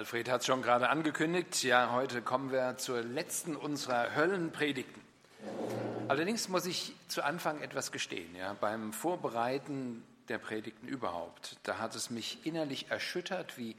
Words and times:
Alfred 0.00 0.30
hat 0.30 0.40
es 0.40 0.46
schon 0.46 0.62
gerade 0.62 0.88
angekündigt. 0.88 1.62
Ja, 1.62 1.92
heute 1.92 2.22
kommen 2.22 2.50
wir 2.50 2.78
zur 2.78 3.02
letzten 3.02 3.54
unserer 3.54 4.14
Höllenpredigten. 4.14 5.02
Allerdings 6.08 6.48
muss 6.48 6.64
ich 6.64 6.94
zu 7.08 7.22
Anfang 7.22 7.60
etwas 7.60 7.92
gestehen. 7.92 8.34
Ja, 8.34 8.54
beim 8.54 8.94
Vorbereiten 8.94 10.02
der 10.30 10.38
Predigten 10.38 10.88
überhaupt, 10.88 11.58
da 11.64 11.76
hat 11.76 11.94
es 11.94 12.08
mich 12.08 12.46
innerlich 12.46 12.90
erschüttert, 12.90 13.58
wie, 13.58 13.76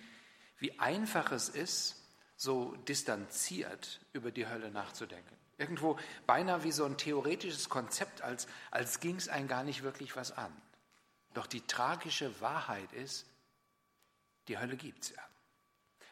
wie 0.60 0.78
einfach 0.78 1.32
es 1.32 1.50
ist, 1.50 1.96
so 2.38 2.76
distanziert 2.88 4.00
über 4.14 4.30
die 4.30 4.48
Hölle 4.48 4.70
nachzudenken. 4.70 5.36
Irgendwo 5.58 5.98
beinahe 6.28 6.64
wie 6.64 6.72
so 6.72 6.86
ein 6.86 6.98
theoretisches 6.98 7.68
Konzept, 7.68 8.22
als, 8.22 8.46
als 8.70 9.00
ging 9.00 9.16
es 9.16 9.28
einem 9.28 9.48
gar 9.48 9.64
nicht 9.64 9.82
wirklich 9.82 10.16
was 10.16 10.38
an. 10.38 10.56
Doch 11.34 11.48
die 11.48 11.62
tragische 11.62 12.40
Wahrheit 12.42 12.94
ist, 12.94 13.26
die 14.48 14.60
Hölle 14.60 14.78
gibt 14.78 15.06
es 15.06 15.16
ja. 15.16 15.24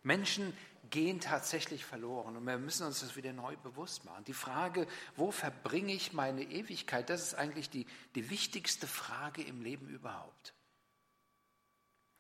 Menschen 0.04 0.56
gehen 0.90 1.20
tatsächlich 1.20 1.86
verloren 1.86 2.36
und 2.36 2.46
wir 2.46 2.58
müssen 2.58 2.86
uns 2.86 3.02
das 3.02 3.16
wieder 3.16 3.34
neu 3.34 3.56
bewusst 3.58 4.06
machen. 4.06 4.24
Die 4.26 4.34
Frage, 4.34 4.88
wo 5.16 5.32
verbringe 5.32 5.94
ich 5.94 6.14
meine 6.14 6.44
Ewigkeit, 6.44 7.10
das 7.10 7.22
ist 7.22 7.34
eigentlich 7.36 7.70
die, 7.70 7.86
die 8.16 8.30
wichtigste 8.30 8.88
Frage 8.88 9.44
im 9.44 9.62
Leben 9.62 9.88
überhaupt. 9.88 10.54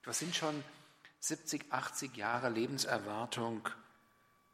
Was 0.03 0.19
sind 0.19 0.35
schon 0.35 0.63
70, 1.19 1.71
80 1.71 2.15
Jahre 2.15 2.49
Lebenserwartung? 2.49 3.67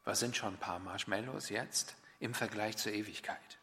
Was 0.04 0.20
sind 0.20 0.36
schon 0.36 0.54
ein 0.54 0.60
paar 0.60 0.78
Marshmallows 0.78 1.50
jetzt 1.50 1.94
im 2.20 2.34
Vergleich 2.34 2.76
zur 2.76 2.92
Ewigkeit? 2.92 3.58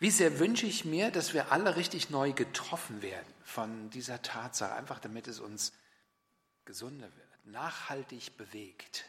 Wie 0.00 0.10
sehr 0.10 0.38
wünsche 0.38 0.66
ich 0.66 0.84
mir, 0.84 1.10
dass 1.10 1.34
wir 1.34 1.52
alle 1.52 1.76
richtig 1.76 2.10
neu 2.10 2.32
getroffen 2.32 3.00
werden 3.00 3.32
von 3.44 3.90
dieser 3.90 4.22
Tatsache, 4.22 4.74
einfach 4.74 4.98
damit 4.98 5.28
es 5.28 5.40
uns 5.40 5.72
gesunder 6.64 7.08
wird, 7.16 7.46
nachhaltig 7.46 8.36
bewegt. 8.36 9.04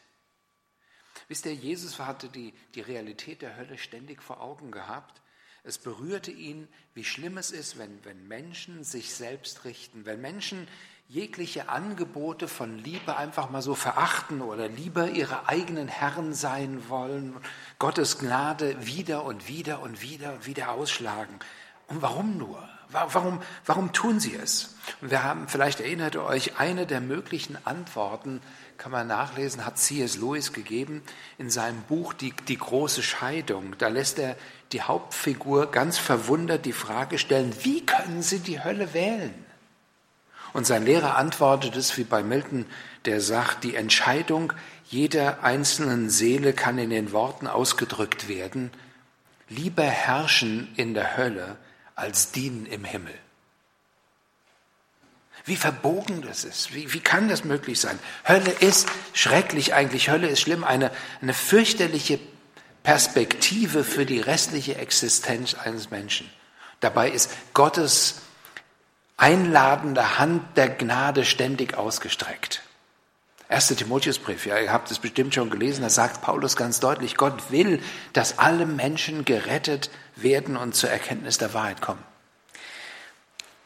Wisst 1.28 1.46
ihr, 1.46 1.54
Jesus 1.54 2.00
hatte 2.00 2.30
die, 2.30 2.54
die 2.76 2.82
Realität 2.82 3.42
der 3.42 3.56
Hölle 3.56 3.78
ständig 3.78 4.22
vor 4.22 4.42
Augen 4.42 4.72
gehabt. 4.72 5.22
Es 5.64 5.78
berührte 5.78 6.32
ihn, 6.32 6.68
wie 6.94 7.04
schlimm 7.04 7.38
es 7.38 7.52
ist, 7.52 7.78
wenn, 7.78 8.04
wenn 8.06 8.28
Menschen 8.28 8.84
sich 8.84 9.14
selbst 9.14 9.66
richten, 9.66 10.06
wenn 10.06 10.22
Menschen 10.22 10.68
jegliche 11.08 11.70
Angebote 11.70 12.48
von 12.48 12.78
Liebe 12.80 13.16
einfach 13.16 13.50
mal 13.50 13.62
so 13.62 13.76
verachten 13.76 14.42
oder 14.42 14.68
lieber 14.68 15.10
ihre 15.10 15.48
eigenen 15.48 15.88
Herren 15.88 16.34
sein 16.34 16.90
wollen, 16.90 17.36
Gottes 17.80 18.18
Gnade 18.18 18.86
wieder 18.86 19.24
und 19.24 19.48
wieder 19.48 19.82
und 19.82 20.02
wieder 20.02 20.34
und 20.34 20.46
wieder 20.46 20.72
ausschlagen. 20.72 21.40
Und 21.88 22.02
warum 22.02 22.38
nur? 22.38 22.68
Warum, 22.92 23.42
warum 23.66 23.94
tun 23.94 24.20
sie 24.20 24.36
es? 24.36 24.76
Und 25.02 25.12
wir 25.12 25.24
haben, 25.24 25.48
vielleicht 25.48 25.80
erinnert 25.80 26.16
ihr 26.16 26.24
euch, 26.24 26.60
eine 26.60 26.86
der 26.86 27.02
möglichen 27.02 27.58
Antworten, 27.66 28.42
kann 28.78 28.92
man 28.92 29.08
nachlesen, 29.08 29.66
hat 29.66 29.78
C.S. 29.78 30.18
Lewis 30.18 30.54
gegeben 30.54 31.02
in 31.38 31.50
seinem 31.50 31.82
Buch 31.84 32.14
die, 32.14 32.34
die 32.48 32.58
große 32.58 33.04
Scheidung. 33.04 33.76
Da 33.78 33.88
lässt 33.88 34.20
er 34.20 34.36
die 34.72 34.82
Hauptfigur 34.82 35.72
ganz 35.72 35.98
verwundert 35.98 36.66
die 36.66 36.74
Frage 36.74 37.18
stellen, 37.18 37.56
wie 37.64 37.86
können 37.86 38.22
sie 38.22 38.40
die 38.40 38.64
Hölle 38.64 38.94
wählen? 38.94 39.34
Und 40.54 40.66
sein 40.66 40.86
Lehrer 40.86 41.18
antwortet 41.18 41.76
es 41.76 41.98
wie 41.98 42.04
bei 42.04 42.24
Milton, 42.24 42.66
der 43.06 43.20
sagt, 43.22 43.64
die 43.64 43.76
Entscheidung 43.76 44.54
jeder 44.86 45.44
einzelnen 45.44 46.10
Seele 46.10 46.54
kann 46.54 46.78
in 46.78 46.90
den 46.90 47.12
Worten 47.12 47.48
ausgedrückt 47.48 48.28
werden, 48.30 48.72
lieber 49.50 49.84
herrschen 49.84 50.74
in 50.76 50.94
der 50.94 51.18
Hölle, 51.18 51.58
als 51.96 52.32
dienen 52.32 52.66
im 52.66 52.84
Himmel. 52.84 53.14
Wie 55.46 55.56
verbogen 55.56 56.24
das 56.24 56.44
ist. 56.44 56.74
Wie, 56.74 56.92
wie 56.94 57.00
kann 57.00 57.30
das 57.30 57.44
möglich 57.44 57.80
sein? 57.80 58.00
Hölle 58.28 58.52
ist 58.52 58.88
schrecklich 59.14 59.74
eigentlich. 59.74 60.10
Hölle 60.10 60.28
ist 60.28 60.42
schlimm. 60.42 60.64
Eine, 60.64 60.92
eine 61.22 61.34
fürchterliche 61.34 62.20
Perspektive 62.82 63.84
für 63.84 64.06
die 64.06 64.20
restliche 64.20 64.76
Existenz 64.76 65.54
eines 65.54 65.92
Menschen. 65.92 66.30
Dabei 66.80 67.12
ist 67.12 67.32
Gottes 67.54 68.22
einladende 69.18 70.18
Hand 70.20 70.58
der 70.58 70.70
Gnade 70.70 71.26
ständig 71.26 71.78
ausgestreckt. 71.78 72.62
1. 73.48 73.68
Timotheusbrief, 73.68 74.48
ja, 74.48 74.58
ihr 74.58 74.72
habt 74.72 74.90
es 74.90 74.98
bestimmt 74.98 75.36
schon 75.36 75.52
gelesen, 75.52 75.84
da 75.84 75.90
sagt 75.90 76.22
Paulus 76.22 76.56
ganz 76.56 76.80
deutlich, 76.80 77.16
Gott 77.16 77.52
will, 77.52 77.80
dass 78.14 78.40
alle 78.40 78.66
Menschen 78.66 79.24
gerettet 79.24 79.92
werden 80.16 80.58
und 80.58 80.76
zur 80.76 80.90
Erkenntnis 80.90 81.38
der 81.38 81.54
Wahrheit 81.54 81.82
kommen. 81.82 82.04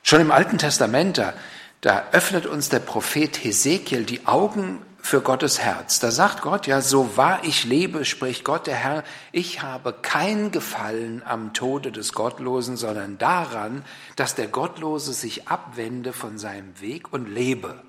Schon 0.03 0.21
im 0.21 0.31
Alten 0.31 0.57
Testament, 0.57 1.17
da, 1.17 1.33
da 1.81 2.05
öffnet 2.11 2.45
uns 2.45 2.69
der 2.69 2.79
Prophet 2.79 3.43
Hesekiel 3.43 4.05
die 4.05 4.25
Augen 4.25 4.81
für 5.01 5.21
Gottes 5.21 5.59
Herz. 5.59 5.99
Da 5.99 6.11
sagt 6.11 6.41
Gott, 6.41 6.67
ja, 6.67 6.81
so 6.81 7.15
wahr 7.17 7.39
ich 7.43 7.63
lebe, 7.63 8.05
spricht 8.05 8.43
Gott 8.43 8.67
der 8.67 8.75
Herr, 8.75 9.03
ich 9.31 9.61
habe 9.61 9.93
kein 9.93 10.51
Gefallen 10.51 11.23
am 11.25 11.53
Tode 11.53 11.91
des 11.91 12.13
Gottlosen, 12.13 12.77
sondern 12.77 13.17
daran, 13.17 13.83
dass 14.15 14.35
der 14.35 14.47
Gottlose 14.47 15.13
sich 15.13 15.47
abwende 15.47 16.13
von 16.13 16.37
seinem 16.37 16.79
Weg 16.81 17.13
und 17.13 17.27
lebe. 17.27 17.81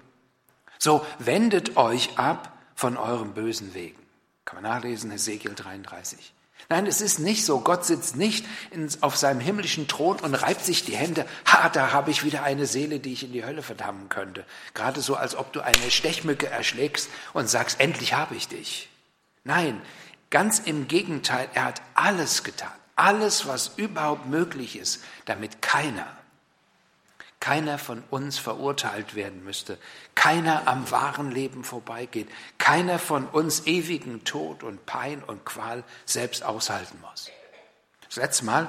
So 0.78 1.04
wendet 1.18 1.76
euch 1.76 2.18
ab 2.18 2.56
von 2.74 2.96
euren 2.96 3.34
bösen 3.34 3.74
Wegen. 3.74 4.00
Kann 4.44 4.62
man 4.62 4.72
nachlesen, 4.72 5.10
Ezekiel 5.10 5.54
33. 5.54 6.32
Nein, 6.68 6.86
es 6.86 7.00
ist 7.00 7.18
nicht 7.18 7.44
so. 7.44 7.60
Gott 7.60 7.84
sitzt 7.84 8.16
nicht 8.16 8.46
auf 9.00 9.16
seinem 9.16 9.40
himmlischen 9.40 9.88
Thron 9.88 10.18
und 10.20 10.34
reibt 10.34 10.64
sich 10.64 10.84
die 10.84 10.96
Hände. 10.96 11.26
Ha, 11.46 11.68
da 11.68 11.92
habe 11.92 12.10
ich 12.10 12.24
wieder 12.24 12.42
eine 12.42 12.66
Seele, 12.66 13.00
die 13.00 13.12
ich 13.12 13.24
in 13.24 13.32
die 13.32 13.44
Hölle 13.44 13.62
verdammen 13.62 14.08
könnte. 14.08 14.44
Gerade 14.74 15.00
so, 15.00 15.16
als 15.16 15.34
ob 15.34 15.52
du 15.52 15.60
eine 15.60 15.90
Stechmücke 15.90 16.48
erschlägst 16.48 17.08
und 17.32 17.48
sagst, 17.48 17.80
endlich 17.80 18.14
habe 18.14 18.34
ich 18.36 18.48
dich. 18.48 18.88
Nein, 19.44 19.80
ganz 20.30 20.58
im 20.60 20.86
Gegenteil. 20.86 21.48
Er 21.54 21.64
hat 21.64 21.82
alles 21.94 22.44
getan. 22.44 22.72
Alles, 22.94 23.46
was 23.46 23.72
überhaupt 23.76 24.26
möglich 24.26 24.76
ist, 24.76 25.02
damit 25.24 25.62
keiner 25.62 26.06
keiner 27.40 27.78
von 27.78 28.04
uns 28.10 28.38
verurteilt 28.38 29.14
werden 29.14 29.42
müsste, 29.44 29.78
keiner 30.14 30.68
am 30.68 30.90
wahren 30.90 31.30
Leben 31.30 31.64
vorbeigeht, 31.64 32.28
keiner 32.58 32.98
von 32.98 33.26
uns 33.26 33.66
ewigen 33.66 34.24
Tod 34.24 34.62
und 34.62 34.84
Pein 34.84 35.22
und 35.24 35.44
Qual 35.46 35.82
selbst 36.04 36.42
aushalten 36.42 36.98
muss. 37.00 37.30
Das 38.06 38.16
letzte 38.16 38.44
Mal, 38.44 38.68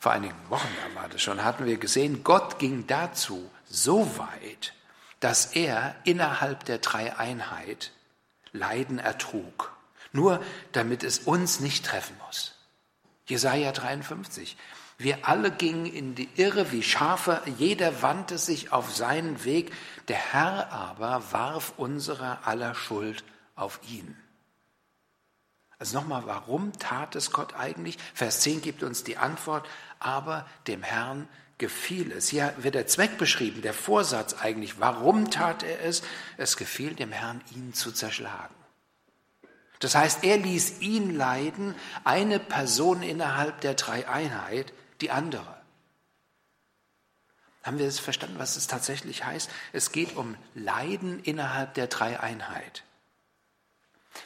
vor 0.00 0.12
einigen 0.12 0.36
Wochen 0.48 0.68
war 0.94 1.08
das 1.08 1.22
schon, 1.22 1.44
hatten 1.44 1.64
wir 1.64 1.76
gesehen, 1.76 2.24
Gott 2.24 2.58
ging 2.58 2.86
dazu 2.86 3.50
so 3.68 4.18
weit, 4.18 4.74
dass 5.20 5.46
er 5.54 5.94
innerhalb 6.04 6.64
der 6.64 6.78
Dreieinheit 6.78 7.92
Leiden 8.52 8.98
ertrug, 8.98 9.72
nur 10.12 10.42
damit 10.72 11.04
es 11.04 11.20
uns 11.20 11.60
nicht 11.60 11.84
treffen 11.84 12.16
muss. 12.26 12.54
Jesaja 13.26 13.72
53. 13.72 14.56
Wir 15.00 15.28
alle 15.28 15.52
gingen 15.52 15.86
in 15.86 16.16
die 16.16 16.28
Irre 16.34 16.72
wie 16.72 16.82
Schafe, 16.82 17.40
jeder 17.56 18.02
wandte 18.02 18.36
sich 18.36 18.72
auf 18.72 18.94
seinen 18.94 19.44
Weg, 19.44 19.72
der 20.08 20.16
Herr 20.16 20.72
aber 20.72 21.22
warf 21.30 21.74
unsere 21.76 22.44
aller 22.44 22.74
Schuld 22.74 23.22
auf 23.54 23.78
ihn. 23.88 24.16
Also 25.78 26.00
nochmal, 26.00 26.24
warum 26.26 26.72
tat 26.72 27.14
es 27.14 27.30
Gott 27.30 27.54
eigentlich? 27.54 27.96
Vers 28.12 28.40
10 28.40 28.60
gibt 28.60 28.82
uns 28.82 29.04
die 29.04 29.16
Antwort, 29.16 29.68
aber 30.00 30.46
dem 30.66 30.82
Herrn 30.82 31.28
gefiel 31.58 32.10
es. 32.10 32.28
Hier 32.28 32.52
wird 32.58 32.74
der 32.74 32.88
Zweck 32.88 33.18
beschrieben, 33.18 33.62
der 33.62 33.74
Vorsatz 33.74 34.34
eigentlich. 34.34 34.80
Warum 34.80 35.30
tat 35.30 35.62
er 35.62 35.80
es? 35.84 36.02
Es 36.36 36.56
gefiel 36.56 36.94
dem 36.94 37.12
Herrn, 37.12 37.40
ihn 37.54 37.72
zu 37.72 37.92
zerschlagen. 37.92 38.54
Das 39.78 39.94
heißt, 39.94 40.24
er 40.24 40.38
ließ 40.38 40.80
ihn 40.80 41.16
leiden, 41.16 41.76
eine 42.02 42.40
Person 42.40 43.02
innerhalb 43.02 43.60
der 43.60 43.74
Dreieinheit, 43.74 44.72
die 45.00 45.10
andere. 45.10 45.58
Haben 47.62 47.78
wir 47.78 47.86
es 47.86 47.98
verstanden, 47.98 48.38
was 48.38 48.56
es 48.56 48.66
tatsächlich 48.66 49.24
heißt? 49.24 49.50
Es 49.72 49.92
geht 49.92 50.16
um 50.16 50.36
Leiden 50.54 51.20
innerhalb 51.22 51.74
der 51.74 51.86
Dreieinheit. 51.86 52.84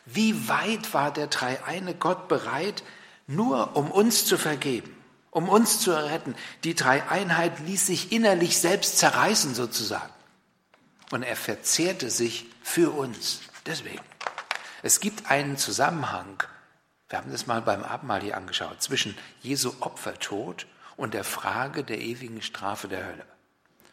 Wie 0.05 0.49
weit 0.49 0.95
war 0.95 1.13
der 1.13 1.27
dreieine 1.27 1.95
Gott 1.95 2.29
bereit, 2.29 2.83
nur 3.27 3.77
um 3.77 3.91
uns 3.91 4.27
zu 4.27 4.39
vergeben, 4.39 4.97
um 5.31 5.49
uns 5.49 5.81
zu 5.81 5.91
retten? 5.91 6.35
Die 6.65 6.75
Dreieinheit 6.75 7.59
ließ 7.61 7.87
sich 7.87 8.13
innerlich 8.13 8.59
selbst 8.59 8.99
zerreißen 8.99 9.55
sozusagen. 9.55 10.13
Und 11.11 11.23
er 11.23 11.37
verzehrte 11.37 12.11
sich 12.11 12.47
für 12.63 12.91
uns. 12.91 13.41
Deswegen. 13.67 14.05
Es 14.83 15.01
gibt 15.01 15.31
einen 15.31 15.57
Zusammenhang 15.57 16.43
wir 17.13 17.19
haben 17.19 17.31
das 17.31 17.47
mal 17.47 17.61
beim 17.61 17.85
Abendmahl 17.85 18.23
hier 18.23 18.39
angeschaut, 18.39 18.83
zwischen 18.83 19.15
Jesu 19.43 19.75
Opfertod 19.81 20.67
und 20.97 21.13
der 21.13 21.25
Frage 21.25 21.85
der 21.85 21.99
ewigen 21.99 22.41
Strafe 22.41 22.89
der 22.89 23.05
Hölle. 23.05 23.27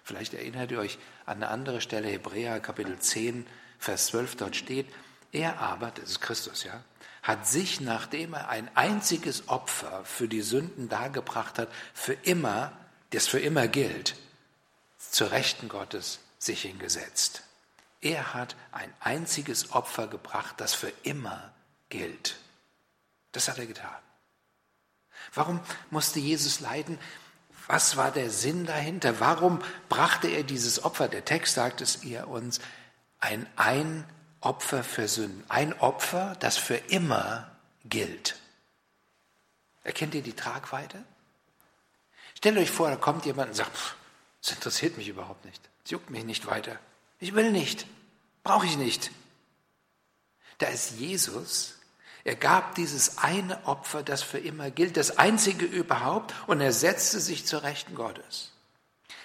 Vielleicht 0.06 0.34
erinnert 0.34 0.72
ihr 0.72 0.80
euch 0.80 0.98
an 1.26 1.44
eine 1.44 1.50
andere 1.50 1.82
Stelle, 1.82 2.08
Hebräer 2.08 2.62
Kapitel 2.62 2.98
10, 2.98 3.46
Vers 3.78 4.06
12, 4.08 4.38
dort 4.38 4.56
steht, 4.56 4.88
er 5.34 5.60
aber, 5.60 5.92
das 5.92 6.12
ist 6.12 6.22
Christus, 6.22 6.64
ja, 6.64 6.82
hat 7.22 7.46
sich, 7.46 7.82
nachdem 7.82 8.36
er 8.36 8.48
ein 8.48 8.70
einziges 8.76 9.50
Opfer 9.50 10.06
für 10.06 10.30
die 10.30 10.42
Sünden 10.42 10.88
dargebracht 10.88 11.60
hat, 11.60 11.68
für 11.94 12.14
immer, 12.14 12.72
das 13.10 13.28
für 13.28 13.40
immer 13.40 13.68
gilt, 13.68 14.16
zur 14.98 15.32
Rechten 15.32 15.68
Gottes 15.68 16.20
sich 16.38 16.62
hingesetzt. 16.62 17.44
Er 18.00 18.34
hat 18.34 18.56
ein 18.72 18.94
einziges 19.02 19.74
Opfer 19.74 20.08
gebracht, 20.08 20.56
das 20.56 20.74
für 20.74 20.94
immer 21.04 21.52
gilt. 21.90 22.38
Das 23.32 23.48
hat 23.48 23.60
er 23.60 23.66
getan. 23.66 24.02
Warum 25.34 25.60
musste 25.90 26.20
Jesus 26.20 26.60
leiden? 26.60 26.98
Was 27.68 27.98
war 27.98 28.12
der 28.12 28.32
Sinn 28.32 28.66
dahinter? 28.66 29.20
Warum 29.20 29.62
brachte 29.90 30.28
er 30.28 30.44
dieses 30.44 30.84
Opfer? 30.84 31.08
Der 31.08 31.26
Text 31.26 31.54
sagt 31.54 31.82
es 31.82 32.04
ihr 32.04 32.28
uns, 32.28 32.60
ein 33.20 33.46
ein 33.56 34.06
Opfer 34.42 34.84
für 34.84 35.08
Sünden. 35.08 35.44
Ein 35.50 35.74
Opfer, 35.80 36.36
das 36.40 36.58
für 36.58 36.76
immer 36.76 37.52
gilt. 37.86 38.38
Erkennt 39.84 40.16
ihr 40.16 40.24
die 40.24 40.36
Tragweite? 40.36 41.04
Stellt 42.36 42.58
euch 42.58 42.72
vor, 42.72 42.90
da 42.90 42.96
kommt 42.96 43.26
jemand 43.26 43.50
und 43.50 43.56
sagt, 43.56 43.96
das 44.42 44.54
interessiert 44.54 44.98
mich 44.98 45.08
überhaupt 45.08 45.44
nicht. 45.46 45.70
Es 45.84 45.92
juckt 45.92 46.10
mich 46.10 46.24
nicht 46.24 46.46
weiter. 46.46 46.80
Ich 47.20 47.34
will 47.36 47.52
nicht. 47.52 47.86
Brauche 48.44 48.66
ich 48.66 48.78
nicht. 48.78 49.12
Da 50.60 50.68
ist 50.68 50.92
Jesus. 50.92 51.79
Er 52.30 52.36
gab 52.36 52.76
dieses 52.76 53.18
eine 53.18 53.66
Opfer, 53.66 54.04
das 54.04 54.22
für 54.22 54.38
immer 54.38 54.70
gilt, 54.70 54.98
das 54.98 55.18
einzige 55.18 55.66
überhaupt, 55.66 56.36
und 56.46 56.62
er 56.62 56.74
setzte 56.74 57.20
sich 57.20 57.48
zur 57.48 57.64
Rechten 57.64 57.96
Gottes. 57.96 58.52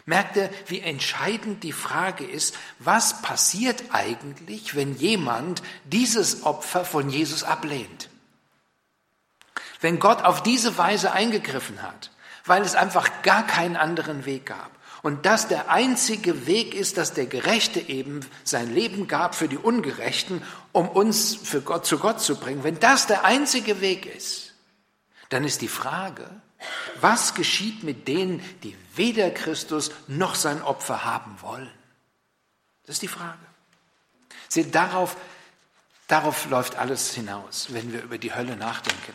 Merkt 0.06 0.36
ihr, 0.36 0.48
wie 0.68 0.80
entscheidend 0.80 1.64
die 1.64 1.74
Frage 1.74 2.24
ist, 2.24 2.56
was 2.78 3.20
passiert 3.20 3.84
eigentlich, 3.90 4.74
wenn 4.74 4.96
jemand 4.96 5.62
dieses 5.84 6.44
Opfer 6.44 6.86
von 6.86 7.10
Jesus 7.10 7.44
ablehnt? 7.44 8.08
Wenn 9.82 9.98
Gott 9.98 10.22
auf 10.22 10.42
diese 10.42 10.78
Weise 10.78 11.12
eingegriffen 11.12 11.82
hat, 11.82 12.10
weil 12.46 12.62
es 12.62 12.74
einfach 12.74 13.20
gar 13.20 13.46
keinen 13.46 13.76
anderen 13.76 14.24
Weg 14.24 14.46
gab. 14.46 14.70
Und 15.04 15.26
dass 15.26 15.48
der 15.48 15.68
einzige 15.68 16.46
Weg 16.46 16.74
ist, 16.74 16.96
dass 16.96 17.12
der 17.12 17.26
Gerechte 17.26 17.78
eben 17.78 18.20
sein 18.42 18.72
Leben 18.72 19.06
gab 19.06 19.34
für 19.34 19.48
die 19.48 19.58
Ungerechten, 19.58 20.42
um 20.72 20.88
uns 20.88 21.36
für 21.36 21.60
Gott 21.60 21.84
zu 21.84 21.98
Gott 21.98 22.22
zu 22.22 22.36
bringen. 22.36 22.64
Wenn 22.64 22.80
das 22.80 23.06
der 23.06 23.22
einzige 23.22 23.82
Weg 23.82 24.06
ist, 24.06 24.54
dann 25.28 25.44
ist 25.44 25.60
die 25.60 25.68
Frage, 25.68 26.26
was 27.02 27.34
geschieht 27.34 27.82
mit 27.84 28.08
denen, 28.08 28.42
die 28.62 28.74
weder 28.94 29.28
Christus 29.28 29.90
noch 30.06 30.34
sein 30.36 30.62
Opfer 30.62 31.04
haben 31.04 31.36
wollen? 31.42 31.70
Das 32.86 32.96
ist 32.96 33.02
die 33.02 33.08
Frage. 33.08 33.44
Seht, 34.48 34.74
darauf, 34.74 35.18
darauf 36.08 36.48
läuft 36.48 36.76
alles 36.76 37.12
hinaus, 37.12 37.66
wenn 37.74 37.92
wir 37.92 38.02
über 38.02 38.16
die 38.16 38.34
Hölle 38.34 38.56
nachdenken. 38.56 39.12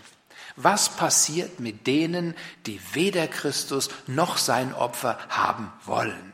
Was 0.61 0.89
passiert 0.89 1.61
mit 1.61 1.87
denen, 1.87 2.35
die 2.65 2.81
weder 2.91 3.29
Christus 3.29 3.89
noch 4.07 4.37
sein 4.37 4.73
Opfer 4.73 5.17
haben 5.29 5.71
wollen? 5.85 6.33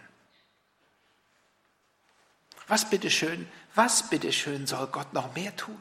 Was 2.68 2.90
bitteschön, 2.90 3.48
was 3.76 4.10
bitteschön 4.10 4.66
soll 4.66 4.88
Gott 4.88 5.14
noch 5.14 5.36
mehr 5.36 5.56
tun? 5.56 5.78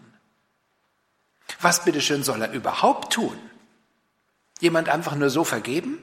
Was 1.63 1.87
bitteschön 1.87 2.23
soll 2.23 2.43
er 2.43 2.53
überhaupt 2.53 3.15
tun? 3.15 3.39
Jemand 4.61 4.91
einfach 4.91 5.15
nur 5.15 5.31
so 5.31 5.45
vergeben? 5.45 5.97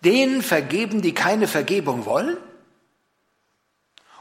Denen 0.00 0.42
vergeben, 0.42 1.00
die 1.00 1.14
keine 1.14 1.46
Vergebung 1.46 2.06
wollen? 2.06 2.38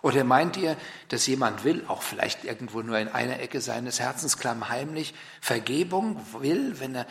Oder 0.05 0.23
meint 0.23 0.55
ihr, 0.55 0.77
dass 1.07 1.25
jemand 1.25 1.63
will, 1.63 1.83
auch 1.87 2.03
vielleicht 2.03 2.43
irgendwo 2.43 2.83
nur 2.83 2.99
in 2.99 3.07
einer 3.07 3.39
Ecke 3.39 3.59
seines 3.59 3.99
Herzens 3.99 4.37
klammheimlich, 4.37 5.15
Vergebung 5.41 6.23
will, 6.39 6.79
wenn 6.79 6.93
er, 6.93 7.07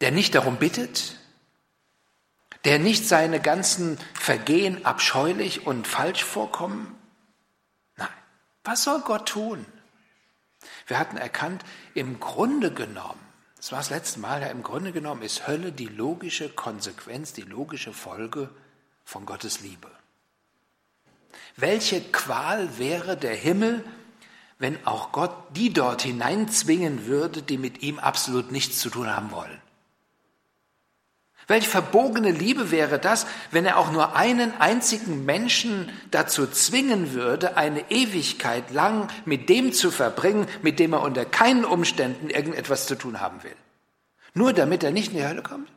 der 0.00 0.10
nicht 0.10 0.34
darum 0.34 0.56
bittet, 0.56 1.14
der 2.64 2.80
nicht 2.80 3.06
seine 3.06 3.38
ganzen 3.38 3.98
Vergehen 4.14 4.84
abscheulich 4.84 5.64
und 5.64 5.86
falsch 5.86 6.24
vorkommen? 6.24 6.98
Nein. 7.96 8.08
Was 8.64 8.82
soll 8.82 9.02
Gott 9.02 9.28
tun? 9.28 9.64
Wir 10.88 10.98
hatten 10.98 11.18
erkannt, 11.18 11.64
im 11.94 12.18
Grunde 12.18 12.74
genommen, 12.74 13.20
das 13.58 13.70
war 13.70 13.78
das 13.78 13.90
letzte 13.90 14.18
Mal, 14.18 14.42
ja, 14.42 14.48
im 14.48 14.64
Grunde 14.64 14.90
genommen 14.90 15.22
ist 15.22 15.46
Hölle 15.46 15.70
die 15.70 15.86
logische 15.86 16.48
Konsequenz, 16.48 17.32
die 17.32 17.42
logische 17.42 17.92
Folge 17.92 18.50
von 19.04 19.24
Gottes 19.24 19.60
Liebe. 19.60 19.99
Welche 21.56 22.00
Qual 22.00 22.78
wäre 22.78 23.16
der 23.16 23.34
Himmel, 23.34 23.84
wenn 24.58 24.78
auch 24.86 25.12
Gott 25.12 25.34
die 25.56 25.72
dort 25.72 26.02
hineinzwingen 26.02 27.06
würde, 27.06 27.42
die 27.42 27.58
mit 27.58 27.82
ihm 27.82 27.98
absolut 27.98 28.52
nichts 28.52 28.78
zu 28.78 28.90
tun 28.90 29.14
haben 29.14 29.30
wollen? 29.30 29.60
Welch 31.50 31.66
verbogene 31.66 32.30
Liebe 32.30 32.70
wäre 32.70 33.00
das, 33.00 33.26
wenn 33.50 33.66
er 33.66 33.76
auch 33.78 33.90
nur 33.90 34.14
einen 34.14 34.52
einzigen 34.60 35.24
Menschen 35.24 35.90
dazu 36.12 36.46
zwingen 36.46 37.12
würde, 37.12 37.56
eine 37.56 37.90
Ewigkeit 37.90 38.70
lang 38.70 39.08
mit 39.24 39.48
dem 39.48 39.72
zu 39.72 39.90
verbringen, 39.90 40.46
mit 40.62 40.78
dem 40.78 40.92
er 40.92 41.02
unter 41.02 41.24
keinen 41.24 41.64
Umständen 41.64 42.30
irgendetwas 42.30 42.86
zu 42.86 42.94
tun 42.94 43.20
haben 43.20 43.42
will. 43.42 43.56
Nur 44.32 44.52
damit 44.52 44.84
er 44.84 44.92
nicht 44.92 45.10
in 45.10 45.18
die 45.18 45.26
Hölle 45.26 45.42
kommt? 45.42 45.68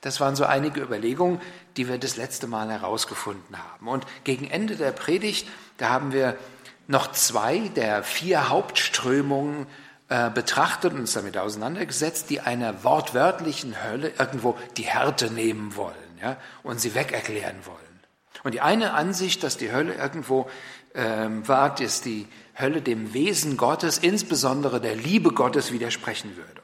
Das 0.00 0.20
waren 0.20 0.36
so 0.36 0.44
einige 0.44 0.80
Überlegungen, 0.80 1.40
die 1.76 1.88
wir 1.88 1.98
das 1.98 2.16
letzte 2.16 2.46
Mal 2.46 2.70
herausgefunden 2.70 3.56
haben. 3.58 3.88
Und 3.88 4.06
gegen 4.24 4.48
Ende 4.50 4.76
der 4.76 4.92
Predigt, 4.92 5.46
da 5.76 5.90
haben 5.90 6.12
wir 6.12 6.36
noch 6.86 7.12
zwei 7.12 7.68
der 7.76 8.02
vier 8.02 8.48
Hauptströmungen 8.48 9.66
äh, 10.08 10.30
betrachtet 10.30 10.92
und 10.92 11.00
uns 11.00 11.12
damit 11.12 11.38
auseinandergesetzt, 11.38 12.30
die 12.30 12.40
einer 12.40 12.82
wortwörtlichen 12.82 13.82
Hölle 13.84 14.12
irgendwo 14.18 14.58
die 14.76 14.84
Härte 14.84 15.30
nehmen 15.30 15.76
wollen 15.76 15.94
ja, 16.20 16.36
und 16.62 16.80
sie 16.80 16.94
wegerklären 16.94 17.64
wollen. 17.64 17.78
Und 18.42 18.54
die 18.54 18.60
eine 18.60 18.94
Ansicht, 18.94 19.42
dass 19.42 19.56
die 19.56 19.70
Hölle 19.70 19.94
irgendwo 19.94 20.48
ähm, 20.94 21.46
war, 21.46 21.74
dass 21.74 22.00
die 22.00 22.26
Hölle 22.58 22.82
dem 22.82 23.12
Wesen 23.14 23.56
Gottes, 23.56 23.98
insbesondere 23.98 24.80
der 24.80 24.96
Liebe 24.96 25.30
Gottes, 25.32 25.72
widersprechen 25.72 26.36
würde. 26.36 26.59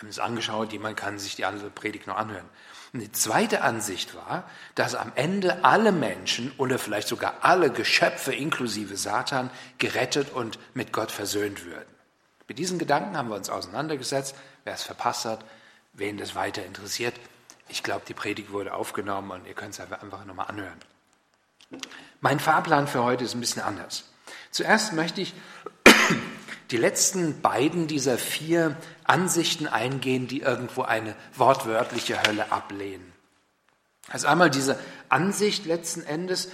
Wir 0.00 0.06
haben 0.06 0.10
es 0.10 0.18
angeschaut, 0.18 0.72
jemand 0.72 0.96
kann 0.96 1.18
sich 1.18 1.36
die 1.36 1.44
andere 1.44 1.68
Predigt 1.68 2.06
noch 2.06 2.16
anhören. 2.16 2.48
Die 2.94 3.12
zweite 3.12 3.60
Ansicht 3.60 4.16
war, 4.16 4.48
dass 4.74 4.94
am 4.94 5.12
Ende 5.14 5.62
alle 5.62 5.92
Menschen 5.92 6.52
oder 6.56 6.78
vielleicht 6.78 7.06
sogar 7.06 7.34
alle 7.42 7.70
Geschöpfe 7.70 8.32
inklusive 8.32 8.96
Satan 8.96 9.50
gerettet 9.76 10.30
und 10.32 10.58
mit 10.74 10.92
Gott 10.92 11.12
versöhnt 11.12 11.66
würden. 11.66 11.86
Mit 12.48 12.58
diesen 12.58 12.78
Gedanken 12.78 13.16
haben 13.16 13.28
wir 13.28 13.36
uns 13.36 13.50
auseinandergesetzt. 13.50 14.34
Wer 14.64 14.74
es 14.74 14.82
verpasst 14.82 15.26
hat, 15.26 15.44
wen 15.92 16.16
das 16.16 16.34
weiter 16.34 16.64
interessiert, 16.64 17.14
ich 17.68 17.82
glaube, 17.82 18.02
die 18.08 18.14
Predigt 18.14 18.50
wurde 18.50 18.74
aufgenommen 18.74 19.30
und 19.30 19.46
ihr 19.46 19.54
könnt 19.54 19.74
es 19.74 19.80
einfach 19.80 20.24
nochmal 20.24 20.46
anhören. 20.48 20.80
Mein 22.20 22.40
Fahrplan 22.40 22.88
für 22.88 23.04
heute 23.04 23.24
ist 23.24 23.34
ein 23.34 23.40
bisschen 23.40 23.62
anders. 23.62 24.04
Zuerst 24.50 24.92
möchte 24.94 25.20
ich 25.20 25.34
die 26.70 26.76
letzten 26.76 27.40
beiden 27.40 27.86
dieser 27.86 28.18
vier 28.18 28.76
Ansichten 29.04 29.66
eingehen, 29.66 30.28
die 30.28 30.40
irgendwo 30.40 30.82
eine 30.82 31.14
wortwörtliche 31.34 32.22
Hölle 32.22 32.52
ablehnen. 32.52 33.12
Also 34.08 34.26
einmal 34.26 34.50
diese 34.50 34.78
Ansicht 35.08 35.66
letzten 35.66 36.02
Endes, 36.02 36.48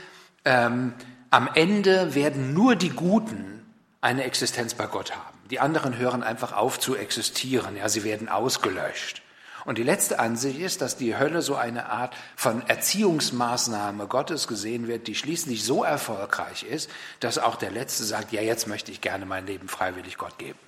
ähm, 0.45 0.95
am 1.31 1.49
Ende 1.55 2.15
werden 2.15 2.55
nur 2.55 2.77
die 2.77 2.91
Guten 2.91 3.65
eine 4.01 4.25
Existenz 4.25 4.75
bei 4.75 4.87
Gott 4.87 5.15
haben. 5.15 5.39
Die 5.51 5.61
anderen 5.61 5.97
hören 5.99 6.23
einfach 6.23 6.53
auf 6.53 6.79
zu 6.79 6.97
existieren, 6.97 7.77
ja, 7.77 7.89
sie 7.89 8.05
werden 8.05 8.29
ausgelöscht. 8.29 9.23
Und 9.67 9.79
die 9.79 9.83
letzte 9.83 10.21
Ansicht 10.21 10.61
ist, 10.61 10.81
dass 10.81 10.97
die 10.97 11.19
Hölle 11.19 11.43
so 11.43 11.57
eine 11.57 11.91
Art 11.91 12.15
von 12.37 12.65
Erziehungsmaßnahme 12.69 14.07
Gottes 14.07 14.47
gesehen 14.47 14.87
wird, 14.87 15.09
die 15.09 15.17
schließlich 15.17 15.65
so 15.65 15.83
erfolgreich 15.83 16.63
ist, 16.63 16.89
dass 17.19 17.39
auch 17.39 17.57
der 17.57 17.73
Letzte 17.73 18.05
sagt, 18.05 18.31
ja, 18.31 18.41
jetzt 18.41 18.69
möchte 18.69 18.93
ich 18.93 19.01
gerne 19.01 19.27
mein 19.27 19.45
Leben 19.45 19.69
freiwillig 19.69 20.19
Gott 20.19 20.39
geben. 20.39 20.59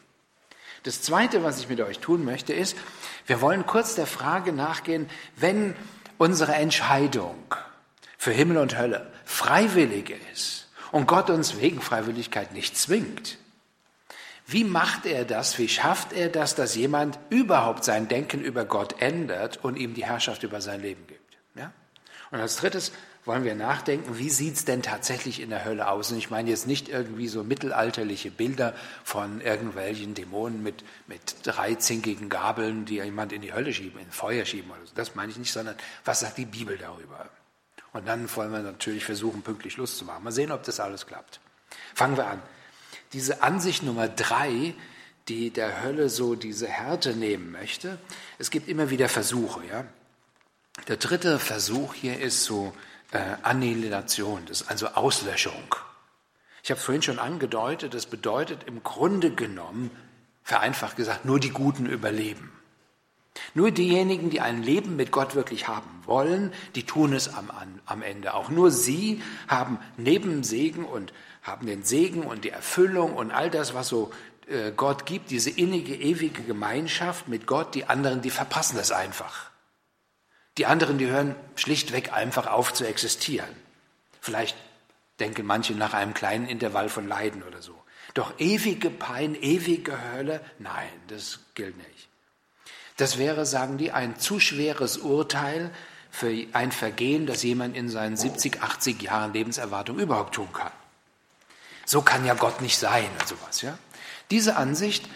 Das 0.83 1.00
Zweite, 1.00 1.45
was 1.45 1.61
ich 1.61 1.69
mit 1.69 1.81
euch 1.81 2.00
tun 2.00 2.25
möchte, 2.25 2.52
ist, 2.52 2.76
wir 3.26 3.40
wollen 3.40 3.67
kurz 3.67 3.95
der 3.95 4.07
Frage 4.07 4.52
nachgehen, 4.52 5.09
wenn 5.37 5.76
unsere 6.19 6.55
Entscheidung 6.55 7.37
für 8.17 8.33
Himmel 8.33 8.59
und 8.59 8.76
Hölle 8.76 9.12
freiwillig 9.25 10.12
ist 10.33 10.71
und 10.90 11.07
Gott 11.07 11.31
uns 11.31 11.61
wegen 11.61 11.81
Freiwilligkeit 11.81 12.52
nicht 12.52 12.76
zwingt, 12.76 13.38
wie 14.50 14.64
macht 14.64 15.05
er 15.05 15.26
das? 15.26 15.59
Wie 15.59 15.69
schafft 15.69 16.14
er 16.14 16.31
das, 16.31 16.55
dass 16.55 16.75
jemand 16.75 17.19
überhaupt 17.28 17.85
sein 17.85 18.09
Denken 18.09 18.40
über 18.40 18.64
Gott 18.64 19.02
ändert 19.02 19.62
und 19.62 19.76
ihm 19.76 19.93
die 19.93 20.07
Herrschaft 20.07 20.43
über 20.43 20.62
sein 20.62 20.81
Leben 20.81 21.07
gibt? 21.07 21.37
Ja? 21.55 21.71
Und 22.31 22.40
als 22.40 22.57
drittes 22.57 22.93
wollen 23.26 23.45
wir 23.45 23.55
nachdenken, 23.55 24.17
wie 24.17 24.31
sieht's 24.31 24.64
denn 24.64 24.81
tatsächlich 24.81 25.43
in 25.43 25.50
der 25.50 25.67
Hölle 25.67 25.90
aus? 25.90 26.11
Und 26.12 26.17
ich 26.17 26.31
meine 26.31 26.49
jetzt 26.49 26.67
nicht 26.67 26.88
irgendwie 26.88 27.28
so 27.28 27.45
mittelalterliche 27.45 28.31
Bilder 28.31 28.73
von 29.05 29.43
irgendwelchen 29.43 30.14
Dämonen 30.14 30.62
mit, 30.62 30.83
mit 31.07 31.37
drei 31.43 31.75
zinkigen 31.75 32.31
Gabeln, 32.31 32.87
die 32.87 32.95
jemand 32.95 33.35
in 33.35 33.43
die 33.43 33.52
Hölle 33.52 33.75
schieben, 33.75 34.00
in 34.00 34.11
Feuer 34.11 34.47
schieben 34.47 34.71
oder 34.71 34.87
so. 34.87 34.95
Das 34.95 35.14
meine 35.14 35.31
ich 35.31 35.37
nicht, 35.37 35.52
sondern 35.52 35.76
was 36.07 36.21
sagt 36.21 36.38
die 36.38 36.47
Bibel 36.47 36.78
darüber? 36.78 37.28
Und 37.93 38.09
dann 38.09 38.35
wollen 38.35 38.50
wir 38.50 38.61
natürlich 38.61 39.05
versuchen, 39.05 39.43
pünktlich 39.43 39.76
Lust 39.76 39.99
zu 39.99 40.07
machen. 40.07 40.25
Mal 40.25 40.33
sehen, 40.33 40.52
ob 40.52 40.62
das 40.62 40.81
alles 40.81 41.07
klappt. 41.07 41.38
Fangen 41.95 42.17
wir 42.17 42.28
an 42.28 42.40
diese 43.12 43.43
Ansicht 43.43 43.83
Nummer 43.83 44.09
drei, 44.09 44.75
die 45.29 45.50
der 45.50 45.83
Hölle 45.83 46.09
so 46.09 46.35
diese 46.35 46.69
Härte 46.69 47.15
nehmen 47.15 47.53
möchte. 47.53 47.99
Es 48.38 48.50
gibt 48.50 48.69
immer 48.69 48.91
wieder 48.91 49.09
Versuche. 49.09 49.61
Ja? 49.67 49.85
Der 50.88 50.97
dritte 50.97 51.38
Versuch 51.38 51.95
hier 51.95 52.19
ist 52.21 52.45
so 52.45 52.73
äh, 53.12 53.21
Annihilation, 53.43 54.45
das 54.47 54.62
ist 54.62 54.71
also 54.71 54.88
Auslöschung. 54.88 55.75
Ich 56.62 56.71
habe 56.71 56.79
es 56.79 56.85
vorhin 56.85 57.03
schon 57.03 57.19
angedeutet, 57.19 57.95
das 57.95 58.07
bedeutet 58.07 58.65
im 58.67 58.83
Grunde 58.83 59.31
genommen, 59.31 59.91
vereinfacht 60.43 60.97
gesagt, 60.97 61.25
nur 61.25 61.41
die 61.41 61.50
Guten 61.50 61.87
überleben. 61.87 62.53
Nur 63.55 63.71
diejenigen, 63.71 64.31
die 64.31 64.41
ein 64.41 64.62
Leben 64.62 64.97
mit 64.97 65.12
Gott 65.12 65.35
wirklich 65.35 65.69
haben 65.69 66.03
wollen, 66.05 66.53
die 66.75 66.85
tun 66.85 67.12
es 67.12 67.33
am, 67.33 67.50
am 67.87 68.03
Ende 68.03 68.35
auch. 68.35 68.50
Nur 68.50 68.71
sie 68.71 69.23
haben 69.47 69.79
neben 69.97 70.43
Segen 70.43 70.85
und 70.85 71.12
haben 71.49 71.67
den 71.67 71.83
Segen 71.83 72.23
und 72.23 72.45
die 72.45 72.50
Erfüllung 72.50 73.14
und 73.14 73.31
all 73.31 73.50
das, 73.50 73.75
was 73.75 73.88
so 73.88 74.11
äh, 74.49 74.73
Gott 74.73 75.07
gibt, 75.07 75.31
diese 75.31 75.50
innige, 75.50 75.95
ewige 75.95 76.43
Gemeinschaft 76.43 77.28
mit 77.28 77.47
Gott. 77.47 77.75
Die 77.75 77.87
anderen, 77.87 78.23
die 78.23 78.31
verpassen 78.31 78.76
das 78.76 78.93
einfach. 78.93 79.50
Die 80.57 80.67
anderen, 80.67 80.99
die 80.99 81.07
hören 81.07 81.35
schlichtweg 81.57 82.12
einfach 82.12 82.47
auf 82.47 82.73
zu 82.73 82.87
existieren. 82.87 83.49
Vielleicht 84.21 84.57
denken 85.21 85.47
manche 85.47 85.75
nach 85.75 85.95
einem 85.95 86.14
kleinen 86.14 86.49
Intervall 86.49 86.88
von 86.88 87.07
Leiden 87.09 87.43
oder 87.43 87.62
so. 87.62 87.75
Doch 88.14 88.33
ewige 88.38 88.90
Pein, 88.90 89.37
ewige 89.40 90.00
Hölle, 90.12 90.40
nein, 90.59 90.88
das 91.09 91.40
gilt 91.55 91.76
nicht. 91.76 92.09
Das 92.97 93.19
wäre, 93.19 93.47
sagen 93.47 93.78
die, 93.78 93.93
ein 93.93 94.19
zu 94.19 94.40
schweres 94.40 94.97
Urteil 94.97 95.71
für 96.11 96.33
ein 96.52 96.73
Vergehen, 96.73 97.26
das 97.26 97.43
jemand 97.43 97.76
in 97.76 97.88
seinen 97.88 98.17
70, 98.17 98.62
80 98.62 99.02
Jahren 99.02 99.33
Lebenserwartung 99.33 99.99
überhaupt 99.99 100.35
tun 100.35 100.52
kann. 100.52 100.73
So 101.88 102.02
kann 102.02 102.26
ja 102.26 102.35
Gott 102.35 102.61
nicht 102.61 102.76
sein 102.76 103.09
und 103.18 103.26
sowas, 103.26 103.62
ja. 103.62 103.78
Diese 104.30 104.57
Ansicht, 104.57 105.09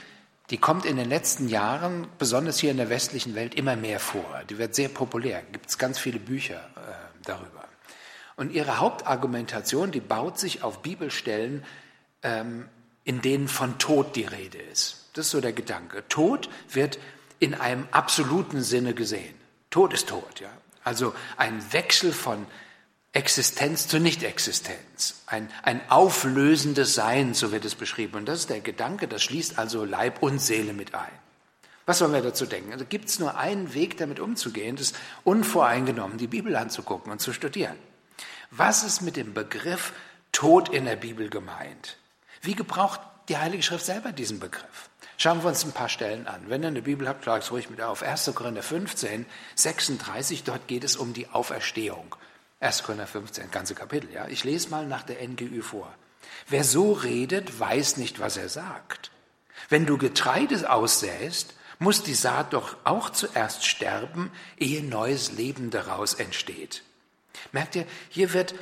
die 0.48 0.56
kommt 0.56 0.86
in 0.86 0.96
den 0.96 1.06
letzten 1.06 1.50
Jahren, 1.50 2.08
besonders 2.16 2.58
hier 2.58 2.70
in 2.70 2.78
der 2.78 2.88
westlichen 2.88 3.34
Welt, 3.34 3.54
immer 3.54 3.76
mehr 3.76 4.00
vor. 4.00 4.40
Die 4.48 4.56
wird 4.56 4.74
sehr 4.74 4.88
populär. 4.88 5.42
Gibt 5.52 5.68
es 5.68 5.76
ganz 5.76 5.98
viele 5.98 6.18
Bücher 6.18 6.70
äh, 6.76 7.26
darüber. 7.26 7.68
Und 8.36 8.52
ihre 8.52 8.80
Hauptargumentation, 8.80 9.90
die 9.90 10.00
baut 10.00 10.38
sich 10.38 10.62
auf 10.62 10.80
Bibelstellen, 10.80 11.62
ähm, 12.22 12.70
in 13.04 13.20
denen 13.20 13.48
von 13.48 13.76
Tod 13.76 14.16
die 14.16 14.24
Rede 14.24 14.56
ist. 14.56 15.10
Das 15.12 15.26
ist 15.26 15.32
so 15.32 15.42
der 15.42 15.52
Gedanke. 15.52 16.08
Tod 16.08 16.48
wird 16.70 16.98
in 17.38 17.52
einem 17.52 17.86
absoluten 17.90 18.62
Sinne 18.62 18.94
gesehen. 18.94 19.34
Tod 19.68 19.92
ist 19.92 20.08
Tod, 20.08 20.40
ja. 20.40 20.48
Also 20.84 21.14
ein 21.36 21.70
Wechsel 21.74 22.12
von 22.12 22.46
Existenz 23.14 23.88
zur 23.88 24.00
Nichtexistenz, 24.00 25.22
ein, 25.26 25.50
ein 25.62 25.82
auflösendes 25.90 26.94
Sein, 26.94 27.34
so 27.34 27.52
wird 27.52 27.66
es 27.66 27.74
beschrieben. 27.74 28.16
Und 28.16 28.26
das 28.26 28.40
ist 28.40 28.50
der 28.50 28.60
Gedanke, 28.60 29.06
das 29.06 29.22
schließt 29.22 29.58
also 29.58 29.84
Leib 29.84 30.22
und 30.22 30.38
Seele 30.38 30.72
mit 30.72 30.94
ein. 30.94 31.12
Was 31.84 31.98
sollen 31.98 32.14
wir 32.14 32.22
dazu 32.22 32.46
denken? 32.46 32.72
Also 32.72 32.86
gibt 32.86 33.10
es 33.10 33.18
nur 33.18 33.36
einen 33.36 33.74
Weg, 33.74 33.98
damit 33.98 34.18
umzugehen, 34.18 34.76
das 34.76 34.94
unvoreingenommen, 35.24 36.16
die 36.16 36.26
Bibel 36.26 36.56
anzugucken 36.56 37.12
und 37.12 37.20
zu 37.20 37.34
studieren. 37.34 37.76
Was 38.50 38.82
ist 38.82 39.02
mit 39.02 39.16
dem 39.16 39.34
Begriff 39.34 39.92
Tod 40.30 40.70
in 40.70 40.86
der 40.86 40.96
Bibel 40.96 41.28
gemeint? 41.28 41.98
Wie 42.40 42.54
gebraucht 42.54 43.00
die 43.28 43.36
Heilige 43.36 43.62
Schrift 43.62 43.84
selber 43.84 44.12
diesen 44.12 44.40
Begriff? 44.40 44.88
Schauen 45.18 45.42
wir 45.42 45.48
uns 45.48 45.64
ein 45.64 45.72
paar 45.72 45.90
Stellen 45.90 46.26
an. 46.26 46.44
Wenn 46.48 46.62
ihr 46.62 46.68
eine 46.68 46.82
Bibel 46.82 47.06
habt, 47.06 47.24
schlag 47.24 47.42
es 47.42 47.50
ruhig 47.50 47.68
mit 47.68 47.82
auf. 47.82 48.02
1. 48.02 48.30
Korinther 48.34 48.62
15, 48.62 49.26
36, 49.54 50.44
dort 50.44 50.66
geht 50.66 50.84
es 50.84 50.96
um 50.96 51.12
die 51.12 51.28
Auferstehung. 51.28 52.16
1. 52.62 52.84
Korinther 52.84 53.06
15, 53.06 53.50
ganze 53.50 53.74
Kapitel, 53.74 54.10
ja. 54.12 54.28
Ich 54.28 54.44
lese 54.44 54.70
mal 54.70 54.86
nach 54.86 55.02
der 55.02 55.26
NGÜ 55.26 55.62
vor. 55.62 55.92
Wer 56.48 56.64
so 56.64 56.92
redet, 56.92 57.58
weiß 57.58 57.96
nicht, 57.96 58.20
was 58.20 58.36
er 58.36 58.48
sagt. 58.48 59.10
Wenn 59.68 59.84
du 59.84 59.98
Getreide 59.98 60.70
aussäst, 60.70 61.54
muss 61.78 62.04
die 62.04 62.14
Saat 62.14 62.52
doch 62.52 62.76
auch 62.84 63.10
zuerst 63.10 63.66
sterben, 63.66 64.30
ehe 64.56 64.84
neues 64.84 65.32
Leben 65.32 65.70
daraus 65.70 66.14
entsteht. 66.14 66.84
Merkt 67.50 67.74
ihr, 67.74 67.86
hier 68.08 68.32
wird 68.32 68.54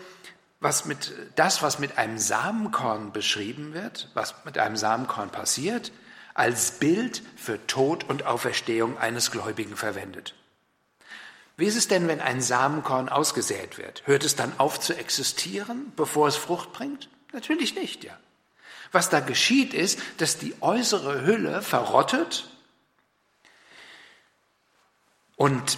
was 0.60 0.86
mit, 0.86 1.12
das, 1.36 1.62
was 1.62 1.78
mit 1.78 1.98
einem 1.98 2.18
Samenkorn 2.18 3.12
beschrieben 3.12 3.74
wird, 3.74 4.08
was 4.14 4.34
mit 4.44 4.56
einem 4.56 4.76
Samenkorn 4.76 5.30
passiert, 5.30 5.92
als 6.32 6.78
Bild 6.78 7.22
für 7.36 7.66
Tod 7.66 8.04
und 8.04 8.24
Auferstehung 8.24 8.96
eines 8.98 9.30
Gläubigen 9.30 9.76
verwendet. 9.76 10.34
Wie 11.60 11.66
ist 11.66 11.76
es 11.76 11.88
denn, 11.88 12.08
wenn 12.08 12.22
ein 12.22 12.40
Samenkorn 12.40 13.10
ausgesät 13.10 13.76
wird? 13.76 14.02
Hört 14.06 14.24
es 14.24 14.34
dann 14.34 14.58
auf 14.58 14.80
zu 14.80 14.96
existieren, 14.96 15.92
bevor 15.94 16.26
es 16.26 16.36
Frucht 16.36 16.72
bringt? 16.72 17.10
Natürlich 17.34 17.74
nicht, 17.74 18.02
ja. 18.02 18.18
Was 18.92 19.10
da 19.10 19.20
geschieht, 19.20 19.74
ist, 19.74 20.00
dass 20.16 20.38
die 20.38 20.54
äußere 20.62 21.26
Hülle 21.26 21.60
verrottet 21.60 22.48
und 25.36 25.76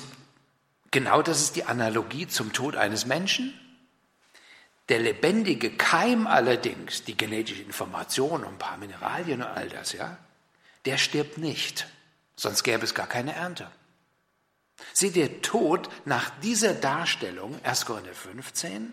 genau 0.92 1.20
das 1.20 1.40
ist 1.40 1.56
die 1.56 1.64
Analogie 1.64 2.28
zum 2.28 2.52
Tod 2.52 2.76
eines 2.76 3.04
Menschen. 3.04 3.52
Der 4.88 5.00
lebendige 5.00 5.76
Keim 5.76 6.28
allerdings, 6.28 7.02
die 7.02 7.16
genetische 7.16 7.62
Information 7.62 8.44
und 8.44 8.52
ein 8.52 8.58
paar 8.58 8.76
Mineralien 8.76 9.42
und 9.42 9.48
all 9.48 9.68
das, 9.68 9.92
ja, 9.94 10.16
der 10.84 10.96
stirbt 10.96 11.38
nicht. 11.38 11.88
Sonst 12.36 12.62
gäbe 12.62 12.84
es 12.84 12.94
gar 12.94 13.08
keine 13.08 13.34
Ernte. 13.34 13.68
Seht 14.92 15.16
ihr, 15.16 15.42
Tod 15.42 15.88
nach 16.04 16.30
dieser 16.40 16.74
Darstellung, 16.74 17.58
1. 17.64 17.86
Korinther 17.86 18.14
15, 18.14 18.92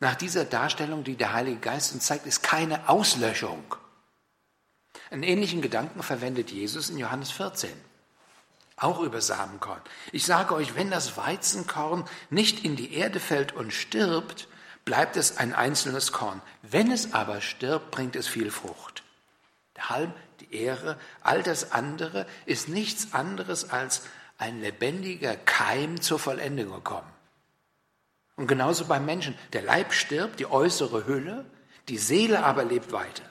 nach 0.00 0.14
dieser 0.14 0.44
Darstellung, 0.44 1.04
die 1.04 1.16
der 1.16 1.32
Heilige 1.32 1.58
Geist 1.58 1.94
uns 1.94 2.06
zeigt, 2.06 2.26
ist 2.26 2.42
keine 2.42 2.88
Auslöschung. 2.88 3.62
Einen 5.10 5.22
ähnlichen 5.22 5.62
Gedanken 5.62 6.02
verwendet 6.02 6.50
Jesus 6.50 6.90
in 6.90 6.98
Johannes 6.98 7.30
14, 7.30 7.70
auch 8.76 9.00
über 9.00 9.20
Samenkorn. 9.20 9.80
Ich 10.12 10.26
sage 10.26 10.54
euch, 10.54 10.74
wenn 10.74 10.90
das 10.90 11.16
Weizenkorn 11.16 12.04
nicht 12.28 12.64
in 12.64 12.76
die 12.76 12.94
Erde 12.94 13.20
fällt 13.20 13.52
und 13.52 13.72
stirbt, 13.72 14.48
bleibt 14.84 15.16
es 15.16 15.38
ein 15.38 15.54
einzelnes 15.54 16.12
Korn. 16.12 16.42
Wenn 16.62 16.90
es 16.90 17.14
aber 17.14 17.40
stirbt, 17.40 17.90
bringt 17.90 18.16
es 18.16 18.26
viel 18.26 18.50
Frucht. 18.50 19.02
Der 19.76 19.88
Halm, 19.90 20.12
die 20.40 20.54
Ehre, 20.54 20.98
all 21.22 21.42
das 21.42 21.72
andere 21.72 22.26
ist 22.44 22.68
nichts 22.68 23.12
anderes 23.14 23.70
als 23.70 24.02
ein 24.38 24.60
lebendiger 24.60 25.36
Keim 25.36 26.00
zur 26.00 26.18
Vollendung 26.18 26.72
gekommen. 26.72 27.10
Und 28.36 28.46
genauso 28.46 28.84
beim 28.84 29.06
Menschen. 29.06 29.36
Der 29.52 29.62
Leib 29.62 29.92
stirbt, 29.92 30.40
die 30.40 30.50
äußere 30.50 31.06
Hülle, 31.06 31.46
die 31.88 31.98
Seele 31.98 32.44
aber 32.44 32.64
lebt 32.64 32.92
weiter. 32.92 33.22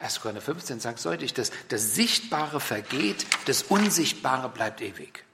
1. 0.00 0.20
Korinther 0.20 0.42
15 0.42 0.80
sagt 0.80 1.04
deutlich, 1.04 1.34
dass 1.34 1.50
das 1.68 1.94
Sichtbare 1.94 2.60
vergeht, 2.60 3.26
das 3.46 3.62
Unsichtbare 3.62 4.48
bleibt 4.48 4.80
ewig. 4.80 5.24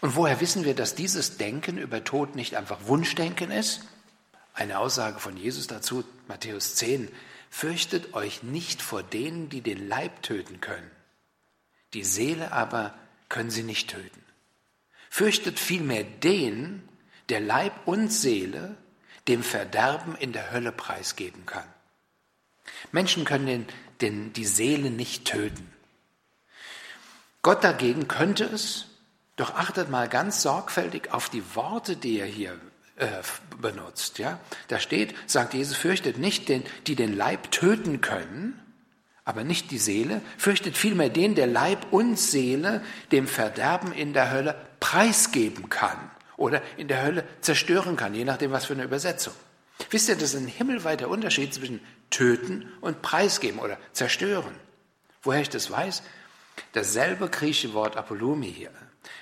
Und 0.00 0.16
woher 0.16 0.40
wissen 0.40 0.64
wir, 0.64 0.74
dass 0.74 0.94
dieses 0.94 1.38
Denken 1.38 1.78
über 1.78 2.02
Tod 2.04 2.34
nicht 2.34 2.56
einfach 2.56 2.86
Wunschdenken 2.86 3.50
ist? 3.50 3.82
Eine 4.52 4.78
Aussage 4.78 5.18
von 5.18 5.36
Jesus 5.36 5.66
dazu, 5.66 6.04
Matthäus 6.28 6.74
10, 6.74 7.08
fürchtet 7.48 8.12
euch 8.12 8.42
nicht 8.42 8.82
vor 8.82 9.02
denen, 9.02 9.48
die 9.48 9.60
den 9.60 9.88
Leib 9.88 10.22
töten 10.22 10.60
können. 10.60 10.90
Die 11.94 12.04
Seele 12.04 12.52
aber 12.52 12.94
können 13.32 13.50
sie 13.50 13.62
nicht 13.62 13.88
töten. 13.88 14.22
Fürchtet 15.08 15.58
vielmehr 15.58 16.04
den, 16.04 16.86
der 17.30 17.40
Leib 17.40 17.72
und 17.86 18.12
Seele 18.12 18.76
dem 19.26 19.42
Verderben 19.42 20.14
in 20.16 20.32
der 20.32 20.52
Hölle 20.52 20.70
preisgeben 20.70 21.46
kann. 21.46 21.64
Menschen 22.92 23.24
können 23.24 23.46
den, 23.46 23.66
den, 24.02 24.32
die 24.34 24.44
Seele 24.44 24.90
nicht 24.90 25.24
töten. 25.24 25.72
Gott 27.40 27.64
dagegen 27.64 28.06
könnte 28.06 28.44
es, 28.44 28.86
doch 29.36 29.54
achtet 29.54 29.88
mal 29.88 30.10
ganz 30.10 30.42
sorgfältig 30.42 31.10
auf 31.12 31.30
die 31.30 31.54
Worte, 31.54 31.96
die 31.96 32.18
er 32.18 32.26
hier 32.26 32.60
äh, 32.96 33.22
benutzt. 33.62 34.18
Ja? 34.18 34.40
Da 34.68 34.78
steht, 34.78 35.14
sagt 35.26 35.54
Jesus, 35.54 35.76
fürchtet 35.76 36.18
nicht 36.18 36.50
den, 36.50 36.64
die 36.86 36.96
den 36.96 37.16
Leib 37.16 37.50
töten 37.50 38.02
können, 38.02 38.61
aber 39.24 39.44
nicht 39.44 39.70
die 39.70 39.78
Seele, 39.78 40.20
fürchtet 40.36 40.76
vielmehr 40.76 41.08
den, 41.08 41.34
der 41.34 41.46
Leib 41.46 41.92
und 41.92 42.18
Seele 42.18 42.82
dem 43.12 43.28
Verderben 43.28 43.92
in 43.92 44.12
der 44.12 44.30
Hölle 44.30 44.56
preisgeben 44.80 45.68
kann 45.68 46.10
oder 46.36 46.62
in 46.76 46.88
der 46.88 47.02
Hölle 47.02 47.24
zerstören 47.40 47.96
kann, 47.96 48.14
je 48.14 48.24
nachdem, 48.24 48.50
was 48.50 48.66
für 48.66 48.72
eine 48.72 48.84
Übersetzung. 48.84 49.34
Wisst 49.90 50.08
ihr, 50.08 50.16
das 50.16 50.34
ist 50.34 50.40
ein 50.40 50.48
himmelweiter 50.48 51.08
Unterschied 51.08 51.54
zwischen 51.54 51.80
töten 52.10 52.70
und 52.80 53.02
preisgeben 53.02 53.60
oder 53.60 53.78
zerstören. 53.92 54.54
Woher 55.22 55.40
ich 55.40 55.50
das 55.50 55.70
weiß? 55.70 56.02
Dasselbe 56.72 57.28
griechische 57.28 57.74
Wort 57.74 57.96
Apolumi 57.96 58.52
hier, 58.52 58.70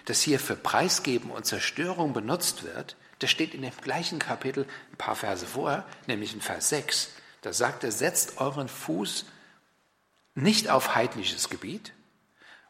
das 0.07 0.23
hier 0.23 0.41
für 0.41 0.57
preisgeben 0.57 1.31
und 1.31 1.47
Zerstörung 1.47 2.13
benutzt 2.13 2.65
wird, 2.65 2.97
das 3.19 3.31
steht 3.31 3.55
in 3.55 3.63
dem 3.63 3.77
gleichen 3.83 4.19
Kapitel 4.19 4.67
ein 4.93 4.97
paar 4.97 5.15
Verse 5.15 5.47
vorher, 5.47 5.87
nämlich 6.07 6.33
in 6.33 6.41
Vers 6.41 6.71
6. 6.71 7.11
Da 7.43 7.53
sagt 7.53 7.85
er, 7.85 7.93
setzt 7.93 8.39
euren 8.39 8.69
Fuß 8.69 9.27
nicht 10.41 10.69
auf 10.69 10.95
heidnisches 10.95 11.49
Gebiet 11.49 11.93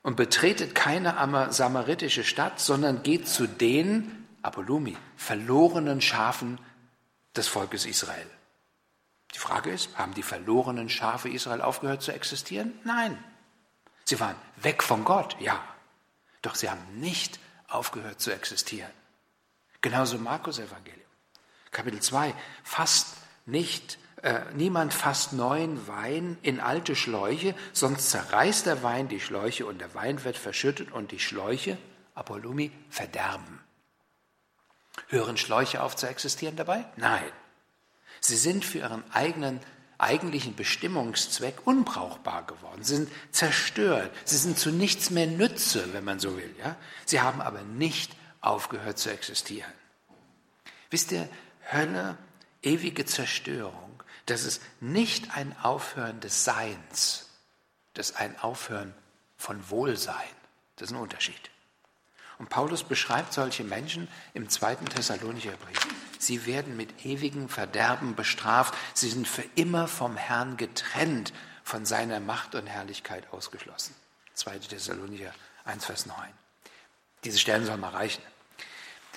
und 0.03 0.17
betretet 0.17 0.75
keine 0.75 1.15
samaritische 1.53 2.25
Stadt, 2.25 2.61
sondern 2.61 3.03
geht 3.03 3.29
zu 3.29 3.47
den, 3.47 4.27
Apolumi, 4.43 4.97
verlorenen 5.17 6.01
Schafen 6.01 6.59
des 7.37 7.49
Volkes 7.49 7.85
Israel. 7.85 8.27
Die 9.35 9.39
Frage 9.39 9.71
ist, 9.71 9.97
haben 9.97 10.15
die 10.15 10.23
verlorenen 10.23 10.89
Schafe 10.89 11.29
Israel 11.29 11.61
aufgehört 11.61 12.03
zu 12.03 12.13
existieren? 12.13 12.73
Nein. 12.85 13.23
Sie 14.05 14.19
waren 14.19 14.37
weg 14.57 14.83
von 14.83 15.05
Gott, 15.05 15.37
ja. 15.41 15.63
Doch 16.43 16.55
sie 16.55 16.71
haben 16.71 16.99
nicht 16.99 17.39
aufgehört 17.69 18.21
zu 18.21 18.33
existieren. 18.33 18.91
Genauso 19.83 20.19
Markus 20.19 20.59
Evangelium. 20.59 21.01
Kapitel 21.71 22.01
2, 22.01 22.35
fasst 22.65 23.15
nicht, 23.47 23.99
äh, 24.23 24.41
niemand 24.55 24.93
fasst 24.93 25.33
neuen 25.33 25.87
Wein 25.89 26.39
in 26.43 26.61
alte 26.61 26.95
Schläuche, 26.95 27.55
sonst 27.73 28.11
zerreißt 28.11 28.67
der 28.67 28.83
Wein 28.83 29.09
die 29.09 29.21
Schläuche 29.21 29.67
und 29.67 29.81
der 29.81 29.95
Wein 29.95 30.23
wird 30.25 30.37
verschüttet 30.37 30.93
und 30.93 31.13
die 31.13 31.19
Schläuche, 31.19 31.79
Apollumi, 32.15 32.71
verderben. 32.91 33.61
Hören 35.09 35.37
Schläuche 35.37 35.83
auf 35.83 35.97
zu 35.97 36.07
existieren 36.07 36.57
dabei? 36.57 36.85
Nein. 36.97 37.33
Sie 38.21 38.37
sind 38.37 38.65
für 38.65 38.79
ihren 38.79 39.05
eigenen 39.13 39.61
eigentlichen 40.01 40.57
Bestimmungszweck 40.57 41.67
unbrauchbar 41.67 42.47
geworden. 42.47 42.83
Sie 42.83 42.97
sind 42.97 43.11
zerstört. 43.33 44.11
Sie 44.25 44.37
sind 44.37 44.59
zu 44.59 44.71
nichts 44.71 45.11
mehr 45.11 45.27
Nütze, 45.27 45.93
wenn 45.93 46.05
man 46.05 46.19
so 46.19 46.37
will. 46.37 46.55
Ja? 46.59 46.77
Sie 47.05 47.21
haben 47.21 47.41
aber 47.41 47.63
nicht 47.63 48.17
aufgehört 48.41 48.99
zu 48.99 49.11
existieren. 49.11 49.73
Wisst 50.89 51.13
ihr, 51.13 51.29
Hölle, 51.71 52.17
ewige 52.63 53.05
Zerstörung, 53.05 53.90
das 54.31 54.45
ist 54.45 54.63
nicht 54.81 55.37
ein 55.37 55.57
Aufhören 55.63 56.21
des 56.21 56.45
Seins, 56.45 57.29
das 57.95 58.11
ist 58.11 58.17
ein 58.17 58.39
Aufhören 58.39 58.95
von 59.37 59.71
Wohlsein. 59.71 60.15
Das 60.77 60.91
ist 60.91 60.95
ein 60.95 61.01
Unterschied. 61.03 61.51
Und 62.39 62.49
Paulus 62.49 62.85
beschreibt 62.85 63.35
solche 63.35 63.65
Menschen 63.65 64.09
im 64.33 64.49
zweiten 64.49 64.87
Thessalonicher 64.87 65.53
Brief. 65.53 65.87
Sie 66.19 66.47
werden 66.47 66.77
mit 66.77 67.05
ewigem 67.05 67.49
Verderben 67.49 68.15
bestraft. 68.15 68.75
Sie 68.95 69.11
sind 69.11 69.29
für 69.29 69.45
immer 69.57 69.89
vom 69.89 70.17
Herrn 70.17 70.57
getrennt, 70.57 71.35
von 71.65 71.85
seiner 71.85 72.21
Macht 72.21 72.55
und 72.55 72.67
Herrlichkeit 72.67 73.31
ausgeschlossen. 73.33 73.95
2. 74.35 74.59
Thessalonicher 74.61 75.35
1, 75.65 75.85
Vers 75.85 76.07
9. 76.07 76.17
Diese 77.25 77.39
Stellen 77.39 77.67
sollen 77.67 77.81
mal 77.81 77.91
reichen. 77.91 78.23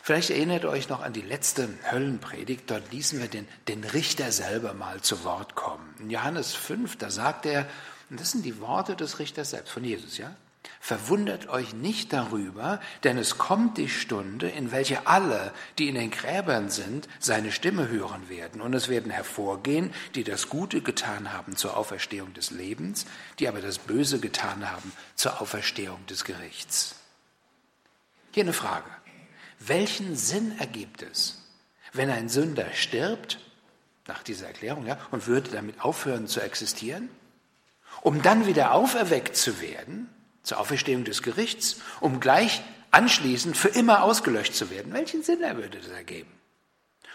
Vielleicht 0.06 0.32
erinnert 0.32 0.66
ihr 0.66 0.70
euch 0.70 0.90
noch 0.90 1.02
an 1.02 1.14
die 1.14 1.22
letzte 1.22 1.70
Höllenpredigt. 1.90 2.70
Dort 2.70 2.92
ließen 2.92 3.22
wir 3.22 3.30
den, 3.30 3.48
den 3.70 3.86
Richter 3.86 4.34
selber 4.34 4.74
mal 4.74 5.00
zu 5.00 5.24
Wort 5.24 5.56
kommen. 5.56 5.96
In 5.98 6.10
Johannes 6.10 6.54
5, 6.54 6.98
da 6.98 7.10
sagt 7.10 7.46
er, 7.46 7.66
und 8.10 8.20
das 8.20 8.32
sind 8.32 8.44
die 8.44 8.60
Worte 8.60 8.98
des 8.98 9.20
Richters 9.20 9.52
selbst, 9.52 9.72
von 9.72 9.86
Jesus, 9.86 10.18
ja? 10.18 10.36
Verwundert 10.82 11.48
euch 11.48 11.74
nicht 11.74 12.12
darüber, 12.12 12.82
denn 13.06 13.18
es 13.18 13.38
kommt 13.38 13.78
die 13.78 13.88
Stunde, 13.88 14.50
in 14.50 14.74
welche 14.74 15.08
alle, 15.08 15.54
die 15.80 15.88
in 15.88 15.96
den 15.96 16.12
Gräbern 16.12 16.70
sind, 16.70 17.08
seine 17.20 17.54
Stimme 17.54 17.88
hören 17.88 18.28
werden. 18.28 18.60
Und 18.60 18.74
es 18.74 18.90
werden 18.90 19.10
hervorgehen, 19.10 19.94
die 20.16 20.26
das 20.26 20.50
Gute 20.50 20.82
getan 20.82 21.32
haben 21.32 21.56
zur 21.56 21.78
Auferstehung 21.78 22.34
des 22.34 22.52
Lebens, 22.52 23.06
die 23.40 23.48
aber 23.48 23.62
das 23.62 23.78
Böse 23.78 24.20
getan 24.20 24.70
haben 24.70 24.92
zur 25.16 25.40
Auferstehung 25.40 26.06
des 26.08 26.26
Gerichts. 26.26 26.98
Hier 28.34 28.44
eine 28.44 28.52
Frage. 28.52 29.03
Welchen 29.66 30.16
Sinn 30.16 30.58
ergibt 30.60 31.04
es, 31.04 31.42
wenn 31.94 32.10
ein 32.10 32.28
Sünder 32.28 32.72
stirbt, 32.74 33.40
nach 34.08 34.24
dieser 34.24 34.48
Erklärung, 34.48 34.86
ja, 34.86 34.98
und 35.12 35.28
würde 35.28 35.52
damit 35.52 35.80
aufhören 35.82 36.28
zu 36.28 36.42
existieren, 36.42 37.10
um 38.02 38.22
dann 38.22 38.46
wieder 38.46 38.74
auferweckt 38.74 39.38
zu 39.38 39.62
werden, 39.62 40.10
zur 40.42 40.60
Auferstehung 40.60 41.06
des 41.06 41.22
Gerichts, 41.22 41.80
um 42.02 42.20
gleich 42.20 42.62
anschließend 42.92 43.56
für 43.56 43.70
immer 43.70 44.04
ausgelöscht 44.04 44.54
zu 44.54 44.70
werden. 44.70 44.92
Welchen 44.92 45.24
Sinn 45.24 45.40
würde 45.40 45.80
das 45.80 45.88
ergeben? 45.88 46.32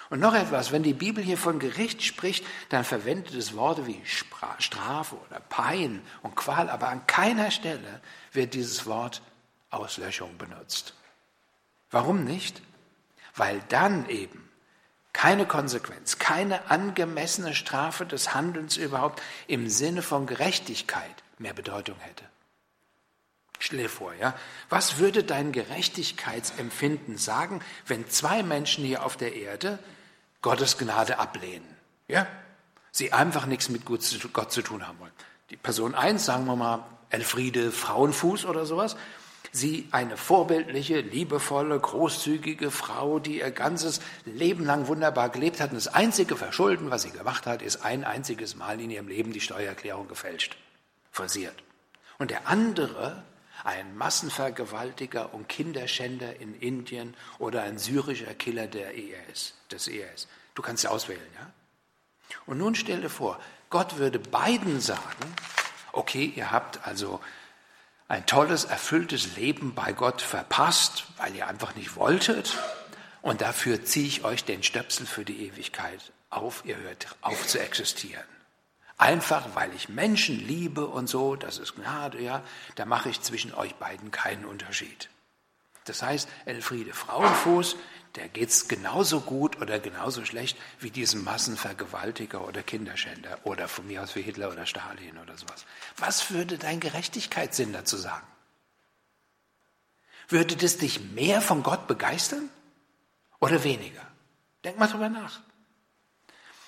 Und 0.08 0.20
noch 0.20 0.34
etwas, 0.34 0.72
wenn 0.72 0.82
die 0.82 0.94
Bibel 0.94 1.22
hier 1.22 1.36
von 1.36 1.58
Gericht 1.58 2.02
spricht, 2.02 2.46
dann 2.70 2.84
verwendet 2.84 3.34
es 3.34 3.54
Worte 3.54 3.86
wie 3.86 4.00
Strafe 4.06 5.16
oder 5.28 5.40
Pein 5.40 6.00
und 6.22 6.34
Qual, 6.34 6.70
aber 6.70 6.88
an 6.88 7.06
keiner 7.06 7.50
Stelle 7.50 8.00
wird 8.32 8.54
dieses 8.54 8.86
Wort 8.86 9.20
Auslöschung 9.68 10.38
benutzt. 10.38 10.94
Warum 11.90 12.24
nicht? 12.24 12.62
Weil 13.34 13.62
dann 13.68 14.08
eben 14.08 14.48
keine 15.12 15.46
Konsequenz, 15.46 16.18
keine 16.18 16.70
angemessene 16.70 17.54
Strafe 17.54 18.06
des 18.06 18.34
Handelns 18.34 18.76
überhaupt 18.76 19.22
im 19.46 19.68
Sinne 19.68 20.02
von 20.02 20.26
Gerechtigkeit 20.26 21.24
mehr 21.38 21.54
Bedeutung 21.54 21.96
hätte. 22.00 22.24
Stell 23.58 23.80
dir 23.80 23.88
vor, 23.88 24.14
ja, 24.14 24.34
was 24.68 24.98
würde 24.98 25.24
dein 25.24 25.50
Gerechtigkeitsempfinden 25.50 27.18
sagen, 27.18 27.60
wenn 27.86 28.08
zwei 28.08 28.44
Menschen 28.44 28.84
hier 28.84 29.04
auf 29.04 29.16
der 29.16 29.34
Erde 29.34 29.80
Gottes 30.42 30.78
Gnade 30.78 31.18
ablehnen? 31.18 31.66
Ja? 32.06 32.28
Sie 32.92 33.12
einfach 33.12 33.46
nichts 33.46 33.68
mit 33.68 33.84
Gott 33.84 34.02
zu 34.02 34.62
tun 34.62 34.86
haben 34.86 35.00
wollen. 35.00 35.12
Die 35.50 35.56
Person 35.56 35.94
eins, 35.94 36.24
sagen 36.24 36.46
wir 36.46 36.56
mal, 36.56 36.84
Elfriede 37.10 37.72
Frauenfuß 37.72 38.44
oder 38.44 38.66
sowas, 38.66 38.96
sie 39.52 39.88
eine 39.90 40.16
vorbildliche, 40.16 41.00
liebevolle, 41.00 41.78
großzügige 41.78 42.70
Frau, 42.70 43.18
die 43.18 43.38
ihr 43.38 43.50
ganzes 43.50 44.00
Leben 44.24 44.64
lang 44.64 44.86
wunderbar 44.86 45.28
gelebt 45.28 45.60
hat. 45.60 45.70
Und 45.70 45.76
das 45.76 45.88
einzige 45.88 46.36
Verschulden, 46.36 46.90
was 46.90 47.02
sie 47.02 47.10
gemacht 47.10 47.46
hat, 47.46 47.62
ist 47.62 47.84
ein 47.84 48.04
einziges 48.04 48.56
Mal 48.56 48.80
in 48.80 48.90
ihrem 48.90 49.08
Leben 49.08 49.32
die 49.32 49.40
Steuererklärung 49.40 50.08
gefälscht, 50.08 50.56
versiert. 51.10 51.56
Und 52.18 52.30
der 52.30 52.48
andere 52.48 53.22
ein 53.64 53.96
Massenvergewaltiger 53.96 55.34
und 55.34 55.48
Kinderschänder 55.48 56.40
in 56.40 56.54
Indien 56.54 57.14
oder 57.38 57.62
ein 57.62 57.78
syrischer 57.78 58.34
Killer 58.34 58.66
der 58.66 58.96
ERS, 58.96 59.54
des 59.70 59.88
ERS. 59.88 60.28
Du 60.54 60.62
kannst 60.62 60.82
sie 60.82 60.90
auswählen, 60.90 61.20
ja? 61.34 61.50
Und 62.46 62.58
nun 62.58 62.74
stell 62.74 63.00
dir 63.00 63.10
vor, 63.10 63.38
Gott 63.70 63.98
würde 63.98 64.18
beiden 64.18 64.80
sagen, 64.80 65.34
okay, 65.92 66.32
ihr 66.34 66.50
habt 66.50 66.86
also 66.86 67.20
ein 68.08 68.24
tolles, 68.26 68.64
erfülltes 68.64 69.36
Leben 69.36 69.74
bei 69.74 69.92
Gott 69.92 70.22
verpasst, 70.22 71.04
weil 71.18 71.34
ihr 71.34 71.46
einfach 71.46 71.74
nicht 71.74 71.94
wolltet, 71.96 72.58
und 73.20 73.40
dafür 73.42 73.84
ziehe 73.84 74.06
ich 74.06 74.24
euch 74.24 74.44
den 74.44 74.62
Stöpsel 74.62 75.06
für 75.06 75.24
die 75.24 75.46
Ewigkeit 75.46 76.12
auf, 76.30 76.62
ihr 76.64 76.76
hört 76.76 77.08
auf 77.20 77.46
zu 77.46 77.60
existieren. 77.60 78.24
Einfach 78.96 79.54
weil 79.54 79.72
ich 79.74 79.88
Menschen 79.88 80.38
liebe 80.38 80.86
und 80.86 81.08
so, 81.08 81.36
das 81.36 81.58
ist 81.58 81.76
Gnade, 81.76 82.20
ja, 82.20 82.42
da 82.74 82.84
mache 82.84 83.10
ich 83.10 83.20
zwischen 83.20 83.54
euch 83.54 83.74
beiden 83.76 84.10
keinen 84.10 84.44
Unterschied. 84.44 85.08
Das 85.84 86.02
heißt, 86.02 86.28
Elfriede 86.46 86.92
Frauenfuß, 86.92 87.76
der 88.18 88.28
geht's 88.28 88.68
genauso 88.68 89.20
gut 89.20 89.60
oder 89.60 89.78
genauso 89.78 90.24
schlecht 90.24 90.58
wie 90.80 90.90
diesem 90.90 91.24
Massenvergewaltiger 91.24 92.46
oder 92.46 92.62
Kinderschänder 92.62 93.38
oder 93.44 93.68
von 93.68 93.86
mir 93.86 94.02
aus 94.02 94.14
wie 94.14 94.22
Hitler 94.22 94.50
oder 94.50 94.66
Stalin 94.66 95.16
oder 95.18 95.36
sowas. 95.36 95.64
Was 95.96 96.30
würde 96.30 96.58
dein 96.58 96.80
Gerechtigkeitssinn 96.80 97.72
dazu 97.72 97.96
sagen? 97.96 98.26
Würde 100.28 100.56
das 100.56 100.76
dich 100.76 101.00
mehr 101.00 101.40
von 101.40 101.62
Gott 101.62 101.86
begeistern 101.86 102.50
oder 103.40 103.64
weniger? 103.64 104.02
Denk 104.64 104.78
mal 104.78 104.88
drüber 104.88 105.08
nach. 105.08 105.40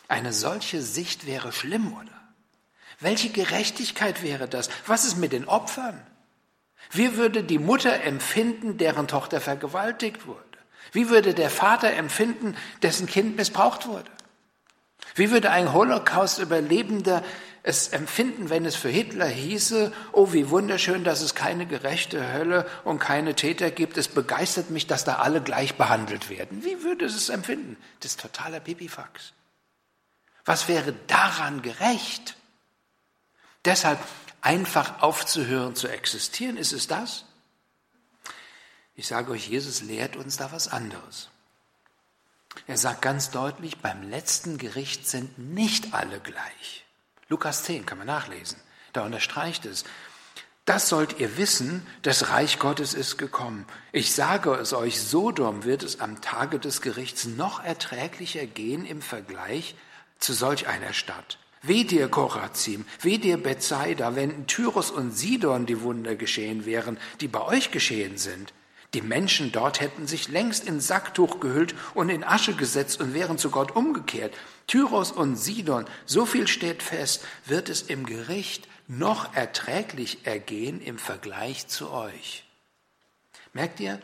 Eine 0.08 0.32
solche 0.32 0.82
Sicht 0.82 1.26
wäre 1.26 1.52
schlimm, 1.52 1.92
oder? 1.92 2.20
Welche 3.00 3.30
Gerechtigkeit 3.30 4.22
wäre 4.22 4.48
das? 4.48 4.70
Was 4.86 5.04
ist 5.04 5.16
mit 5.16 5.32
den 5.32 5.46
Opfern? 5.46 6.04
Wie 6.90 7.16
würde 7.16 7.44
die 7.44 7.58
Mutter 7.58 8.02
empfinden, 8.02 8.78
deren 8.78 9.08
Tochter 9.08 9.40
vergewaltigt 9.40 10.26
wurde? 10.26 10.49
Wie 10.92 11.08
würde 11.08 11.34
der 11.34 11.50
Vater 11.50 11.92
empfinden, 11.92 12.56
dessen 12.82 13.06
Kind 13.06 13.36
missbraucht 13.36 13.86
wurde? 13.86 14.10
Wie 15.14 15.30
würde 15.30 15.50
ein 15.50 15.72
Holocaust-Überlebender 15.72 17.22
es 17.62 17.88
empfinden, 17.88 18.48
wenn 18.48 18.64
es 18.64 18.74
für 18.74 18.88
Hitler 18.88 19.26
hieße, 19.26 19.92
oh, 20.12 20.32
wie 20.32 20.48
wunderschön, 20.48 21.04
dass 21.04 21.20
es 21.20 21.34
keine 21.34 21.66
gerechte 21.66 22.32
Hölle 22.32 22.66
und 22.84 22.98
keine 22.98 23.34
Täter 23.34 23.70
gibt. 23.70 23.98
Es 23.98 24.08
begeistert 24.08 24.70
mich, 24.70 24.86
dass 24.86 25.04
da 25.04 25.16
alle 25.16 25.42
gleich 25.42 25.74
behandelt 25.74 26.30
werden. 26.30 26.64
Wie 26.64 26.82
würde 26.82 27.04
es 27.04 27.14
es 27.14 27.28
empfinden? 27.28 27.76
Das 28.00 28.12
ist 28.12 28.20
totaler 28.20 28.60
Pipifax. 28.60 29.32
Was 30.46 30.68
wäre 30.68 30.94
daran 31.06 31.60
gerecht? 31.60 32.36
Deshalb 33.66 33.98
einfach 34.40 35.02
aufzuhören 35.02 35.74
zu 35.74 35.88
existieren, 35.88 36.56
ist 36.56 36.72
es 36.72 36.86
das? 36.86 37.26
Ich 39.00 39.06
sage 39.06 39.32
euch, 39.32 39.48
Jesus 39.48 39.80
lehrt 39.80 40.16
uns 40.16 40.36
da 40.36 40.52
was 40.52 40.68
anderes. 40.68 41.30
Er 42.66 42.76
sagt 42.76 43.00
ganz 43.00 43.30
deutlich, 43.30 43.78
beim 43.78 44.10
letzten 44.10 44.58
Gericht 44.58 45.08
sind 45.08 45.38
nicht 45.38 45.94
alle 45.94 46.20
gleich. 46.20 46.84
Lukas 47.30 47.64
10 47.64 47.86
kann 47.86 47.96
man 47.96 48.06
nachlesen. 48.06 48.58
Da 48.92 49.06
unterstreicht 49.06 49.64
es. 49.64 49.84
Das 50.66 50.90
sollt 50.90 51.18
ihr 51.18 51.38
wissen, 51.38 51.86
das 52.02 52.28
Reich 52.28 52.58
Gottes 52.58 52.92
ist 52.92 53.16
gekommen. 53.16 53.64
Ich 53.92 54.14
sage 54.14 54.52
es 54.56 54.74
euch, 54.74 55.00
Sodom 55.00 55.64
wird 55.64 55.82
es 55.82 56.00
am 56.00 56.20
Tage 56.20 56.58
des 56.58 56.82
Gerichts 56.82 57.24
noch 57.24 57.64
erträglicher 57.64 58.44
gehen 58.44 58.84
im 58.84 59.00
Vergleich 59.00 59.76
zu 60.18 60.34
solch 60.34 60.68
einer 60.68 60.92
Stadt. 60.92 61.38
Weh 61.62 61.84
dir, 61.84 62.08
Korazim, 62.08 62.84
weh 63.00 63.16
dir, 63.16 63.38
Bethsaida, 63.42 64.14
wenn 64.14 64.28
in 64.30 64.46
Tyrus 64.46 64.90
und 64.90 65.12
Sidon 65.12 65.64
die 65.64 65.80
Wunder 65.80 66.16
geschehen 66.16 66.66
wären, 66.66 66.98
die 67.22 67.28
bei 67.28 67.40
euch 67.40 67.70
geschehen 67.70 68.18
sind. 68.18 68.52
Die 68.94 69.02
Menschen 69.02 69.52
dort 69.52 69.80
hätten 69.80 70.08
sich 70.08 70.28
längst 70.28 70.66
in 70.66 70.80
Sacktuch 70.80 71.38
gehüllt 71.38 71.76
und 71.94 72.08
in 72.08 72.24
Asche 72.24 72.54
gesetzt 72.54 73.00
und 73.00 73.14
wären 73.14 73.38
zu 73.38 73.50
Gott 73.50 73.76
umgekehrt. 73.76 74.34
Tyrus 74.66 75.12
und 75.12 75.36
Sidon, 75.36 75.84
so 76.06 76.26
viel 76.26 76.48
steht 76.48 76.82
fest, 76.82 77.24
wird 77.46 77.68
es 77.68 77.82
im 77.82 78.04
Gericht 78.04 78.66
noch 78.88 79.34
erträglich 79.34 80.26
ergehen 80.26 80.80
im 80.80 80.98
Vergleich 80.98 81.68
zu 81.68 81.90
euch. 81.90 82.44
Merkt 83.52 83.78
ihr, 83.78 84.00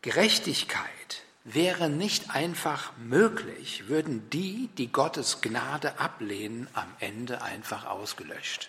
Gerechtigkeit 0.00 1.22
wäre 1.44 1.90
nicht 1.90 2.30
einfach 2.30 2.92
möglich, 2.96 3.88
würden 3.88 4.30
die, 4.30 4.68
die 4.78 4.90
Gottes 4.90 5.42
Gnade 5.42 5.98
ablehnen, 5.98 6.68
am 6.72 6.94
Ende 7.00 7.42
einfach 7.42 7.84
ausgelöscht. 7.84 8.68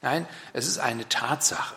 Nein, 0.00 0.26
es 0.52 0.66
ist 0.66 0.78
eine 0.78 1.08
Tatsache. 1.08 1.76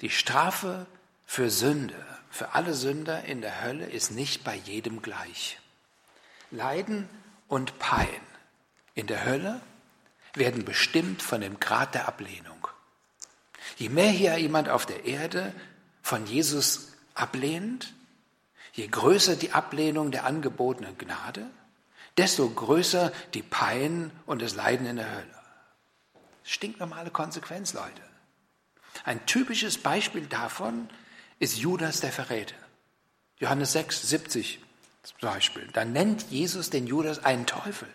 Die 0.00 0.10
Strafe 0.10 0.86
für 1.24 1.50
Sünde, 1.50 1.94
für 2.30 2.54
alle 2.54 2.74
Sünder 2.74 3.24
in 3.24 3.40
der 3.40 3.62
Hölle 3.62 3.86
ist 3.86 4.10
nicht 4.10 4.44
bei 4.44 4.54
jedem 4.54 5.00
gleich. 5.00 5.58
Leiden 6.50 7.08
und 7.48 7.78
Pein 7.78 8.20
in 8.94 9.06
der 9.06 9.24
Hölle 9.24 9.60
werden 10.34 10.64
bestimmt 10.64 11.22
von 11.22 11.40
dem 11.40 11.60
Grad 11.60 11.94
der 11.94 12.08
Ablehnung. 12.08 12.68
Je 13.76 13.88
mehr 13.88 14.10
hier 14.10 14.36
jemand 14.38 14.68
auf 14.68 14.86
der 14.86 15.04
Erde 15.04 15.54
von 16.02 16.26
Jesus 16.26 16.92
ablehnt, 17.14 17.94
je 18.72 18.86
größer 18.86 19.36
die 19.36 19.52
Ablehnung 19.52 20.10
der 20.10 20.24
angebotenen 20.24 20.98
Gnade, 20.98 21.46
desto 22.16 22.48
größer 22.48 23.12
die 23.34 23.42
Pein 23.42 24.10
und 24.26 24.42
das 24.42 24.54
Leiden 24.54 24.86
in 24.86 24.96
der 24.96 25.10
Hölle. 25.10 25.42
Stinknormale 26.44 27.10
Konsequenz, 27.10 27.72
Leute. 27.72 28.05
Ein 29.06 29.24
typisches 29.24 29.78
Beispiel 29.78 30.26
davon 30.26 30.88
ist 31.38 31.56
Judas 31.56 32.00
der 32.00 32.10
Verräter. 32.10 32.56
Johannes 33.38 33.72
6, 33.72 34.02
70 34.08 34.58
zum 35.04 35.16
Beispiel. 35.20 35.68
Da 35.72 35.84
nennt 35.84 36.28
Jesus 36.30 36.70
den 36.70 36.88
Judas 36.88 37.24
einen 37.24 37.46
Teufel. 37.46 37.86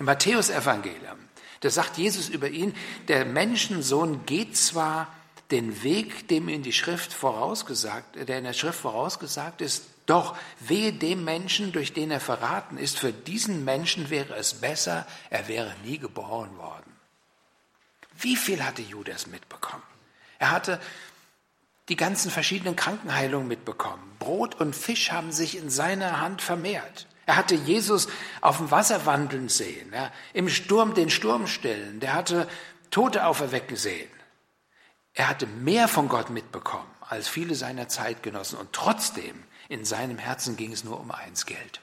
Im 0.00 0.06
Matthäusevangelium, 0.06 1.18
da 1.60 1.70
sagt 1.70 1.96
Jesus 1.96 2.28
über 2.28 2.48
ihn, 2.48 2.74
der 3.06 3.24
Menschensohn 3.24 4.26
geht 4.26 4.56
zwar 4.56 5.14
den 5.52 5.84
Weg, 5.84 6.26
dem 6.26 6.48
in 6.48 6.64
die 6.64 6.72
Schrift 6.72 7.12
vorausgesagt, 7.12 8.16
der 8.28 8.38
in 8.38 8.44
der 8.44 8.52
Schrift 8.52 8.80
vorausgesagt 8.80 9.60
ist, 9.60 9.84
doch 10.06 10.36
wehe 10.58 10.92
dem 10.92 11.22
Menschen, 11.22 11.70
durch 11.70 11.92
den 11.92 12.10
er 12.10 12.20
verraten 12.20 12.78
ist, 12.78 12.98
für 12.98 13.12
diesen 13.12 13.64
Menschen 13.64 14.10
wäre 14.10 14.34
es 14.34 14.54
besser, 14.54 15.06
er 15.28 15.46
wäre 15.46 15.72
nie 15.84 15.98
geboren 15.98 16.56
worden. 16.58 16.96
Wie 18.18 18.34
viel 18.34 18.64
hatte 18.64 18.82
Judas 18.82 19.28
mitbekommen? 19.28 19.84
Er 20.40 20.50
hatte 20.50 20.80
die 21.88 21.96
ganzen 21.96 22.30
verschiedenen 22.30 22.74
Krankenheilungen 22.74 23.46
mitbekommen. 23.46 24.02
Brot 24.18 24.60
und 24.60 24.74
Fisch 24.74 25.12
haben 25.12 25.30
sich 25.30 25.56
in 25.56 25.70
seiner 25.70 26.20
Hand 26.20 26.42
vermehrt. 26.42 27.06
Er 27.26 27.36
hatte 27.36 27.54
Jesus 27.54 28.08
auf 28.40 28.56
dem 28.56 28.70
Wasser 28.72 29.06
wandeln 29.06 29.48
sehen, 29.48 29.92
ja, 29.92 30.10
im 30.32 30.48
Sturm 30.48 30.94
den 30.94 31.10
Sturm 31.10 31.46
stillen. 31.46 32.00
Der 32.00 32.14
hatte 32.14 32.48
Tote 32.90 33.26
auferwecken 33.26 33.76
sehen. 33.76 34.10
Er 35.14 35.28
hatte 35.28 35.46
mehr 35.46 35.86
von 35.86 36.08
Gott 36.08 36.30
mitbekommen 36.30 36.90
als 37.02 37.28
viele 37.28 37.54
seiner 37.54 37.88
Zeitgenossen 37.88 38.58
und 38.58 38.72
trotzdem 38.72 39.42
in 39.68 39.84
seinem 39.84 40.18
Herzen 40.18 40.56
ging 40.56 40.72
es 40.72 40.84
nur 40.84 40.98
um 40.98 41.10
eins 41.10 41.44
Geld. 41.44 41.80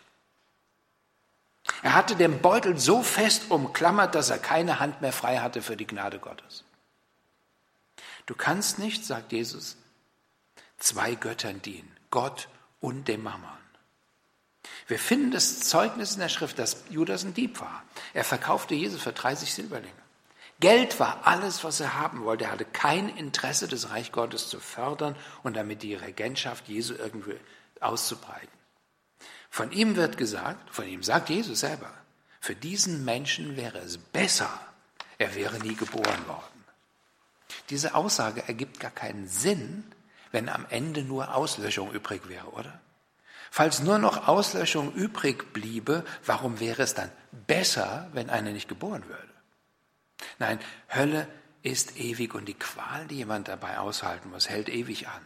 Er 1.84 1.94
hatte 1.94 2.16
den 2.16 2.42
Beutel 2.42 2.78
so 2.78 3.04
fest 3.04 3.52
umklammert, 3.52 4.16
dass 4.16 4.30
er 4.30 4.40
keine 4.40 4.80
Hand 4.80 5.02
mehr 5.02 5.12
frei 5.12 5.40
hatte 5.40 5.62
für 5.62 5.76
die 5.76 5.86
Gnade 5.86 6.18
Gottes. 6.18 6.64
Du 8.28 8.36
kannst 8.36 8.78
nicht, 8.78 9.06
sagt 9.06 9.32
Jesus, 9.32 9.78
zwei 10.78 11.16
Göttern 11.16 11.62
dienen, 11.62 11.92
Gott 12.12 12.50
und 12.80 13.08
dem 13.08 13.24
Mammon. 13.24 13.50
Wir 14.86 15.00
finden 15.00 15.32
das 15.32 15.62
Zeugnis 15.62 16.14
in 16.14 16.20
der 16.20 16.30
Schrift, 16.30 16.60
dass 16.60 16.84
Judas 16.90 17.24
ein 17.24 17.34
Dieb 17.34 17.60
war. 17.60 17.84
Er 18.14 18.24
verkaufte 18.24 18.76
Jesus 18.76 19.02
für 19.02 19.14
30 19.14 19.54
Silberlinge. 19.54 19.94
Geld 20.60 21.00
war 21.00 21.26
alles, 21.26 21.64
was 21.64 21.80
er 21.80 21.96
haben 21.96 22.24
wollte. 22.24 22.46
Er 22.46 22.52
hatte 22.52 22.66
kein 22.66 23.10
Interesse, 23.10 23.68
das 23.68 23.92
Reich 23.92 24.12
Gottes 24.12 24.50
zu 24.50 24.60
fördern 24.60 25.16
und 25.44 25.56
damit 25.56 25.84
die 25.84 25.96
Regentschaft 25.96 26.68
Jesu 26.68 26.96
irgendwie 26.96 27.40
auszubreiten. 27.80 28.50
Von 29.50 29.72
ihm 29.72 29.96
wird 29.96 30.18
gesagt, 30.18 30.74
von 30.74 30.88
ihm 30.88 31.04
sagt 31.04 31.30
Jesus 31.30 31.62
selber, 31.62 31.94
für 32.42 32.56
diesen 32.56 33.06
Menschen 33.06 33.56
wäre 33.56 33.80
es 33.80 33.98
besser, 33.98 34.50
er 35.18 35.36
wäre 35.36 35.60
nie 35.60 35.76
geboren 35.76 36.28
worden. 36.28 36.57
Diese 37.70 37.96
Aussage 37.96 38.48
ergibt 38.48 38.80
gar 38.80 38.92
keinen 38.92 39.28
Sinn, 39.28 39.84
wenn 40.32 40.50
am 40.50 40.66
Ende 40.70 41.04
nur 41.04 41.36
Auslöschung 41.36 41.92
übrig 41.92 42.30
wäre, 42.30 42.48
oder? 42.48 42.80
Falls 43.52 43.82
nur 43.82 43.98
noch 43.98 44.28
Auslöschung 44.28 44.94
übrig 44.94 45.54
bliebe, 45.54 46.06
warum 46.26 46.60
wäre 46.60 46.84
es 46.84 46.94
dann 46.94 47.12
besser, 47.32 48.10
wenn 48.14 48.30
einer 48.30 48.52
nicht 48.52 48.68
geboren 48.68 49.04
würde? 49.08 49.34
Nein, 50.40 50.60
Hölle 50.94 51.28
ist 51.64 51.98
ewig 51.98 52.34
und 52.34 52.46
die 52.46 52.54
Qual, 52.54 53.08
die 53.08 53.16
jemand 53.16 53.48
dabei 53.48 53.80
aushalten 53.80 54.30
muss, 54.30 54.50
hält 54.50 54.70
ewig 54.70 55.08
an. 55.08 55.22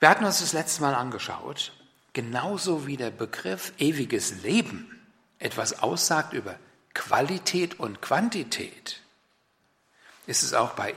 Wir 0.00 0.08
hatten 0.08 0.24
uns 0.24 0.40
das 0.40 0.52
letzte 0.52 0.82
Mal 0.82 0.94
angeschaut, 0.94 1.72
genauso 2.12 2.86
wie 2.86 2.96
der 2.96 3.10
Begriff 3.10 3.72
ewiges 3.78 4.42
Leben 4.42 5.00
etwas 5.38 5.80
aussagt 5.82 6.32
über 6.32 6.56
Qualität 6.94 7.78
und 7.78 8.02
Quantität, 8.02 9.01
ist 10.26 10.42
es 10.42 10.54
auch 10.54 10.72
bei 10.72 10.94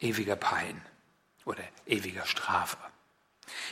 ewiger 0.00 0.36
Pein 0.36 0.80
oder 1.44 1.62
ewiger 1.86 2.26
Strafe. 2.26 2.76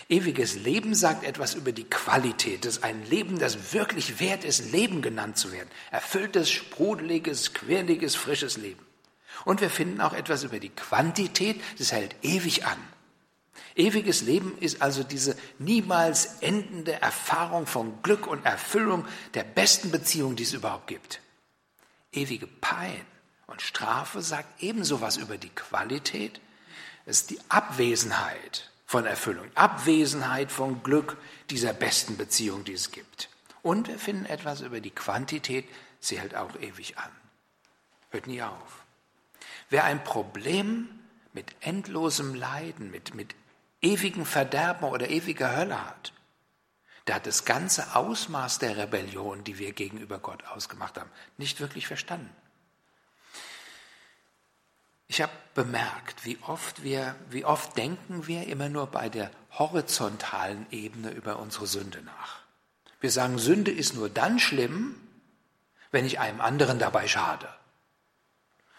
Ewiges 0.09 0.55
Leben 0.55 0.95
sagt 0.95 1.25
etwas 1.25 1.55
über 1.55 1.73
die 1.73 1.85
Qualität. 1.85 2.65
Das 2.65 2.77
ist 2.77 2.85
ein 2.85 3.05
Leben, 3.07 3.39
das 3.39 3.73
wirklich 3.73 4.21
wert 4.21 4.45
ist, 4.45 4.71
Leben 4.73 5.03
genannt 5.03 5.37
zu 5.37 5.53
werden. 5.53 5.69
Erfülltes, 5.91 6.51
sprudeliges, 6.51 7.55
quirliges, 7.55 8.15
frisches 8.15 8.57
Leben. 8.57 8.85
Und 9.45 9.61
wir 9.61 9.71
finden 9.71 10.01
auch 10.01 10.13
etwas 10.13 10.45
über 10.45 10.61
die 10.61 10.71
Quantität. 10.71 11.61
Das 11.79 11.93
hält 11.93 12.15
ewig 12.23 12.67
an. 12.67 12.79
Ewiges 13.75 14.23
Leben 14.23 14.57
ist 14.59 14.83
also 14.83 15.03
diese 15.03 15.37
niemals 15.59 16.37
endende 16.41 17.01
Erfahrung 17.01 17.67
von 17.67 18.01
Glück 18.03 18.27
und 18.29 18.45
Erfüllung 18.47 19.05
der 19.35 19.43
besten 19.43 19.91
Beziehung, 19.91 20.37
die 20.37 20.45
es 20.45 20.53
überhaupt 20.53 20.87
gibt. 20.87 21.21
Ewige 22.13 22.47
Pein 22.47 23.05
und 23.47 23.63
Strafe 23.63 24.23
sagt 24.23 24.63
ebenso 24.63 25.01
was 25.01 25.17
über 25.17 25.39
die 25.39 25.51
Qualität. 25.51 26.41
Es 27.07 27.21
ist 27.21 27.31
die 27.31 27.41
Abwesenheit 27.49 28.71
von 28.87 29.07
Erfüllung, 29.07 29.47
Abwesenheit 29.55 30.51
von 30.51 30.83
Glück 30.83 31.17
dieser 31.51 31.73
besten 31.73 32.17
Beziehung, 32.17 32.65
die 32.65 32.73
es 32.73 32.91
gibt. 32.91 33.29
Und 33.63 33.89
wir 33.89 33.99
finden 33.99 34.27
etwas 34.27 34.61
über 34.61 34.81
die 34.81 34.91
Quantität, 34.91 35.67
sie 36.01 36.21
hält 36.21 36.35
auch 36.35 36.55
ewig 36.61 36.99
an. 36.99 37.11
Hört 38.11 38.27
nie 38.27 38.43
auf. 38.43 38.85
Wer 39.71 39.85
ein 39.85 40.05
Problem 40.05 40.89
mit 41.33 41.55
endlosem 41.61 42.35
Leiden, 42.35 42.91
mit, 42.91 43.15
mit 43.15 43.35
ewigen 43.83 44.25
Verderben 44.25 44.89
oder 44.89 45.09
ewiger 45.09 45.57
Hölle 45.57 45.85
hat, 45.85 46.13
der 47.07 47.17
hat 47.17 47.27
das 47.27 47.45
ganze 47.45 47.97
Ausmaß 47.97 48.59
der 48.61 48.77
Rebellion, 48.77 49.45
die 49.45 49.59
wir 49.59 49.73
gegenüber 49.73 50.19
Gott 50.19 50.45
ausgemacht 50.45 50.99
haben, 50.99 51.11
nicht 51.37 51.61
wirklich 51.61 51.87
verstanden. 51.87 52.31
Ich 55.15 55.23
habe 55.23 55.33
bemerkt, 55.55 56.25
wie 56.25 56.39
oft 56.43 56.83
wir, 56.83 57.15
wie 57.31 57.45
oft 57.45 57.77
denken 57.77 58.27
wir 58.27 58.49
immer 58.49 58.69
nur 58.69 58.89
bei 58.89 59.09
der 59.09 59.31
horizontalen 59.53 60.67
Ebene 60.73 61.13
über 61.13 61.39
unsere 61.39 61.69
Sünde 61.69 62.03
nach. 62.03 62.41
Wir 62.99 63.13
sagen, 63.13 63.39
Sünde 63.39 63.71
ist 63.71 63.95
nur 63.95 64.11
dann 64.11 64.41
schlimm, 64.41 64.97
wenn 65.93 66.05
ich 66.05 66.19
einem 66.19 66.41
anderen 66.41 66.81
dabei 66.81 67.07
schade. 67.07 67.49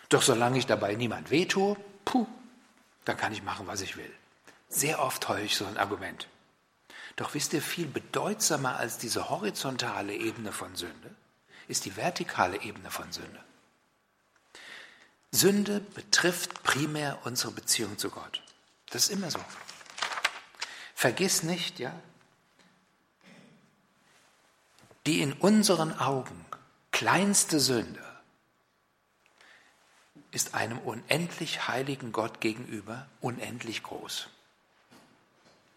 Doch 0.10 0.22
solange 0.22 0.60
ich 0.60 0.66
dabei 0.66 0.96
niemand 0.96 1.32
wehtue, 1.32 1.78
puh, 2.04 2.28
dann 3.06 3.16
kann 3.16 3.32
ich 3.32 3.42
machen, 3.42 3.68
was 3.68 3.80
ich 3.80 3.96
will. 3.96 4.14
Sehr 4.68 5.02
oft 5.02 5.30
höre 5.30 5.40
ich 5.40 5.56
so 5.56 5.66
ein 5.66 5.78
Argument. 5.78 6.28
Doch 7.16 7.34
wisst 7.34 7.54
ihr, 7.54 7.62
viel 7.62 7.88
bedeutsamer 7.88 8.76
als 8.76 8.98
diese 8.98 9.30
horizontale 9.30 10.14
Ebene 10.14 10.52
von 10.52 10.76
Sünde 10.76 11.16
ist 11.70 11.86
die 11.86 11.96
vertikale 11.96 12.62
Ebene 12.62 12.92
von 12.92 13.10
Sünde. 13.14 13.40
Sünde 15.32 15.80
betrifft 15.80 16.64
primär 16.64 17.20
unsere 17.24 17.52
Beziehung 17.52 17.98
zu 17.98 18.10
Gott. 18.10 18.42
Das 18.90 19.04
ist 19.04 19.12
immer 19.12 19.32
so. 19.32 19.40
Vergiss 20.94 21.44
nicht, 21.44 21.80
ja, 21.80 21.94
die 25.06 25.22
in 25.22 25.34
unseren 25.34 25.98
Augen 26.00 26.46
kleinste 26.92 27.60
Sünde 27.60 28.02
ist 30.32 30.54
einem 30.54 30.80
unendlich 30.80 31.68
heiligen 31.68 32.12
Gott 32.12 32.42
gegenüber 32.42 33.08
unendlich 33.22 33.84
groß. 33.84 34.28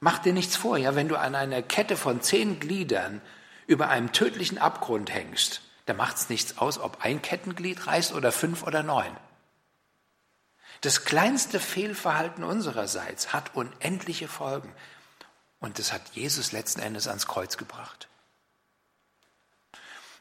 Mach 0.00 0.18
dir 0.18 0.32
nichts 0.32 0.56
vor, 0.56 0.76
ja, 0.76 0.94
wenn 0.94 1.08
du 1.08 1.16
an 1.16 1.34
einer 1.34 1.62
Kette 1.62 1.96
von 1.96 2.22
zehn 2.22 2.60
Gliedern 2.60 3.20
über 3.66 3.88
einem 3.88 4.12
tödlichen 4.12 4.58
Abgrund 4.58 5.12
hängst, 5.12 5.62
da 5.86 5.94
macht 5.94 6.16
es 6.16 6.28
nichts 6.28 6.58
aus, 6.58 6.78
ob 6.78 7.04
ein 7.04 7.22
Kettenglied 7.22 7.86
reißt 7.86 8.12
oder 8.12 8.32
fünf 8.32 8.62
oder 8.62 8.82
neun. 8.82 9.16
Das 10.80 11.04
kleinste 11.04 11.58
Fehlverhalten 11.58 12.44
unsererseits 12.44 13.32
hat 13.32 13.54
unendliche 13.54 14.28
Folgen. 14.28 14.72
Und 15.60 15.78
das 15.78 15.92
hat 15.92 16.02
Jesus 16.12 16.52
letzten 16.52 16.80
Endes 16.80 17.08
ans 17.08 17.26
Kreuz 17.26 17.56
gebracht. 17.56 18.08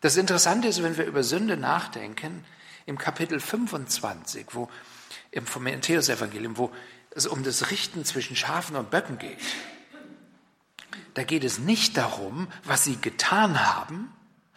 Das 0.01 0.15
Interessante 0.15 0.67
ist, 0.67 0.81
wenn 0.81 0.97
wir 0.97 1.05
über 1.05 1.23
Sünde 1.23 1.57
nachdenken, 1.57 2.45
im 2.85 2.97
Kapitel 2.97 3.39
25, 3.39 4.47
wo 4.53 4.69
im 5.31 5.45
Matthäus-Evangelium, 5.59 6.57
wo 6.57 6.71
es 7.11 7.27
um 7.27 7.43
das 7.43 7.69
Richten 7.69 8.05
zwischen 8.05 8.35
Schafen 8.35 8.75
und 8.75 8.89
Böcken 8.89 9.17
geht, 9.17 9.39
da 11.13 11.23
geht 11.23 11.43
es 11.43 11.59
nicht 11.59 11.97
darum, 11.97 12.47
was 12.63 12.83
sie 12.83 12.95
getan 12.95 13.65
haben, 13.65 14.13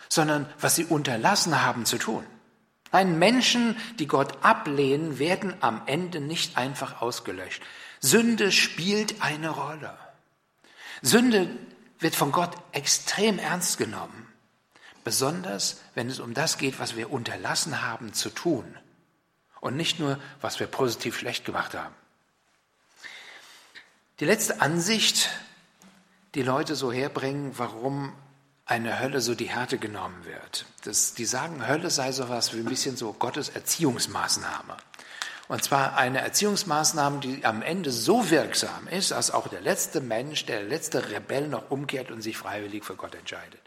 sondern 0.09 0.47
was 0.61 0.77
sie 0.77 0.85
unterlassen 0.85 1.63
haben 1.63 1.87
zu 1.87 1.99
tun. 1.99 2.25
Nein, 2.93 3.19
Menschen, 3.19 3.77
die 3.99 4.07
Gott 4.07 4.43
ablehnen, 4.43 5.19
werden 5.19 5.55
am 5.61 5.83
Ende 5.87 6.21
nicht 6.21 6.57
einfach 6.57 7.01
ausgelöscht. 7.01 7.63
Sünde 8.01 8.51
spielt 8.51 9.23
eine 9.23 9.51
Rolle. 9.51 9.97
Sünde 11.03 11.49
wird 11.99 12.17
von 12.17 12.33
Gott 12.33 12.57
extrem 12.73 13.39
ernst 13.39 13.79
genommen, 13.79 14.27
besonders 15.05 15.81
wenn 15.95 16.09
es 16.09 16.19
um 16.19 16.35
das 16.35 16.59
geht, 16.59 16.81
was 16.81 16.97
wir 16.97 17.13
unterlassen 17.13 17.83
haben 17.83 18.13
zu 18.13 18.31
tun 18.31 18.77
und 19.61 19.77
nicht 19.77 20.01
nur, 20.01 20.19
was 20.41 20.59
wir 20.59 20.67
positiv 20.67 21.19
schlecht 21.19 21.45
gemacht 21.45 21.75
haben. 21.75 21.95
Die 24.19 24.25
letzte 24.25 24.61
Ansicht, 24.61 25.31
die 26.35 26.43
Leute 26.43 26.75
so 26.75 26.93
herbringen, 26.93 27.59
warum 27.59 28.13
eine 28.71 29.01
Hölle 29.01 29.21
so 29.21 29.35
die 29.35 29.51
Härte 29.51 29.79
genommen 29.79 30.25
wird. 30.25 30.65
Das, 30.85 31.15
die 31.15 31.25
sagen, 31.25 31.67
Hölle 31.67 31.91
sei 31.91 32.13
so 32.13 32.29
was 32.29 32.55
wie 32.55 32.61
ein 32.61 32.67
bisschen 32.67 32.97
so 32.97 33.13
Gottes 33.13 33.49
Erziehungsmaßnahme. 33.49 34.77
Und 35.49 35.65
zwar 35.65 35.97
eine 35.97 36.21
Erziehungsmaßnahme, 36.21 37.19
die 37.19 37.45
am 37.45 37.63
Ende 37.63 37.91
so 37.91 38.31
wirksam 38.31 38.87
ist, 38.87 39.11
dass 39.11 39.33
auch 39.33 39.49
der 39.49 39.61
letzte 39.61 40.01
Mensch, 40.01 40.47
der 40.47 40.63
letzte 40.63 41.11
Rebell 41.11 41.49
noch 41.49 41.73
umkehrt 41.73 42.13
und 42.13 42.23
sich 42.23 42.37
freiwillig 42.37 42.85
für 42.85 42.95
Gott 42.95 43.17
entscheidet. 43.17 43.61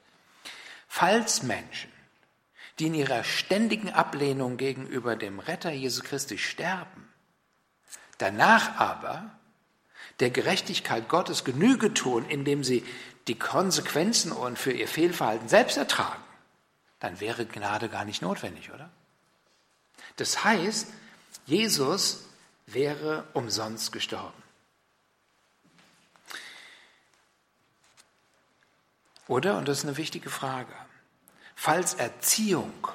Falls 0.88 1.44
Menschen, 1.44 1.92
die 2.80 2.88
in 2.88 2.94
ihrer 2.94 3.26
ständigen 3.26 3.90
Ablehnung 3.92 4.56
gegenüber 4.56 5.18
dem 5.18 5.40
Retter 5.40 5.72
Jesus 5.72 6.06
Christi 6.06 6.38
sterben, 6.38 7.10
danach 8.20 8.78
aber 8.78 9.32
der 10.22 10.30
Gerechtigkeit 10.30 11.10
Gottes 11.10 11.44
Genüge 11.44 11.94
tun, 11.94 12.26
indem 12.30 12.64
sie 12.64 12.86
die 13.28 13.38
Konsequenzen 13.38 14.32
und 14.32 14.60
für 14.60 14.72
ihr 14.72 14.88
Fehlverhalten 14.88 15.48
selbst 15.48 15.78
ertragen, 15.78 16.24
dann 17.00 17.20
wäre 17.20 17.46
Gnade 17.46 17.90
gar 17.90 18.06
nicht 18.06 18.22
notwendig, 18.22 18.72
oder? 18.72 18.90
Das 20.18 20.44
heißt, 20.44 20.88
Jesus 21.46 22.26
wäre 22.66 23.28
umsonst 23.34 23.92
gestorben. 23.92 24.42
Oder, 29.28 29.58
und 29.58 29.68
das 29.68 29.80
ist 29.80 29.86
eine 29.86 29.98
wichtige 29.98 30.30
Frage, 30.30 30.74
falls 31.56 31.94
Erziehung 31.94 32.88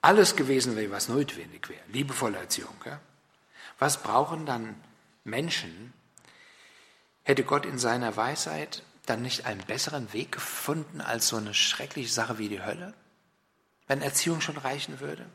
alles 0.00 0.34
gewesen 0.34 0.76
wäre, 0.76 0.90
was 0.90 1.08
notwendig 1.08 1.68
wäre, 1.68 1.82
liebevolle 1.88 2.38
Erziehung, 2.38 2.74
ja, 2.84 3.00
was 3.78 4.02
brauchen 4.02 4.44
dann 4.44 4.74
Menschen, 5.24 5.92
Hätte 7.24 7.44
Gott 7.44 7.66
in 7.66 7.78
seiner 7.78 8.16
Weisheit 8.16 8.82
dann 9.12 9.22
nicht 9.22 9.44
einen 9.44 9.60
besseren 9.60 10.12
Weg 10.14 10.32
gefunden 10.32 11.02
als 11.02 11.28
so 11.28 11.36
eine 11.36 11.52
schreckliche 11.52 12.10
Sache 12.10 12.38
wie 12.38 12.48
die 12.48 12.62
Hölle? 12.62 12.94
Wenn 13.86 14.00
Erziehung 14.00 14.40
schon 14.40 14.56
reichen 14.56 15.00
würde? 15.00 15.26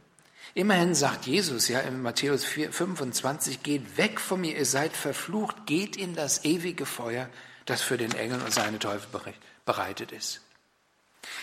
Immerhin 0.55 0.95
sagt 0.95 1.27
Jesus 1.27 1.67
ja 1.67 1.81
in 1.81 2.01
Matthäus 2.01 2.43
4, 2.43 2.73
25, 2.73 3.61
geht 3.61 3.97
weg 3.97 4.19
von 4.19 4.41
mir, 4.41 4.57
ihr 4.57 4.65
seid 4.65 4.93
verflucht, 4.93 5.67
geht 5.67 5.95
in 5.95 6.15
das 6.15 6.43
ewige 6.43 6.87
Feuer, 6.87 7.29
das 7.65 7.83
für 7.83 7.97
den 7.97 8.13
Engel 8.13 8.41
und 8.41 8.51
seine 8.51 8.79
Teufel 8.79 9.35
bereitet 9.65 10.11
ist. 10.11 10.41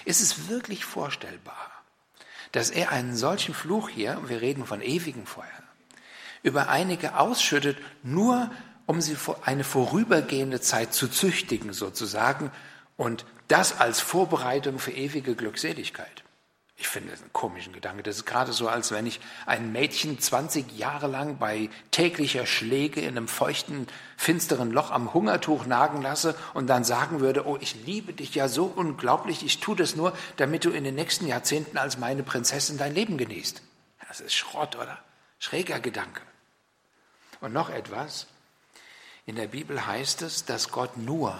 Ist 0.04 0.20
es 0.20 0.48
wirklich 0.48 0.84
vorstellbar, 0.84 1.70
dass 2.50 2.70
er 2.70 2.90
einen 2.90 3.16
solchen 3.16 3.54
Fluch 3.54 3.90
hier, 3.90 4.20
wir 4.26 4.40
reden 4.40 4.66
von 4.66 4.80
ewigem 4.80 5.26
Feuer, 5.26 5.46
über 6.42 6.68
einige 6.68 7.16
ausschüttet, 7.16 7.78
nur 8.02 8.50
um 8.86 9.00
sie 9.00 9.16
eine 9.44 9.64
vorübergehende 9.64 10.60
Zeit 10.60 10.92
zu 10.94 11.08
züchtigen 11.08 11.72
sozusagen 11.72 12.50
und 12.96 13.24
das 13.48 13.80
als 13.80 14.00
Vorbereitung 14.00 14.78
für 14.78 14.92
ewige 14.92 15.34
Glückseligkeit. 15.34 16.24
Ich 16.76 16.88
finde 16.88 17.12
das 17.12 17.22
einen 17.22 17.32
komischen 17.32 17.72
Gedanke. 17.72 18.02
Das 18.02 18.16
ist 18.16 18.26
gerade 18.26 18.52
so, 18.52 18.68
als 18.68 18.90
wenn 18.90 19.06
ich 19.06 19.20
ein 19.46 19.70
Mädchen 19.70 20.18
20 20.18 20.76
Jahre 20.76 21.06
lang 21.06 21.38
bei 21.38 21.70
täglicher 21.92 22.46
Schläge 22.46 23.00
in 23.00 23.16
einem 23.16 23.28
feuchten, 23.28 23.86
finsteren 24.16 24.72
Loch 24.72 24.90
am 24.90 25.14
Hungertuch 25.14 25.66
nagen 25.66 26.02
lasse 26.02 26.34
und 26.52 26.66
dann 26.66 26.82
sagen 26.82 27.20
würde, 27.20 27.46
oh, 27.46 27.56
ich 27.60 27.86
liebe 27.86 28.12
dich 28.12 28.34
ja 28.34 28.48
so 28.48 28.64
unglaublich, 28.64 29.44
ich 29.44 29.60
tue 29.60 29.76
das 29.76 29.94
nur, 29.94 30.16
damit 30.36 30.64
du 30.64 30.70
in 30.70 30.82
den 30.82 30.96
nächsten 30.96 31.28
Jahrzehnten 31.28 31.78
als 31.78 31.98
meine 31.98 32.24
Prinzessin 32.24 32.76
dein 32.76 32.94
Leben 32.94 33.18
genießt. 33.18 33.62
Das 34.08 34.20
ist 34.20 34.34
Schrott, 34.34 34.74
oder? 34.74 34.98
Schräger 35.38 35.78
Gedanke. 35.78 36.22
Und 37.40 37.52
noch 37.52 37.70
etwas. 37.70 38.26
In 39.26 39.36
der 39.36 39.46
Bibel 39.48 39.86
heißt 39.86 40.22
es, 40.22 40.44
dass 40.44 40.70
Gott 40.70 40.96
nur 40.96 41.38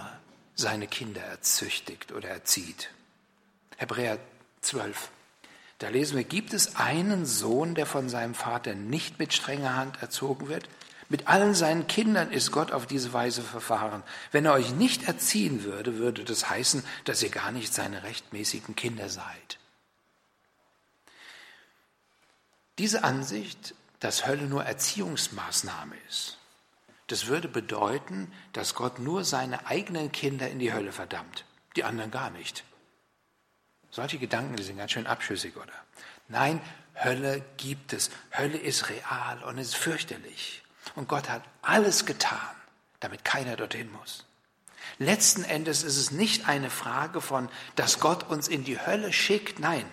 seine 0.55 0.87
Kinder 0.87 1.21
erzüchtigt 1.21 2.13
oder 2.13 2.29
erzieht. 2.29 2.91
Hebräer 3.77 4.19
12. 4.63 5.11
Da 5.79 5.89
lesen 5.89 6.17
wir, 6.17 6.25
gibt 6.25 6.55
es 6.55 6.77
einen 6.77 7.27
Sohn, 7.27 7.75
der 7.75 7.85
von 7.85 8.09
seinem 8.09 8.35
Vater 8.35 8.75
nicht 8.75 9.19
mit 9.19 9.35
strenger 9.35 9.77
Hand 9.77 10.01
erzogen 10.01 10.49
wird? 10.49 10.69
Mit 11.11 11.29
allen 11.29 11.55
seinen 11.55 11.87
Kindern 11.87 12.33
ist 12.33 12.51
Gott 12.51 12.73
auf 12.73 12.87
diese 12.87 13.13
Weise 13.13 13.43
verfahren. 13.43 14.03
Wenn 14.33 14.47
er 14.47 14.55
euch 14.55 14.71
nicht 14.71 15.07
erziehen 15.07 15.65
würde, 15.65 15.99
würde 15.99 16.25
das 16.25 16.49
heißen, 16.49 16.83
dass 17.05 17.23
ihr 17.23 17.29
gar 17.29 17.53
nicht 17.53 17.75
seine 17.75 18.03
rechtmäßigen 18.03 18.75
Kinder 18.75 19.11
seid. 19.11 19.59
Diese 22.79 23.05
Ansicht, 23.05 23.75
dass 24.01 24.27
Hölle 24.27 24.47
nur 24.47 24.65
Erziehungsmaßnahme 24.65 25.95
ist, 26.09 26.39
das 27.09 27.27
würde 27.27 27.49
bedeuten, 27.49 28.33
dass 28.53 28.75
Gott 28.75 28.99
nur 28.99 29.25
seine 29.25 29.67
eigenen 29.67 30.13
Kinder 30.13 30.49
in 30.49 30.59
die 30.59 30.73
Hölle 30.73 30.93
verdammt, 30.93 31.45
die 31.77 31.85
anderen 31.85 32.11
gar 32.11 32.31
nicht. 32.31 32.65
Solche 33.91 34.19
Gedanken, 34.19 34.57
die 34.57 34.63
sind 34.63 34.79
ganz 34.79 34.93
schön 34.93 35.07
abschüssig, 35.07 35.57
oder? 35.57 35.73
Nein, 36.29 36.61
Hölle 36.95 37.45
gibt 37.57 37.93
es. 37.93 38.11
Hölle 38.37 38.59
ist 38.59 38.89
real 38.89 39.43
und 39.45 39.59
ist 39.59 39.77
fürchterlich. 39.77 40.63
Und 40.97 41.09
Gott 41.09 41.29
hat 41.29 41.43
alles 41.63 42.07
getan, 42.07 42.39
damit 43.01 43.25
keiner 43.25 43.57
dorthin 43.57 43.91
muss. 43.93 44.25
Letzten 44.99 45.45
Endes 45.45 45.83
ist 45.83 45.97
es 45.97 46.11
nicht 46.11 46.49
eine 46.49 46.71
Frage 46.71 47.21
von, 47.21 47.49
dass 47.77 48.01
Gott 48.01 48.25
uns 48.25 48.49
in 48.49 48.65
die 48.65 48.81
Hölle 48.81 49.13
schickt. 49.13 49.59
Nein. 49.59 49.85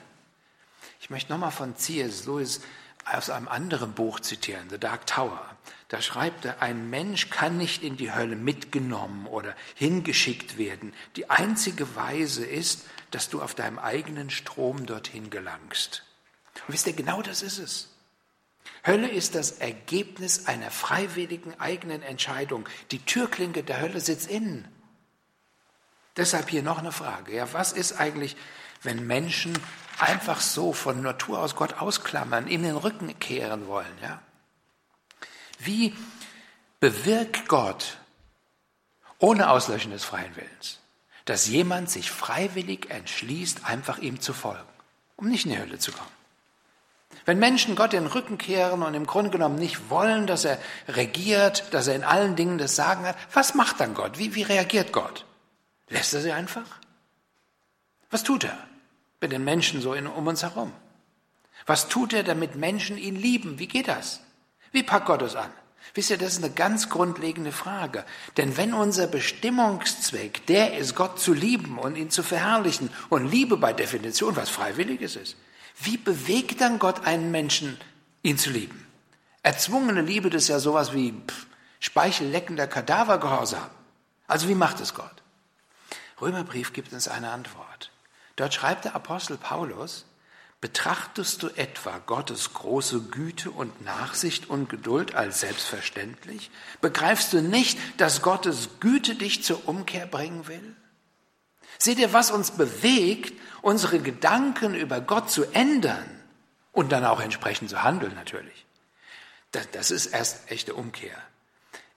Ich 1.00 1.10
möchte 1.10 1.32
nochmal 1.32 1.52
von 1.52 1.76
C.S. 1.76 2.26
Lewis 2.26 2.62
aus 3.06 3.30
einem 3.30 3.48
anderen 3.48 3.94
Buch 3.94 4.20
zitieren, 4.20 4.70
The 4.70 4.78
Dark 4.78 5.08
Tower. 5.08 5.44
Da 5.88 6.02
schreibt 6.02 6.46
er, 6.46 6.62
ein 6.62 6.90
Mensch 6.90 7.30
kann 7.30 7.58
nicht 7.58 7.84
in 7.84 7.98
die 7.98 8.14
Hölle 8.14 8.36
mitgenommen 8.36 9.28
oder 9.28 9.56
hingeschickt 9.76 10.58
werden. 10.58 10.94
Die 11.16 11.30
einzige 11.30 11.96
Weise 11.96 12.46
ist, 12.46 12.86
dass 13.12 13.30
du 13.30 13.42
auf 13.42 13.56
deinem 13.56 13.78
eigenen 13.78 14.30
Strom 14.30 14.86
dorthin 14.86 15.30
gelangst. 15.30 16.04
Und 16.68 16.74
wisst 16.74 16.88
ihr, 16.88 16.94
genau 16.94 17.22
das 17.22 17.42
ist 17.42 17.58
es. 17.58 17.90
Hölle 18.86 19.10
ist 19.10 19.36
das 19.36 19.52
Ergebnis 19.52 20.48
einer 20.48 20.72
freiwilligen 20.72 21.60
eigenen 21.60 22.02
Entscheidung. 22.02 22.68
Die 22.92 23.00
Türklinke 23.00 23.64
der 23.64 23.82
Hölle 23.82 24.00
sitzt 24.00 24.30
innen. 24.30 24.68
Deshalb 26.18 26.50
hier 26.50 26.64
noch 26.64 26.80
eine 26.80 26.92
Frage. 26.92 27.36
Ja, 27.36 27.52
was 27.54 27.74
ist 27.74 27.94
eigentlich, 27.94 28.36
wenn 28.82 29.06
Menschen 29.06 29.58
einfach 30.02 30.42
so 30.42 30.74
von 30.74 31.02
Natur 31.02 31.40
aus 31.40 31.56
Gott 31.56 31.76
ausklammern, 31.76 32.48
ihm 32.48 32.64
den 32.64 32.76
Rücken 32.76 33.18
kehren 33.20 33.68
wollen? 33.68 33.98
Ja? 34.02 34.22
Wie 35.60 35.96
bewirkt 36.80 37.48
Gott 37.48 37.98
ohne 39.20 39.50
Auslöschen 39.50 39.92
des 39.92 40.04
freien 40.04 40.36
Willens, 40.36 40.80
dass 41.26 41.48
jemand 41.48 41.90
sich 41.92 42.10
freiwillig 42.10 42.90
entschließt, 42.90 43.66
einfach 43.66 44.00
ihm 44.00 44.20
zu 44.20 44.34
folgen, 44.34 44.68
um 45.18 45.30
nicht 45.30 45.46
in 45.46 45.52
die 45.52 45.60
Hölle 45.60 45.78
zu 45.78 45.92
kommen? 45.92 46.10
Wenn 47.26 47.38
Menschen 47.38 47.76
Gott 47.76 47.94
den 47.94 48.08
Rücken 48.08 48.40
kehren 48.40 48.82
und 48.82 48.96
im 48.96 49.06
Grunde 49.06 49.30
genommen 49.30 49.58
nicht 49.58 49.92
wollen, 49.92 50.26
dass 50.26 50.44
er 50.44 50.58
regiert, 50.88 51.72
dass 51.72 51.88
er 51.88 51.96
in 51.96 52.04
allen 52.04 52.36
Dingen 52.36 52.58
das 52.58 52.76
Sagen 52.76 53.06
hat, 53.06 53.16
was 53.34 53.54
macht 53.54 53.80
dann 53.80 53.94
Gott? 53.94 54.18
Wie, 54.18 54.34
wie 54.34 54.42
reagiert 54.42 54.92
Gott? 54.92 55.26
Lässt 55.90 56.14
er 56.16 56.22
sie 56.22 56.32
einfach? 56.32 56.66
Was 58.10 58.24
tut 58.24 58.46
er 58.46 58.58
mit 59.22 59.32
den 59.32 59.44
Menschen 59.44 59.82
so 59.82 59.94
in, 59.94 60.08
um 60.08 60.28
uns 60.28 60.44
herum? 60.44 60.74
Was 61.66 61.88
tut 61.88 62.14
er, 62.14 62.24
damit 62.24 62.56
Menschen 62.56 62.98
ihn 62.98 63.16
lieben? 63.16 63.60
Wie 63.60 63.68
geht 63.68 63.88
das? 63.88 64.22
Wie 64.72 64.84
packt 64.84 65.06
Gott 65.06 65.22
es 65.22 65.36
an? 65.36 65.52
Wisst 65.94 66.10
ihr, 66.10 66.18
das 66.18 66.34
ist 66.34 66.44
eine 66.44 66.54
ganz 66.54 66.90
grundlegende 66.90 67.52
Frage. 67.52 68.06
Denn 68.38 68.56
wenn 68.56 68.74
unser 68.74 69.08
Bestimmungszweck 69.08 70.46
der 70.48 70.78
ist, 70.78 70.96
Gott 70.96 71.20
zu 71.20 71.34
lieben 71.34 71.78
und 71.78 71.98
ihn 71.98 72.10
zu 72.10 72.24
verherrlichen 72.24 72.90
und 73.10 73.30
Liebe 73.30 73.58
bei 73.58 73.74
Definition 73.74 74.36
was 74.36 74.50
Freiwilliges 74.50 75.16
ist, 75.16 75.36
wie 75.82 75.98
bewegt 75.98 76.62
dann 76.62 76.80
Gott 76.80 77.06
einen 77.06 77.32
Menschen, 77.32 77.78
ihn 78.24 78.38
zu 78.38 78.52
lieben? 78.52 78.88
Erzwungene 79.44 80.02
Liebe, 80.02 80.30
das 80.30 80.44
ist 80.44 80.50
ja 80.50 80.60
sowas 80.60 80.94
wie 80.94 81.12
pff, 81.12 81.48
speichelleckender 81.80 82.68
Kadavergehorsam. 82.68 83.70
Also 84.28 84.48
wie 84.48 84.56
macht 84.56 84.80
es 84.80 84.94
Gott? 84.94 85.24
Römerbrief 86.22 86.72
gibt 86.72 86.94
uns 86.94 87.08
eine 87.08 87.32
Antwort. 87.32 87.91
Dort 88.42 88.56
schreibt 88.56 88.86
der 88.86 88.96
Apostel 88.96 89.38
Paulus, 89.38 90.06
Betrachtest 90.62 91.44
du 91.44 91.50
etwa 91.50 92.00
Gottes 92.00 92.54
große 92.54 93.02
Güte 93.02 93.52
und 93.52 93.86
Nachsicht 93.86 94.50
und 94.50 94.68
Geduld 94.68 95.14
als 95.14 95.42
selbstverständlich? 95.42 96.50
Begreifst 96.82 97.34
du 97.34 97.42
nicht, 97.44 97.78
dass 97.98 98.24
Gottes 98.24 98.70
Güte 98.80 99.14
dich 99.14 99.44
zur 99.44 99.68
Umkehr 99.68 100.08
bringen 100.08 100.48
will? 100.48 100.76
Seht 101.78 102.00
ihr, 102.00 102.14
was 102.14 102.32
uns 102.32 102.50
bewegt, 102.50 103.40
unsere 103.62 104.00
Gedanken 104.00 104.74
über 104.74 105.02
Gott 105.02 105.30
zu 105.30 105.44
ändern 105.54 106.10
und 106.72 106.92
dann 106.92 107.06
auch 107.06 107.20
entsprechend 107.20 107.70
zu 107.70 107.84
handeln 107.84 108.16
natürlich? 108.16 108.66
Das, 109.52 109.70
das 109.70 109.92
ist 109.92 110.08
erst 110.08 110.50
echte 110.50 110.74
Umkehr. 110.74 111.18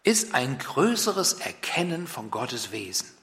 Ist 0.02 0.34
ein 0.34 0.58
größeres 0.58 1.40
Erkennen 1.40 2.06
von 2.06 2.30
Gottes 2.30 2.70
Wesen. 2.70 3.13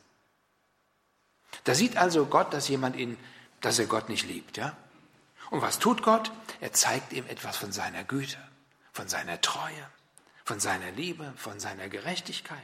Da 1.63 1.76
sieht 1.76 1.97
also 1.97 2.26
Gott, 2.26 2.54
dass 2.54 2.67
jemand 2.67 2.95
ihn, 2.95 3.17
dass 3.62 3.80
er 3.80 3.86
Gott 3.86 4.10
nicht 4.10 4.28
liebt, 4.28 4.58
ja? 4.58 4.76
Und 5.50 5.62
was 5.62 5.80
tut 5.80 6.02
Gott? 6.02 6.32
Er 6.62 6.71
zeigt 6.71 7.13
ihm 7.13 7.26
etwas 7.28 7.58
von 7.58 7.71
seiner 7.71 8.04
Güte, 8.04 8.38
von 8.93 9.08
seiner 9.08 9.41
Treue, 9.41 9.88
von 10.45 10.60
seiner 10.60 10.91
Liebe, 10.91 11.34
von 11.36 11.60
seiner 11.60 11.89
Gerechtigkeit. 11.89 12.58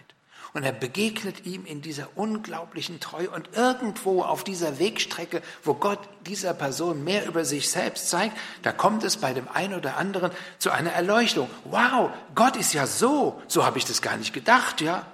Und 0.53 0.63
er 0.63 0.71
begegnet 0.71 1.45
ihm 1.45 1.65
in 1.65 1.81
dieser 1.81 2.07
unglaublichen 2.15 2.99
Treue 2.99 3.29
und 3.29 3.49
irgendwo 3.55 4.23
auf 4.23 4.43
dieser 4.43 4.79
Wegstrecke, 4.79 5.41
wo 5.63 5.73
Gott 5.73 5.99
dieser 6.21 6.53
Person 6.53 7.03
mehr 7.03 7.27
über 7.27 7.43
sich 7.43 7.69
selbst 7.69 8.09
zeigt, 8.09 8.37
da 8.61 8.71
kommt 8.71 9.03
es 9.03 9.17
bei 9.17 9.33
dem 9.33 9.47
einen 9.49 9.73
oder 9.75 9.97
anderen 9.97 10.31
zu 10.57 10.71
einer 10.71 10.91
Erleuchtung. 10.91 11.49
Wow, 11.65 12.11
Gott 12.33 12.55
ist 12.55 12.73
ja 12.73 12.87
so, 12.87 13.41
so 13.47 13.65
habe 13.65 13.77
ich 13.77 13.85
das 13.85 14.01
gar 14.01 14.15
nicht 14.15 14.33
gedacht, 14.33 14.79
ja. 14.81 15.05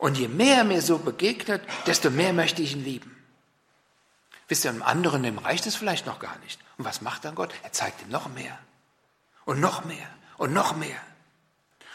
Und 0.00 0.16
je 0.16 0.28
mehr 0.28 0.56
er 0.56 0.64
mir 0.64 0.80
so 0.80 0.96
begegnet, 0.96 1.60
desto 1.86 2.08
mehr 2.08 2.32
möchte 2.32 2.62
ich 2.62 2.72
ihn 2.72 2.82
lieben. 2.82 3.14
Wisst 4.48 4.64
ihr, 4.64 4.70
einem 4.70 4.82
anderen, 4.82 5.22
dem 5.22 5.36
reicht 5.36 5.66
es 5.66 5.76
vielleicht 5.76 6.06
noch 6.06 6.18
gar 6.18 6.38
nicht. 6.38 6.58
Und 6.78 6.86
was 6.86 7.02
macht 7.02 7.26
dann 7.26 7.34
Gott? 7.34 7.52
Er 7.62 7.72
zeigt 7.72 8.00
ihm 8.00 8.08
noch 8.08 8.26
mehr. 8.30 8.58
Und 9.44 9.60
noch 9.60 9.84
mehr. 9.84 10.08
Und 10.38 10.54
noch 10.54 10.74
mehr. 10.74 10.96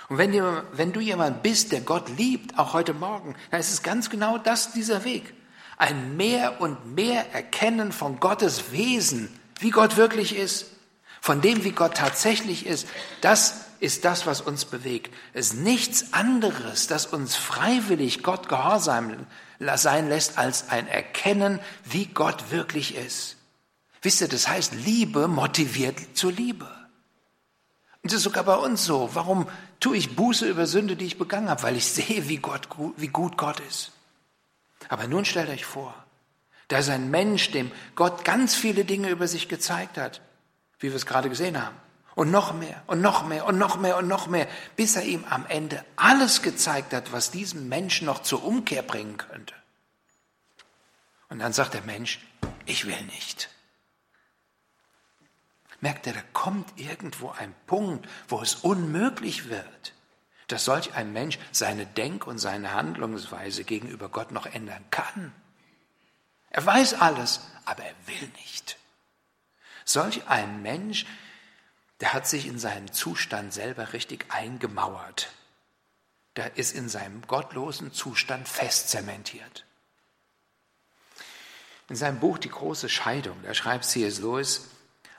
Und 0.08 0.20
wenn, 0.20 0.32
ihr, 0.34 0.64
wenn 0.74 0.94
du 0.94 1.00
jemand 1.00 1.42
bist, 1.42 1.72
der 1.72 1.82
Gott 1.82 2.08
liebt, 2.10 2.60
auch 2.60 2.74
heute 2.74 2.94
Morgen, 2.94 3.36
dann 3.50 3.60
ist 3.60 3.74
es 3.74 3.82
ganz 3.82 4.12
genau 4.12 4.38
das, 4.38 4.72
dieser 4.72 5.04
Weg. 5.04 5.34
Ein 5.78 6.16
mehr 6.16 6.62
und 6.62 6.94
mehr 6.94 7.34
Erkennen 7.34 7.92
von 7.92 8.20
Gottes 8.20 8.72
Wesen, 8.72 9.34
wie 9.60 9.72
Gott 9.72 9.98
wirklich 9.98 10.36
ist, 10.36 10.68
von 11.22 11.42
dem, 11.42 11.64
wie 11.64 11.72
Gott 11.72 11.98
tatsächlich 11.98 12.68
ist, 12.68 12.88
das 13.22 13.65
ist 13.80 14.06
das, 14.06 14.26
was 14.26 14.42
uns 14.42 14.66
bewegt. 14.66 15.14
Es 15.34 15.48
ist 15.48 15.54
nichts 15.56 16.14
anderes, 16.14 16.88
das 16.88 17.06
uns 17.06 17.36
freiwillig 17.36 18.24
Gott 18.24 18.50
gehorsam 18.50 19.28
sein 19.76 20.10
lässt, 20.10 20.38
als 20.38 20.70
ein 20.70 20.88
Erkennen, 20.88 21.60
wie 21.84 22.06
Gott 22.08 22.52
wirklich 22.52 22.96
ist. 22.96 23.38
Wisst 24.02 24.22
ihr, 24.22 24.28
das 24.28 24.48
heißt, 24.48 24.74
Liebe 24.74 25.28
motiviert 25.28 25.98
zur 26.14 26.32
Liebe. 26.32 26.66
Und 28.04 28.12
das 28.12 28.18
ist 28.18 28.24
sogar 28.24 28.44
bei 28.44 28.56
uns 28.56 28.86
so. 28.86 29.10
Warum 29.14 29.48
tue 29.80 29.98
ich 29.98 30.16
Buße 30.16 30.48
über 30.48 30.68
Sünde, 30.68 30.96
die 30.96 31.06
ich 31.06 31.18
begangen 31.18 31.50
habe? 31.50 31.64
Weil 31.64 31.76
ich 31.76 31.88
sehe, 31.88 32.30
wie, 32.30 32.38
Gott, 32.38 32.68
wie 32.98 33.08
gut 33.08 33.36
Gott 33.36 33.60
ist. 33.62 33.94
Aber 34.90 35.08
nun 35.08 35.26
stellt 35.26 35.50
euch 35.50 35.66
vor, 35.66 35.96
da 36.68 36.78
ist 36.78 36.90
ein 36.90 37.10
Mensch, 37.10 37.52
dem 37.52 37.72
Gott 37.96 38.24
ganz 38.24 38.56
viele 38.56 38.86
Dinge 38.86 39.10
über 39.10 39.28
sich 39.28 39.48
gezeigt 39.48 39.98
hat, 39.98 40.22
wie 40.80 40.90
wir 40.90 40.96
es 40.96 41.06
gerade 41.06 41.30
gesehen 41.30 41.60
haben. 41.64 41.76
Und 42.16 42.32
noch 42.32 42.54
mehr 42.54 42.82
und 42.88 43.02
noch 43.02 43.26
mehr 43.26 43.46
und 43.46 43.58
noch 43.58 43.78
mehr 43.78 43.98
und 43.98 44.08
noch 44.08 44.28
mehr, 44.28 44.48
bis 44.78 44.96
er 44.96 45.04
ihm 45.04 45.26
am 45.30 45.46
Ende 45.48 45.84
alles 45.98 46.42
gezeigt 46.42 46.94
hat, 46.94 47.12
was 47.12 47.30
diesen 47.30 47.68
Menschen 47.68 48.06
noch 48.06 48.22
zur 48.22 48.44
Umkehr 48.46 48.82
bringen 48.82 49.18
könnte. 49.18 49.54
Und 51.28 51.40
dann 51.40 51.52
sagt 51.52 51.74
der 51.74 51.82
Mensch, 51.82 52.20
ich 52.66 52.86
will 52.86 53.02
nicht. 53.04 53.50
Merkt 55.82 56.08
er, 56.08 56.14
da 56.14 56.22
kommt 56.34 56.80
irgendwo 56.80 57.32
ein 57.32 57.54
Punkt, 57.68 58.08
wo 58.30 58.42
es 58.42 58.56
unmöglich 58.56 59.50
wird, 59.50 59.94
dass 60.48 60.66
solch 60.66 60.94
ein 60.94 61.12
Mensch 61.12 61.38
seine 61.52 61.86
Denk- 61.86 62.28
und 62.28 62.38
seine 62.38 62.74
Handlungsweise 62.74 63.66
gegenüber 63.66 64.10
Gott 64.10 64.32
noch 64.32 64.46
ändern 64.46 64.86
kann. 64.90 65.34
Er 66.50 66.66
weiß 66.66 66.94
alles, 67.02 67.42
aber 67.66 67.84
er 67.84 67.96
will 68.06 68.30
nicht. 68.38 68.78
Solch 69.84 70.28
ein 70.28 70.62
Mensch 70.62 71.06
der 72.02 72.14
hat 72.14 72.28
sich 72.28 72.48
in 72.48 72.60
seinem 72.60 72.92
Zustand 72.92 73.54
selber 73.54 73.94
richtig 73.94 74.26
eingemauert. 74.30 75.30
Der 76.36 76.58
ist 76.58 76.76
in 76.76 76.90
seinem 76.90 77.22
gottlosen 77.28 77.94
Zustand 77.94 78.48
festzementiert. 78.48 79.66
In 81.88 81.96
seinem 81.96 82.20
Buch 82.20 82.38
Die 82.38 82.50
große 82.50 82.90
Scheidung, 82.90 83.38
da 83.44 83.54
schreibt 83.54 83.86
C.S. 83.86 84.20
Lewis, 84.20 84.70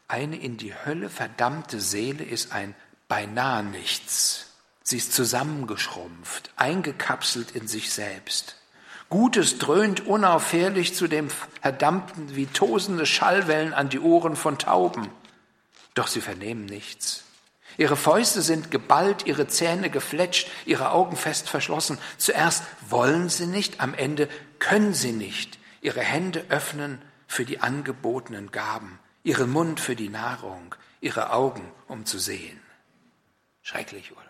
eine 0.08 0.36
in 0.36 0.56
die 0.56 0.74
Hölle 0.74 1.08
verdammte 1.08 1.80
Seele 1.80 2.24
ist 2.24 2.52
ein 2.52 2.74
beinahe 3.08 3.62
nichts. 3.62 4.46
Sie 4.82 4.98
ist 4.98 5.12
zusammengeschrumpft, 5.12 6.50
eingekapselt 6.56 7.52
in 7.52 7.66
sich 7.66 7.92
selbst. 7.92 8.56
Gutes 9.08 9.58
dröhnt 9.58 10.06
unaufhörlich 10.06 10.94
zu 10.94 11.06
dem 11.08 11.30
Verdammten 11.30 12.34
wie 12.34 12.46
tosende 12.46 13.06
Schallwellen 13.06 13.72
an 13.72 13.88
die 13.88 14.00
Ohren 14.00 14.36
von 14.36 14.58
Tauben. 14.58 15.08
Doch 15.96 16.06
sie 16.06 16.20
vernehmen 16.20 16.66
nichts. 16.66 17.24
Ihre 17.76 17.96
Fäuste 17.96 18.40
sind 18.40 18.70
geballt, 18.70 19.26
ihre 19.26 19.48
Zähne 19.48 19.90
gefletscht, 19.90 20.48
ihre 20.64 20.92
Augen 20.92 21.16
fest 21.16 21.48
verschlossen. 21.48 21.98
Zuerst 22.16 22.62
wollen 22.88 23.28
sie 23.28 23.46
nicht, 23.46 23.80
am 23.80 23.94
Ende 23.94 24.28
können 24.60 24.94
sie 24.94 25.12
nicht 25.12 25.58
ihre 25.86 26.00
Hände 26.00 26.44
öffnen 26.48 27.00
für 27.28 27.44
die 27.44 27.60
angebotenen 27.60 28.50
Gaben, 28.50 28.98
ihren 29.22 29.50
Mund 29.50 29.78
für 29.78 29.94
die 29.94 30.08
Nahrung, 30.08 30.74
ihre 31.00 31.32
Augen, 31.32 31.70
um 31.86 32.04
zu 32.04 32.18
sehen. 32.18 32.60
Schrecklich, 33.62 34.10
oder? 34.10 34.22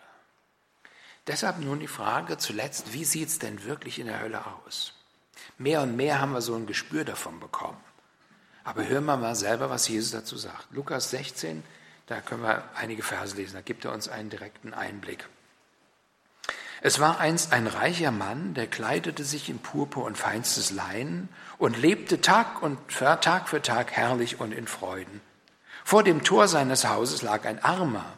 Deshalb 1.27 1.59
nun 1.59 1.81
die 1.81 1.89
Frage 1.89 2.37
zuletzt, 2.37 2.93
wie 2.93 3.07
sieht 3.07 3.29
es 3.29 3.39
denn 3.39 3.65
wirklich 3.65 3.99
in 3.99 4.07
der 4.07 4.21
Hölle 4.21 4.45
aus? 4.47 4.93
Mehr 5.57 5.81
und 5.81 5.97
mehr 5.97 6.21
haben 6.21 6.33
wir 6.33 6.43
so 6.43 6.55
ein 6.55 6.67
Gespür 6.67 7.05
davon 7.05 7.41
bekommen. 7.41 7.81
Aber 8.67 8.85
hören 8.85 9.05
wir 9.05 9.17
mal 9.17 9.37
selber, 9.37 9.71
was 9.71 9.87
Jesus 9.87 10.11
dazu 10.11 10.37
sagt. 10.37 10.67
Lukas 10.73 11.11
16, 11.11 11.63
da 12.09 12.21
können 12.21 12.43
wir 12.43 12.65
einige 12.75 13.05
Verse 13.05 13.37
lesen, 13.37 13.55
da 13.55 13.61
gibt 13.61 13.85
er 13.85 13.93
uns 13.93 14.09
einen 14.09 14.29
direkten 14.29 14.75
Einblick. 14.75 15.29
Es 16.83 16.99
war 16.99 17.21
einst 17.21 17.53
ein 17.53 17.69
reicher 17.69 18.11
Mann, 18.11 18.55
der 18.55 18.67
kleidete 18.67 19.23
sich 19.23 19.49
in 19.49 19.61
Purpur 19.61 20.05
und 20.05 20.19
feinstes 20.19 20.73
Leinen 20.73 21.29
und 21.59 21.79
lebte 21.79 22.21
Tag 22.21 22.61
und 22.61 22.77
Tag 22.89 23.49
für 23.49 23.63
Tag 23.63 23.93
herrlich 23.93 24.41
und 24.41 24.53
in 24.53 24.67
Freuden. 24.67 25.21
Vor 25.85 26.03
dem 26.03 26.25
Tor 26.25 26.49
seines 26.49 26.89
Hauses 26.89 27.23
lag 27.23 27.45
ein 27.45 27.63
Armer. 27.63 28.15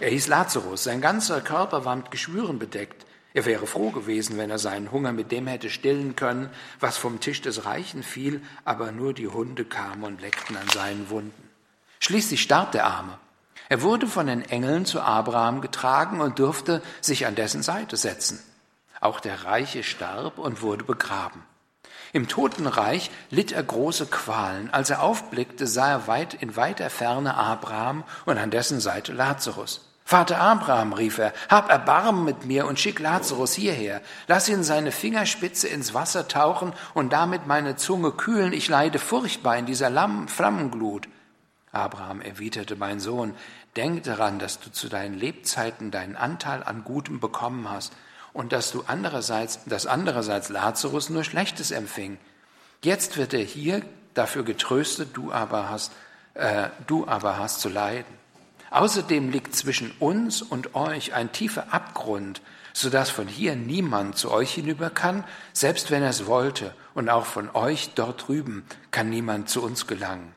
Er 0.00 0.10
hieß 0.10 0.26
Lazarus, 0.26 0.82
sein 0.82 1.00
ganzer 1.00 1.40
Körper 1.40 1.84
war 1.84 1.94
mit 1.94 2.10
Geschwüren 2.10 2.58
bedeckt. 2.58 3.03
Er 3.34 3.44
wäre 3.44 3.66
froh 3.66 3.90
gewesen, 3.90 4.38
wenn 4.38 4.50
er 4.50 4.60
seinen 4.60 4.92
Hunger 4.92 5.12
mit 5.12 5.32
dem 5.32 5.48
hätte 5.48 5.68
stillen 5.68 6.14
können, 6.14 6.48
was 6.78 6.96
vom 6.96 7.18
Tisch 7.18 7.42
des 7.42 7.64
Reichen 7.64 8.04
fiel, 8.04 8.40
aber 8.64 8.92
nur 8.92 9.12
die 9.12 9.26
Hunde 9.26 9.64
kamen 9.64 10.04
und 10.04 10.20
leckten 10.20 10.56
an 10.56 10.68
seinen 10.68 11.10
Wunden. 11.10 11.50
Schließlich 11.98 12.40
starb 12.40 12.70
der 12.70 12.86
Arme. 12.86 13.18
Er 13.68 13.82
wurde 13.82 14.06
von 14.06 14.28
den 14.28 14.42
Engeln 14.42 14.86
zu 14.86 15.00
Abraham 15.00 15.60
getragen 15.60 16.20
und 16.20 16.38
durfte 16.38 16.80
sich 17.00 17.26
an 17.26 17.34
dessen 17.34 17.64
Seite 17.64 17.96
setzen. 17.96 18.38
Auch 19.00 19.18
der 19.18 19.44
Reiche 19.44 19.82
starb 19.82 20.38
und 20.38 20.62
wurde 20.62 20.84
begraben. 20.84 21.42
Im 22.12 22.28
Totenreich 22.28 23.10
litt 23.30 23.50
er 23.50 23.64
große 23.64 24.06
Qualen. 24.06 24.72
Als 24.72 24.90
er 24.90 25.02
aufblickte, 25.02 25.66
sah 25.66 25.90
er 25.90 26.06
weit 26.06 26.34
in 26.34 26.54
weiter 26.54 26.88
Ferne 26.88 27.34
Abraham 27.34 28.04
und 28.26 28.38
an 28.38 28.52
dessen 28.52 28.78
Seite 28.78 29.12
Lazarus. 29.12 29.90
Vater 30.06 30.38
Abraham, 30.38 30.92
rief 30.92 31.16
er, 31.16 31.32
hab 31.48 31.70
Erbarmen 31.70 32.24
mit 32.24 32.44
mir 32.44 32.66
und 32.66 32.78
schick 32.78 33.00
Lazarus 33.00 33.54
hierher. 33.54 34.02
Lass 34.26 34.50
ihn 34.50 34.62
seine 34.62 34.92
Fingerspitze 34.92 35.66
ins 35.66 35.94
Wasser 35.94 36.28
tauchen 36.28 36.74
und 36.92 37.14
damit 37.14 37.46
meine 37.46 37.76
Zunge 37.76 38.12
kühlen. 38.12 38.52
Ich 38.52 38.68
leide 38.68 38.98
furchtbar 38.98 39.56
in 39.56 39.64
dieser 39.64 39.90
Flammenglut. 40.26 41.08
Abraham 41.72 42.20
erwiderte, 42.20 42.76
mein 42.76 43.00
Sohn, 43.00 43.34
denk 43.76 44.04
daran, 44.04 44.38
dass 44.38 44.60
du 44.60 44.70
zu 44.70 44.90
deinen 44.90 45.14
Lebzeiten 45.14 45.90
deinen 45.90 46.16
Anteil 46.16 46.62
an 46.62 46.84
Gutem 46.84 47.18
bekommen 47.18 47.70
hast 47.70 47.94
und 48.34 48.52
dass 48.52 48.72
du 48.72 48.84
andererseits, 48.86 49.64
dass 49.64 49.86
andererseits 49.86 50.50
Lazarus 50.50 51.08
nur 51.08 51.24
Schlechtes 51.24 51.70
empfing. 51.70 52.18
Jetzt 52.82 53.16
wird 53.16 53.32
er 53.32 53.42
hier 53.42 53.80
dafür 54.12 54.44
getröstet, 54.44 55.10
du 55.14 55.32
aber 55.32 55.70
hast, 55.70 55.92
äh, 56.34 56.68
du 56.86 57.08
aber 57.08 57.38
hast 57.38 57.60
zu 57.60 57.70
leiden. 57.70 58.23
Außerdem 58.74 59.30
liegt 59.30 59.54
zwischen 59.54 59.92
uns 60.00 60.42
und 60.42 60.74
euch 60.74 61.14
ein 61.14 61.30
tiefer 61.30 61.72
Abgrund, 61.72 62.42
so 62.72 62.90
dass 62.90 63.08
von 63.08 63.28
hier 63.28 63.54
niemand 63.54 64.18
zu 64.18 64.32
euch 64.32 64.52
hinüber 64.52 64.90
kann, 64.90 65.22
selbst 65.52 65.92
wenn 65.92 66.02
er 66.02 66.08
es 66.08 66.26
wollte, 66.26 66.74
und 66.92 67.08
auch 67.08 67.24
von 67.24 67.48
euch 67.54 67.90
dort 67.94 68.26
drüben 68.26 68.64
kann 68.90 69.10
niemand 69.10 69.48
zu 69.48 69.62
uns 69.62 69.86
gelangen. 69.86 70.34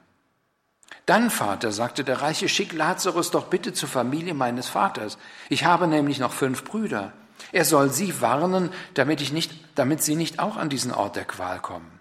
Dann, 1.07 1.31
Vater, 1.31 1.71
sagte 1.71 2.03
der 2.03 2.21
Reiche, 2.21 2.47
schick 2.47 2.73
Lazarus 2.73 3.31
doch 3.31 3.45
bitte 3.47 3.73
zur 3.73 3.89
Familie 3.89 4.35
meines 4.35 4.67
Vaters. 4.67 5.17
Ich 5.49 5.65
habe 5.65 5.87
nämlich 5.87 6.19
noch 6.19 6.31
fünf 6.31 6.63
Brüder. 6.63 7.13
Er 7.51 7.65
soll 7.65 7.89
sie 7.89 8.21
warnen, 8.21 8.69
damit, 8.93 9.19
ich 9.19 9.33
nicht, 9.33 9.51
damit 9.73 10.03
sie 10.03 10.15
nicht 10.15 10.37
auch 10.37 10.57
an 10.57 10.69
diesen 10.69 10.91
Ort 10.91 11.15
der 11.15 11.25
Qual 11.25 11.59
kommen. 11.59 11.99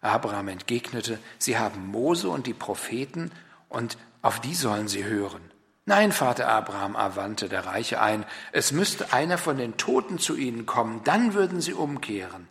Abraham 0.00 0.48
entgegnete, 0.48 1.20
sie 1.38 1.56
haben 1.56 1.86
Mose 1.86 2.28
und 2.28 2.48
die 2.48 2.52
Propheten, 2.52 3.30
und 3.68 3.96
auf 4.22 4.40
die 4.40 4.56
sollen 4.56 4.88
sie 4.88 5.04
hören. 5.04 5.47
Nein, 5.88 6.12
Vater 6.12 6.48
Abraham, 6.48 6.96
erwandte 6.96 7.48
der 7.48 7.64
Reiche 7.64 8.02
ein, 8.02 8.26
es 8.52 8.72
müsste 8.72 9.14
einer 9.14 9.38
von 9.38 9.56
den 9.56 9.78
Toten 9.78 10.18
zu 10.18 10.36
ihnen 10.36 10.66
kommen, 10.66 11.00
dann 11.04 11.32
würden 11.32 11.62
sie 11.62 11.72
umkehren. 11.72 12.46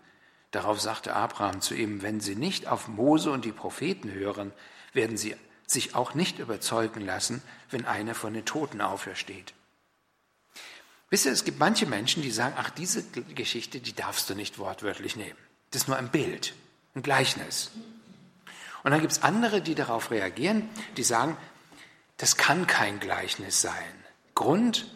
Darauf 0.49 0.81
sagte 0.81 1.15
Abraham 1.15 1.61
zu 1.61 1.75
ihm, 1.75 2.01
wenn 2.01 2.19
sie 2.19 2.35
nicht 2.35 2.67
auf 2.67 2.87
Mose 2.87 3.29
und 3.29 3.45
die 3.45 3.51
Propheten 3.51 4.11
hören, 4.11 4.53
werden 4.91 5.17
sie 5.17 5.35
sich 5.67 5.93
auch 5.93 6.15
nicht 6.15 6.39
überzeugen 6.39 7.05
lassen, 7.05 7.43
wenn 7.69 7.85
einer 7.85 8.15
von 8.15 8.33
den 8.33 8.43
Toten 8.43 8.81
aufersteht. 8.81 9.53
Wisst 11.11 11.27
ihr, 11.27 11.31
es 11.31 11.45
gibt 11.45 11.59
manche 11.59 11.85
Menschen, 11.85 12.23
die 12.23 12.31
sagen, 12.31 12.55
ach, 12.57 12.71
diese 12.71 13.03
Geschichte, 13.35 13.79
die 13.81 13.93
darfst 13.93 14.27
du 14.31 14.33
nicht 14.33 14.57
wortwörtlich 14.57 15.15
nehmen. 15.15 15.37
Das 15.69 15.83
ist 15.83 15.87
nur 15.87 15.97
ein 15.97 16.09
Bild, 16.09 16.55
ein 16.95 17.03
Gleichnis. 17.03 17.69
Und 18.83 18.89
dann 18.89 19.01
gibt 19.01 19.11
es 19.11 19.21
andere, 19.21 19.61
die 19.61 19.75
darauf 19.75 20.09
reagieren, 20.09 20.67
die 20.97 21.03
sagen, 21.03 21.37
das 22.17 22.37
kann 22.37 22.67
kein 22.67 22.99
Gleichnis 22.99 23.61
sein. 23.61 23.73
Grund, 24.35 24.87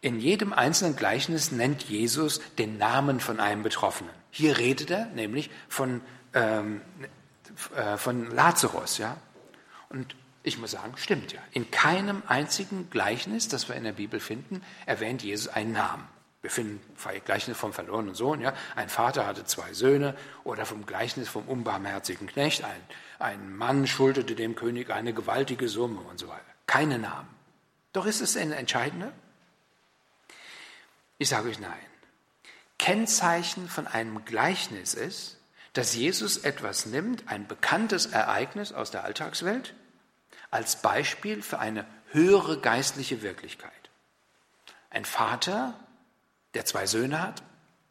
in 0.00 0.20
jedem 0.20 0.52
einzelnen 0.52 0.96
Gleichnis 0.96 1.52
nennt 1.52 1.84
Jesus 1.84 2.40
den 2.58 2.78
Namen 2.78 3.20
von 3.20 3.40
einem 3.40 3.62
Betroffenen. 3.62 4.12
Hier 4.30 4.58
redet 4.58 4.90
er 4.90 5.06
nämlich 5.06 5.50
von, 5.68 6.00
ähm, 6.34 6.80
äh, 7.74 7.96
von 7.96 8.30
Lazarus. 8.30 8.98
Ja? 8.98 9.16
Und 9.88 10.14
ich 10.42 10.58
muss 10.58 10.70
sagen, 10.70 10.92
stimmt 10.96 11.32
ja. 11.32 11.40
In 11.52 11.70
keinem 11.70 12.22
einzigen 12.26 12.88
Gleichnis, 12.90 13.48
das 13.48 13.68
wir 13.68 13.76
in 13.76 13.84
der 13.84 13.92
Bibel 13.92 14.20
finden, 14.20 14.62
erwähnt 14.84 15.22
Jesus 15.22 15.48
einen 15.48 15.72
Namen. 15.72 16.06
Wir 16.46 16.50
finden 16.52 16.80
Gleichnis 17.24 17.56
vom 17.56 17.72
verlorenen 17.72 18.14
Sohn, 18.14 18.40
ja. 18.40 18.54
Ein 18.76 18.88
Vater 18.88 19.26
hatte 19.26 19.44
zwei 19.46 19.72
Söhne 19.72 20.14
oder 20.44 20.64
vom 20.64 20.86
Gleichnis 20.86 21.28
vom 21.28 21.42
unbarmherzigen 21.48 22.28
Knecht. 22.28 22.62
Ein, 22.62 22.80
ein 23.18 23.56
Mann 23.56 23.88
schuldete 23.88 24.36
dem 24.36 24.54
König 24.54 24.90
eine 24.90 25.12
gewaltige 25.12 25.68
Summe 25.68 25.98
und 26.02 26.20
so 26.20 26.28
weiter. 26.28 26.44
Keine 26.68 27.00
Namen. 27.00 27.28
Doch 27.92 28.06
ist 28.06 28.20
es 28.20 28.36
ein 28.36 28.52
Entscheidender? 28.52 29.10
Ich 31.18 31.30
sage 31.30 31.48
euch 31.48 31.58
nein. 31.58 31.72
Kennzeichen 32.78 33.68
von 33.68 33.88
einem 33.88 34.24
Gleichnis 34.24 34.94
ist, 34.94 35.38
dass 35.72 35.96
Jesus 35.96 36.36
etwas 36.36 36.86
nimmt, 36.86 37.26
ein 37.26 37.48
bekanntes 37.48 38.06
Ereignis 38.06 38.72
aus 38.72 38.92
der 38.92 39.02
Alltagswelt, 39.02 39.74
als 40.52 40.80
Beispiel 40.80 41.42
für 41.42 41.58
eine 41.58 41.86
höhere 42.12 42.60
geistliche 42.60 43.22
Wirklichkeit. 43.22 43.72
Ein 44.90 45.04
Vater, 45.04 45.74
der 46.56 46.64
zwei 46.64 46.86
Söhne 46.86 47.22
hat, 47.22 47.42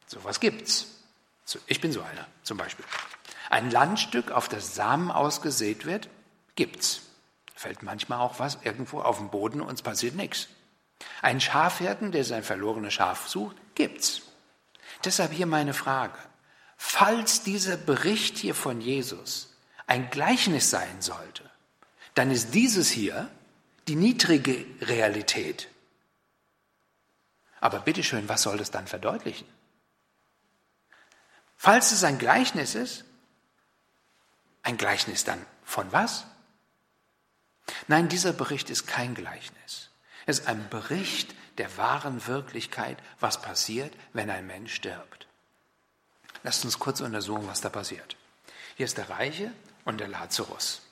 sowas 0.08 0.40
gibt's. 0.40 0.88
Ich 1.68 1.80
bin 1.80 1.92
so 1.92 2.02
einer 2.02 2.28
zum 2.44 2.58
Beispiel. 2.58 2.84
Ein 3.50 3.70
Landstück, 3.70 4.32
auf 4.32 4.50
das 4.50 4.74
Samen 4.76 5.12
ausgesät 5.12 5.86
wird, 5.86 6.10
gibt's. 6.56 7.02
Fällt 7.56 7.84
manchmal 7.84 8.20
auch 8.20 8.40
was 8.40 8.58
irgendwo 8.64 9.02
auf 9.02 9.20
den 9.20 9.30
Boden 9.30 9.62
und 9.62 9.76
es 9.76 9.82
passiert 9.84 10.16
nichts. 10.16 10.48
Ein 11.22 11.40
Schafhirten, 11.40 12.12
der 12.12 12.24
sein 12.24 12.44
verlorenes 12.44 12.96
Schaf 12.96 13.28
sucht, 13.28 13.56
gibt's. 13.76 14.24
Deshalb 15.04 15.32
hier 15.32 15.46
meine 15.46 15.74
Frage. 15.74 16.18
Falls 16.78 17.44
dieser 17.44 17.78
Bericht 17.78 18.38
hier 18.38 18.56
von 18.56 18.82
Jesus 18.82 19.54
ein 19.88 20.10
Gleichnis 20.10 20.72
sein 20.72 21.02
sollte, 21.02 21.44
dann 22.16 22.32
ist 22.32 22.54
dieses 22.54 22.90
hier 22.90 23.30
die 23.88 23.96
niedrige 23.96 24.66
Realität. 24.82 25.70
Aber 27.66 27.80
bitteschön, 27.80 28.30
was 28.30 28.44
soll 28.44 28.60
das 28.60 28.70
dann 28.70 28.86
verdeutlichen? 28.86 29.48
Falls 31.58 31.92
es 31.92 32.04
ein 32.04 32.20
Gleichnis 32.20 32.76
ist, 32.76 33.06
ein 34.62 34.78
Gleichnis 34.78 35.24
dann 35.24 35.44
von 35.64 35.92
was? 35.92 36.28
Nein, 37.88 38.08
dieser 38.08 38.34
Bericht 38.34 38.70
ist 38.70 38.86
kein 38.86 39.16
Gleichnis. 39.16 39.90
Es 40.28 40.42
ist 40.42 40.48
ein 40.48 40.70
Bericht 40.70 41.34
der 41.58 41.76
wahren 41.76 42.28
Wirklichkeit, 42.28 43.00
was 43.20 43.42
passiert, 43.42 43.92
wenn 44.14 44.30
ein 44.30 44.46
Mensch 44.46 44.76
stirbt. 44.76 45.26
Lasst 46.44 46.66
uns 46.66 46.78
kurz 46.78 47.02
untersuchen, 47.02 47.48
was 47.48 47.62
da 47.62 47.70
passiert. 47.70 48.16
Hier 48.76 48.86
ist 48.86 49.00
der 49.00 49.10
Reiche 49.10 49.52
und 49.86 50.00
der 50.00 50.08
Lazarus. 50.08 50.84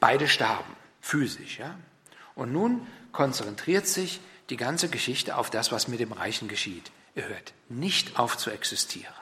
Beide 0.00 0.28
starben, 0.28 0.74
physisch. 1.02 1.58
Ja? 1.58 1.78
Und 2.34 2.52
nun 2.54 2.86
konzentriert 3.12 3.86
sich 3.86 4.20
die 4.50 4.56
ganze 4.56 4.88
Geschichte 4.88 5.36
auf 5.36 5.50
das, 5.50 5.72
was 5.72 5.88
mit 5.88 6.00
dem 6.00 6.12
Reichen 6.12 6.48
geschieht. 6.48 6.90
Er 7.14 7.28
hört 7.28 7.52
nicht 7.68 8.18
auf 8.18 8.36
zu 8.36 8.50
existieren. 8.50 9.12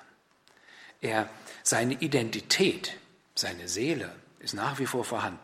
Er, 1.01 1.29
seine 1.63 1.95
Identität, 1.95 2.97
seine 3.35 3.69
Seele 3.69 4.15
ist 4.39 4.55
nach 4.55 4.79
wie 4.79 4.87
vor 4.87 5.05
vorhanden. 5.05 5.41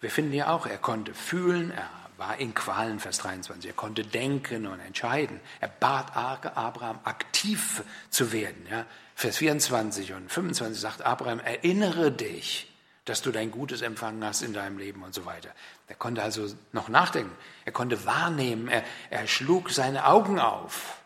Wir 0.00 0.10
finden 0.10 0.32
ja 0.32 0.50
auch, 0.50 0.66
er 0.66 0.78
konnte 0.78 1.14
fühlen, 1.14 1.70
er 1.70 1.90
war 2.16 2.38
in 2.38 2.52
Qualen, 2.52 2.98
Vers 2.98 3.18
23, 3.18 3.70
er 3.70 3.76
konnte 3.76 4.02
denken 4.02 4.66
und 4.66 4.80
entscheiden. 4.80 5.40
Er 5.60 5.68
bat 5.68 6.16
Abraham, 6.16 6.98
aktiv 7.04 7.82
zu 8.10 8.32
werden. 8.32 8.66
Ja. 8.70 8.86
Vers 9.14 9.38
24 9.38 10.12
und 10.14 10.30
25 10.30 10.80
sagt 10.80 11.02
Abraham, 11.02 11.40
erinnere 11.40 12.10
dich, 12.10 12.72
dass 13.04 13.22
du 13.22 13.30
dein 13.30 13.50
Gutes 13.50 13.82
empfangen 13.82 14.24
hast 14.24 14.42
in 14.42 14.52
deinem 14.52 14.78
Leben 14.78 15.02
und 15.02 15.14
so 15.14 15.24
weiter. 15.24 15.50
Er 15.88 15.94
konnte 15.94 16.22
also 16.22 16.46
noch 16.72 16.88
nachdenken, 16.88 17.34
er 17.64 17.72
konnte 17.72 18.04
wahrnehmen, 18.04 18.68
er, 18.68 18.84
er 19.10 19.26
schlug 19.26 19.70
seine 19.70 20.06
Augen 20.06 20.38
auf. 20.38 20.98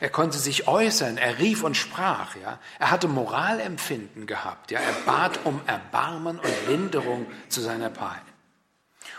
Er 0.00 0.10
konnte 0.10 0.38
sich 0.38 0.68
äußern, 0.68 1.18
er 1.18 1.38
rief 1.38 1.64
und 1.64 1.76
sprach, 1.76 2.36
ja. 2.36 2.58
Er 2.78 2.90
hatte 2.90 3.08
Moralempfinden 3.08 4.26
gehabt, 4.26 4.70
ja. 4.70 4.80
Er 4.80 4.92
bat 5.04 5.40
um 5.44 5.60
Erbarmen 5.66 6.38
und 6.38 6.68
Linderung 6.68 7.26
zu 7.48 7.60
seiner 7.60 7.90
Pein. 7.90 8.22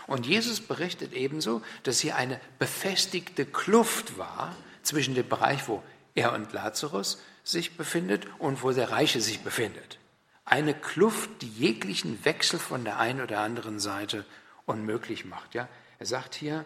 Und 0.06 0.26
Jesus 0.26 0.60
berichtet 0.60 1.12
ebenso, 1.12 1.62
dass 1.82 2.00
hier 2.00 2.16
eine 2.16 2.40
befestigte 2.58 3.46
Kluft 3.46 4.18
war 4.18 4.54
zwischen 4.82 5.14
dem 5.14 5.28
Bereich, 5.28 5.68
wo 5.68 5.82
er 6.14 6.32
und 6.32 6.52
Lazarus 6.52 7.22
sich 7.42 7.76
befindet 7.76 8.26
und 8.38 8.62
wo 8.62 8.72
der 8.72 8.90
Reiche 8.90 9.20
sich 9.20 9.40
befindet. 9.40 9.98
Eine 10.44 10.74
Kluft, 10.74 11.42
die 11.42 11.48
jeglichen 11.48 12.24
Wechsel 12.24 12.58
von 12.58 12.84
der 12.84 12.98
einen 12.98 13.22
oder 13.22 13.40
anderen 13.40 13.80
Seite 13.80 14.24
unmöglich 14.66 15.24
macht. 15.24 15.54
Ja? 15.54 15.68
Er 15.98 16.06
sagt 16.06 16.34
hier, 16.34 16.64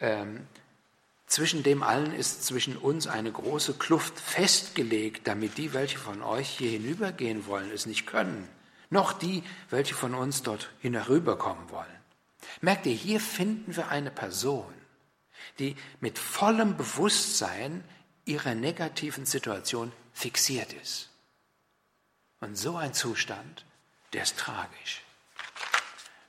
ähm, 0.00 0.46
zwischen 1.26 1.62
dem 1.62 1.82
allen 1.82 2.14
ist 2.14 2.44
zwischen 2.44 2.76
uns 2.76 3.06
eine 3.06 3.30
große 3.30 3.74
Kluft 3.74 4.18
festgelegt, 4.18 5.26
damit 5.26 5.58
die, 5.58 5.74
welche 5.74 5.98
von 5.98 6.22
euch 6.22 6.48
hier 6.48 6.70
hinübergehen 6.70 7.46
wollen, 7.46 7.70
es 7.70 7.86
nicht 7.86 8.06
können, 8.06 8.48
noch 8.90 9.12
die, 9.12 9.42
welche 9.68 9.94
von 9.94 10.14
uns 10.14 10.42
dort 10.42 10.70
hinüberkommen 10.80 11.70
wollen. 11.70 11.86
Merkt 12.62 12.86
ihr, 12.86 12.94
hier 12.94 13.20
finden 13.20 13.76
wir 13.76 13.88
eine 13.88 14.10
Person, 14.10 14.72
die 15.58 15.76
mit 16.00 16.18
vollem 16.18 16.76
Bewusstsein 16.76 17.84
ihrer 18.24 18.54
negativen 18.54 19.26
Situation 19.26 19.92
fixiert 20.12 20.72
ist. 20.72 21.10
Und 22.40 22.56
so 22.56 22.76
ein 22.76 22.94
Zustand, 22.94 23.64
der 24.12 24.22
ist 24.22 24.38
tragisch. 24.38 25.02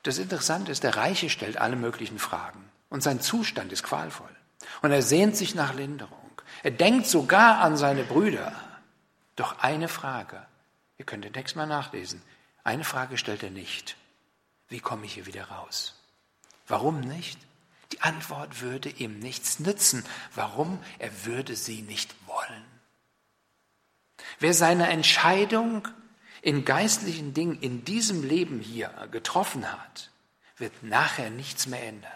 Das 0.02 0.18
Interessante 0.18 0.72
ist, 0.72 0.82
der 0.82 0.96
Reiche 0.96 1.28
stellt 1.28 1.58
alle 1.58 1.76
möglichen 1.76 2.18
Fragen 2.18 2.70
und 2.88 3.02
sein 3.02 3.20
Zustand 3.20 3.72
ist 3.72 3.82
qualvoll. 3.82 4.34
Und 4.82 4.92
er 4.92 5.02
sehnt 5.02 5.36
sich 5.36 5.54
nach 5.54 5.74
Linderung. 5.74 6.18
Er 6.62 6.70
denkt 6.70 7.06
sogar 7.06 7.60
an 7.60 7.76
seine 7.76 8.04
Brüder. 8.04 8.52
Doch 9.36 9.58
eine 9.60 9.88
Frage, 9.88 10.46
ihr 10.98 11.04
könnt 11.04 11.24
den 11.24 11.32
Text 11.32 11.56
mal 11.56 11.66
nachlesen, 11.66 12.22
eine 12.64 12.84
Frage 12.84 13.16
stellt 13.16 13.42
er 13.42 13.50
nicht. 13.50 13.96
Wie 14.68 14.80
komme 14.80 15.06
ich 15.06 15.14
hier 15.14 15.26
wieder 15.26 15.44
raus? 15.44 15.94
Warum 16.66 17.00
nicht? 17.00 17.38
Die 17.92 18.02
Antwort 18.02 18.60
würde 18.60 18.88
ihm 18.88 19.18
nichts 19.18 19.58
nützen. 19.58 20.04
Warum? 20.34 20.78
Er 20.98 21.24
würde 21.24 21.56
sie 21.56 21.82
nicht 21.82 22.14
wollen. 22.26 22.64
Wer 24.38 24.54
seine 24.54 24.88
Entscheidung 24.88 25.88
in 26.42 26.64
geistlichen 26.64 27.34
Dingen 27.34 27.58
in 27.60 27.84
diesem 27.84 28.22
Leben 28.22 28.60
hier 28.60 28.90
getroffen 29.10 29.70
hat, 29.70 30.10
wird 30.56 30.82
nachher 30.82 31.30
nichts 31.30 31.66
mehr 31.66 31.82
ändern. 31.82 32.10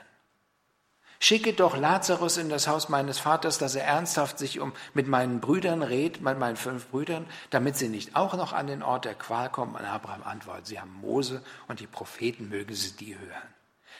Schicke 1.21 1.55
doch 1.55 1.77
Lazarus 1.77 2.37
in 2.37 2.51
das 2.51 2.69
Haus 2.69 2.91
meines 2.91 3.19
Vaters, 3.19 3.57
dass 3.57 3.75
er 3.75 3.85
ernsthaft 3.85 4.39
sich 4.39 4.61
um, 4.61 4.75
mit 4.93 5.09
meinen 5.09 5.41
Brüdern 5.41 5.83
redet, 5.83 6.21
mit 6.21 6.39
meinen 6.39 6.57
fünf 6.57 6.89
Brüdern, 6.89 7.25
damit 7.49 7.77
sie 7.77 7.89
nicht 7.89 8.15
auch 8.15 8.35
noch 8.35 8.53
an 8.53 8.67
den 8.67 8.83
Ort 8.83 9.07
der 9.07 9.15
Qual 9.15 9.49
kommen. 9.49 9.75
Und 9.75 9.87
Abraham 9.87 10.23
antwortet, 10.23 10.67
sie 10.67 10.79
haben 10.81 10.93
Mose 11.01 11.43
und 11.67 11.81
die 11.81 11.87
Propheten, 11.87 12.51
mögen 12.51 12.75
sie 12.75 12.93
die 12.93 13.19
hören. 13.19 13.55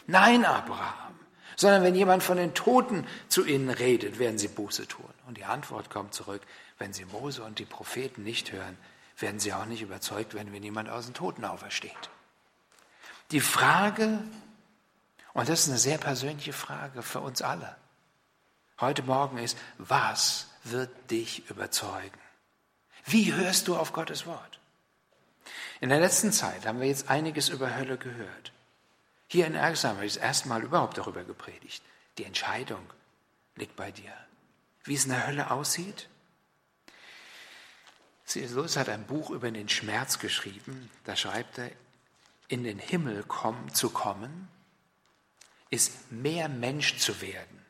Nein, 0.07 0.45
Abraham, 0.45 1.15
sondern 1.57 1.83
wenn 1.83 1.95
jemand 1.95 2.23
von 2.23 2.37
den 2.37 2.53
Toten 2.53 3.07
zu 3.29 3.47
ihnen 3.47 3.71
redet, 3.71 4.19
werden 4.19 4.39
sie 4.39 4.49
Buße 4.49 4.87
tun. 4.87 5.09
Und 5.27 5.39
die 5.39 5.45
Antwort 5.45 5.89
kommt 5.89 6.13
zurück, 6.13 6.43
wenn 6.79 6.93
sie 6.93 7.07
Mose 7.07 7.43
und 7.43 7.59
die 7.59 7.65
Propheten 7.65 8.23
nicht 8.23 8.53
hören, 8.53 8.77
werden 9.19 9.41
sie 9.41 9.53
auch 9.53 9.67
nicht 9.67 9.83
überzeugt 9.83 10.35
werden, 10.35 10.53
wenn 10.53 10.63
jemand 10.63 10.89
aus 10.89 11.07
den 11.07 11.15
Toten 11.15 11.45
aufersteht. 11.45 12.11
Die 13.31 13.41
Frage, 13.41 14.19
und 15.33 15.49
das 15.49 15.61
ist 15.61 15.69
eine 15.69 15.79
sehr 15.79 15.99
persönliche 15.99 16.53
Frage 16.53 17.03
für 17.03 17.21
uns 17.21 17.43
alle, 17.43 17.77
heute 18.81 19.03
Morgen 19.03 19.39
ist, 19.39 19.57
was 19.79 20.49
wird 20.65 21.11
dich 21.11 21.49
überzeugen? 21.49 22.19
Wie 23.05 23.33
hörst 23.33 23.69
du 23.69 23.77
auf 23.77 23.93
Gottes 23.93 24.27
Wort? 24.27 24.61
In 25.81 25.91
der 25.91 26.01
letzten 26.01 26.33
Zeit 26.33 26.67
haben 26.67 26.81
wir 26.81 26.89
jetzt 26.89 27.11
einiges 27.11 27.49
über 27.49 27.75
Hölle 27.77 27.99
gehört. 27.99 28.53
Hier 29.29 29.47
in 29.47 29.55
Ergsheim 29.55 29.97
habe 29.97 30.07
ich 30.07 30.15
das 30.15 30.23
erste 30.23 30.49
Mal 30.49 30.63
überhaupt 30.63 30.97
darüber 30.97 31.25
gepredigt. 31.25 31.83
Die 32.19 32.25
Entscheidung 32.25 32.85
liegt 33.57 33.77
bei 33.77 33.91
dir. 33.91 34.13
Wie 34.85 34.95
es 34.95 35.05
in 35.05 35.11
der 35.11 35.27
Hölle 35.27 35.51
aussieht? 35.51 36.09
C.S. 38.25 38.53
Lewis 38.53 38.77
hat 38.77 38.89
ein 38.89 39.07
Buch 39.07 39.31
über 39.31 39.51
den 39.51 39.69
Schmerz 39.69 40.19
geschrieben. 40.19 40.91
Da 41.05 41.15
schreibt 41.17 41.59
er, 41.59 41.71
in 42.49 42.65
den 42.65 42.79
Himmel 42.79 43.23
kommen, 43.25 43.73
zu 43.75 43.91
kommen, 43.91 44.49
ist 45.71 46.13
mehr 46.13 46.49
Mensch 46.49 46.99
zu 46.99 47.21
werden, 47.21 47.65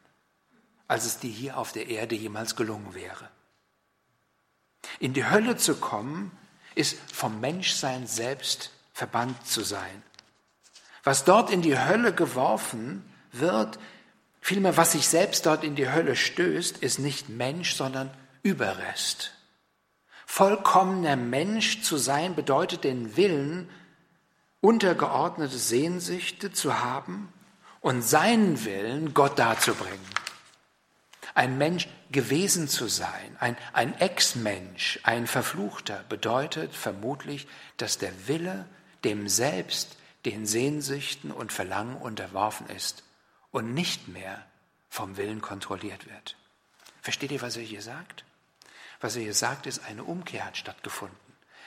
als 0.89 1.05
es 1.05 1.19
dir 1.19 1.31
hier 1.31 1.59
auf 1.59 1.73
der 1.73 1.89
Erde 1.89 2.15
jemals 2.15 2.57
gelungen 2.57 2.95
wäre. 2.95 3.31
In 5.01 5.13
die 5.13 5.29
Hölle 5.29 5.57
zu 5.57 5.77
kommen, 5.77 6.31
ist 6.75 6.99
vom 7.13 7.41
Menschsein 7.41 8.07
selbst 8.07 8.71
verbannt 8.93 9.47
zu 9.47 9.63
sein. 9.63 10.03
Was 11.03 11.25
dort 11.25 11.51
in 11.51 11.63
die 11.63 11.79
Hölle 11.79 12.15
geworfen 12.15 13.05
wird, 13.33 13.79
vielmehr 14.41 14.77
was 14.77 14.93
sich 14.93 15.09
selbst 15.09 15.47
dort 15.47 15.65
in 15.65 15.75
die 15.75 15.91
Hölle 15.91 16.17
stößt, 16.17 16.79
ist 16.79 16.99
nicht 16.99 17.29
Mensch, 17.29 17.75
sondern 17.75 18.11
Überrest. 18.43 19.34
Vollkommener 20.27 21.17
Mensch 21.17 21.83
zu 21.83 21.97
sein 21.97 22.35
bedeutet 22.35 22.85
den 22.85 23.17
Willen, 23.17 23.69
untergeordnete 24.61 25.59
Sehnsüchte 25.59 26.53
zu 26.53 26.81
haben 26.83 27.33
und 27.81 28.03
seinen 28.03 28.65
Willen 28.65 29.13
Gott 29.13 29.39
darzubringen. 29.39 30.01
Ein 31.35 31.59
Mensch 31.59 31.89
gewesen 32.11 32.69
zu 32.69 32.89
sein, 32.89 33.37
ein, 33.41 33.57
ein 33.73 33.99
Ex-Mensch, 33.99 35.01
ein 35.03 35.27
Verfluchter, 35.27 36.05
bedeutet 36.09 36.75
vermutlich, 36.75 37.47
dass 37.77 37.99
der 37.99 38.13
Wille 38.29 38.67
dem 39.05 39.29
Selbst, 39.29 39.97
den 40.25 40.47
Sehnsüchten 40.47 41.31
und 41.31 41.53
Verlangen 41.53 41.97
unterworfen 41.97 42.69
ist 42.69 43.03
und 43.51 43.75
nicht 43.75 44.09
mehr 44.09 44.47
vom 44.89 45.17
Willen 45.17 45.43
kontrolliert 45.43 46.09
wird. 46.09 46.37
Versteht 47.03 47.33
ihr, 47.33 47.43
was 47.43 47.57
er 47.57 47.63
hier 47.63 47.83
sagt? 47.83 48.25
Was 49.01 49.17
er 49.17 49.23
hier 49.23 49.35
sagt, 49.35 49.67
ist, 49.67 49.83
eine 49.89 50.05
Umkehr 50.05 50.47
hat 50.47 50.57
stattgefunden. 50.57 51.17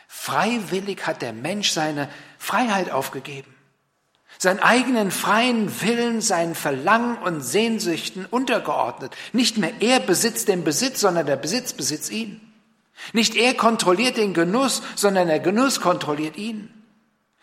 Freiwillig 0.08 1.06
hat 1.06 1.22
der 1.22 1.34
Mensch 1.34 1.72
seine 1.72 2.10
Freiheit 2.38 2.92
aufgegeben, 2.92 3.54
seinen 4.38 4.60
eigenen 4.60 5.12
freien 5.12 5.82
Willen, 5.82 6.22
seinen 6.22 6.56
Verlangen 6.56 7.18
und 7.18 7.42
Sehnsüchten 7.42 8.26
untergeordnet. 8.26 9.16
Nicht 9.34 9.58
mehr 9.58 9.74
er 9.82 10.00
besitzt 10.00 10.48
den 10.48 10.64
Besitz, 10.64 11.02
sondern 11.02 11.26
der 11.26 11.36
Besitz 11.36 11.74
besitzt 11.74 12.12
ihn. 12.12 12.42
Nicht 13.14 13.36
er 13.36 13.54
kontrolliert 13.54 14.18
den 14.18 14.34
Genuss, 14.34 14.82
sondern 14.96 15.28
der 15.28 15.40
Genuss 15.40 15.82
kontrolliert 15.82 16.38
ihn. 16.38 16.74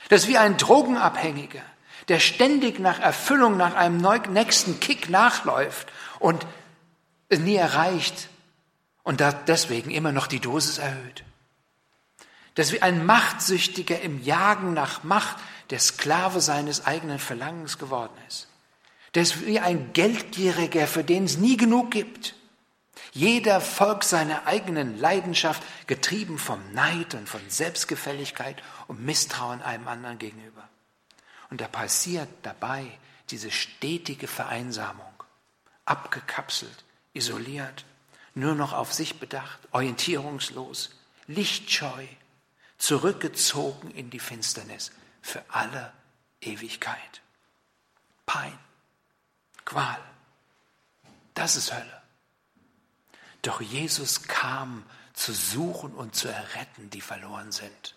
Das 0.09 0.23
ist 0.23 0.29
wie 0.29 0.39
ein 0.39 0.57
Drogenabhängiger, 0.57 1.63
der 2.09 2.19
ständig 2.19 2.79
nach 2.79 3.01
Erfüllung, 3.01 3.57
nach 3.57 3.75
einem 3.75 4.05
nächsten 4.33 4.81
Kick 4.81 5.09
nachläuft 5.09 5.89
und 6.19 6.47
es 7.29 7.39
nie 7.39 7.57
erreicht 7.57 8.29
und 9.05 9.23
deswegen 9.47 9.91
immer 9.91 10.11
noch 10.11 10.27
die 10.27 10.41
Dosis 10.41 10.79
erhöht. 10.79 11.25
Das 12.55 12.69
ist 12.69 12.73
wie 12.73 12.83
ein 12.83 13.07
Machtsüchtiger 13.07 14.01
im 14.01 14.23
Jagen 14.23 14.75
nach 14.75 15.05
Macht, 15.05 15.37
der 15.71 15.79
Sklave 15.79 16.41
seines 16.41 16.87
eigenen 16.87 17.19
Verlangens 17.19 17.79
geworden 17.79 18.17
ist. 18.29 18.49
Das 19.13 19.29
ist 19.29 19.47
wie 19.47 19.61
ein 19.61 19.93
Geldgieriger, 19.93 20.87
für 20.87 21.05
den 21.05 21.25
es 21.25 21.37
nie 21.37 21.57
genug 21.57 21.91
gibt. 21.91 22.35
Jeder 23.13 23.61
folgt 23.61 24.05
seiner 24.05 24.47
eigenen 24.47 24.99
Leidenschaft, 24.99 25.63
getrieben 25.87 26.39
vom 26.39 26.61
Neid 26.73 27.15
und 27.15 27.29
von 27.29 27.41
Selbstgefälligkeit 27.49 28.61
und 28.89 29.05
Misstrauen 29.05 29.63
einem 29.63 29.87
anderen 29.87 30.19
gegenüber. 30.19 30.69
Und 31.51 31.61
da 31.61 31.69
passiert 31.69 32.29
dabei 32.43 32.87
diese 33.31 33.51
stetige 33.51 34.27
Vereinsamung, 34.27 35.23
abgekapselt, 35.85 36.85
isoliert, 37.13 37.85
nur 38.35 38.55
noch 38.55 38.73
auf 38.73 38.93
sich 38.93 39.19
bedacht, 39.21 39.61
orientierungslos, 39.71 40.91
lichtscheu, 41.27 42.07
zurückgezogen 42.79 43.91
in 43.93 44.11
die 44.11 44.19
Finsternis 44.19 44.93
für 45.23 45.43
alle 45.49 45.93
Ewigkeit. 46.41 47.23
Pein, 48.27 48.59
Qual, 49.65 49.99
das 51.35 51.57
ist 51.57 51.73
Hölle. 51.73 52.03
Doch 53.43 53.61
Jesus 53.61 54.23
kam 54.23 54.85
zu 55.13 55.33
suchen 55.33 55.95
und 55.95 56.15
zu 56.15 56.29
erretten, 56.29 56.91
die 56.91 57.01
verloren 57.01 57.53
sind. 57.53 57.95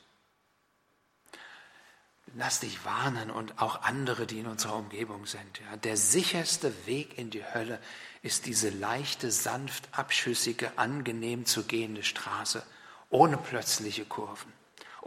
Lass 2.36 2.60
dich 2.60 2.84
warnen 2.84 3.32
und 3.32 3.62
auch 3.62 3.82
andere, 3.84 4.28
die 4.28 4.40
in 4.40 4.48
unserer 4.48 4.76
Umgebung 4.76 5.26
sind. 5.26 5.60
Ja. 5.60 5.78
Der 5.78 5.98
sicherste 5.98 6.86
Weg 6.86 7.18
in 7.18 7.30
die 7.30 7.44
Hölle 7.44 7.80
ist 8.28 8.46
diese 8.46 8.70
leichte, 8.70 9.32
sanft 9.32 9.90
abschüssige, 9.92 10.78
angenehm 10.78 11.46
zu 11.46 11.64
gehende 11.64 12.04
Straße, 12.04 12.64
ohne 13.10 13.38
plötzliche 13.38 14.06
Kurven 14.06 14.54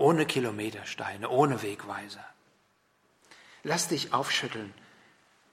ohne 0.00 0.24
Kilometersteine, 0.24 1.28
ohne 1.28 1.62
Wegweiser. 1.62 2.24
Lass 3.62 3.88
dich 3.88 4.14
aufschütteln. 4.14 4.72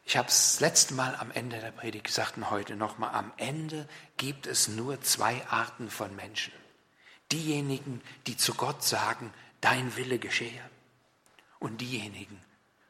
Ich 0.05 0.15
habe 0.15 0.29
es 0.29 0.61
letzte 0.61 0.93
Mal 0.93 1.15
am 1.17 1.31
Ende 1.31 1.59
der 1.59 1.71
Predigt 1.71 2.05
gesagt 2.05 2.37
und 2.37 2.49
heute 2.49 2.77
nochmal. 2.77 3.13
Am 3.13 3.33
Ende 3.35 3.89
gibt 4.15 4.47
es 4.47 4.69
nur 4.69 5.01
zwei 5.01 5.45
Arten 5.47 5.89
von 5.89 6.15
Menschen. 6.15 6.53
Diejenigen, 7.33 8.01
die 8.25 8.37
zu 8.37 8.53
Gott 8.53 8.83
sagen, 8.83 9.33
dein 9.59 9.97
Wille 9.97 10.17
geschehe. 10.17 10.61
Und 11.59 11.81
diejenigen, 11.81 12.39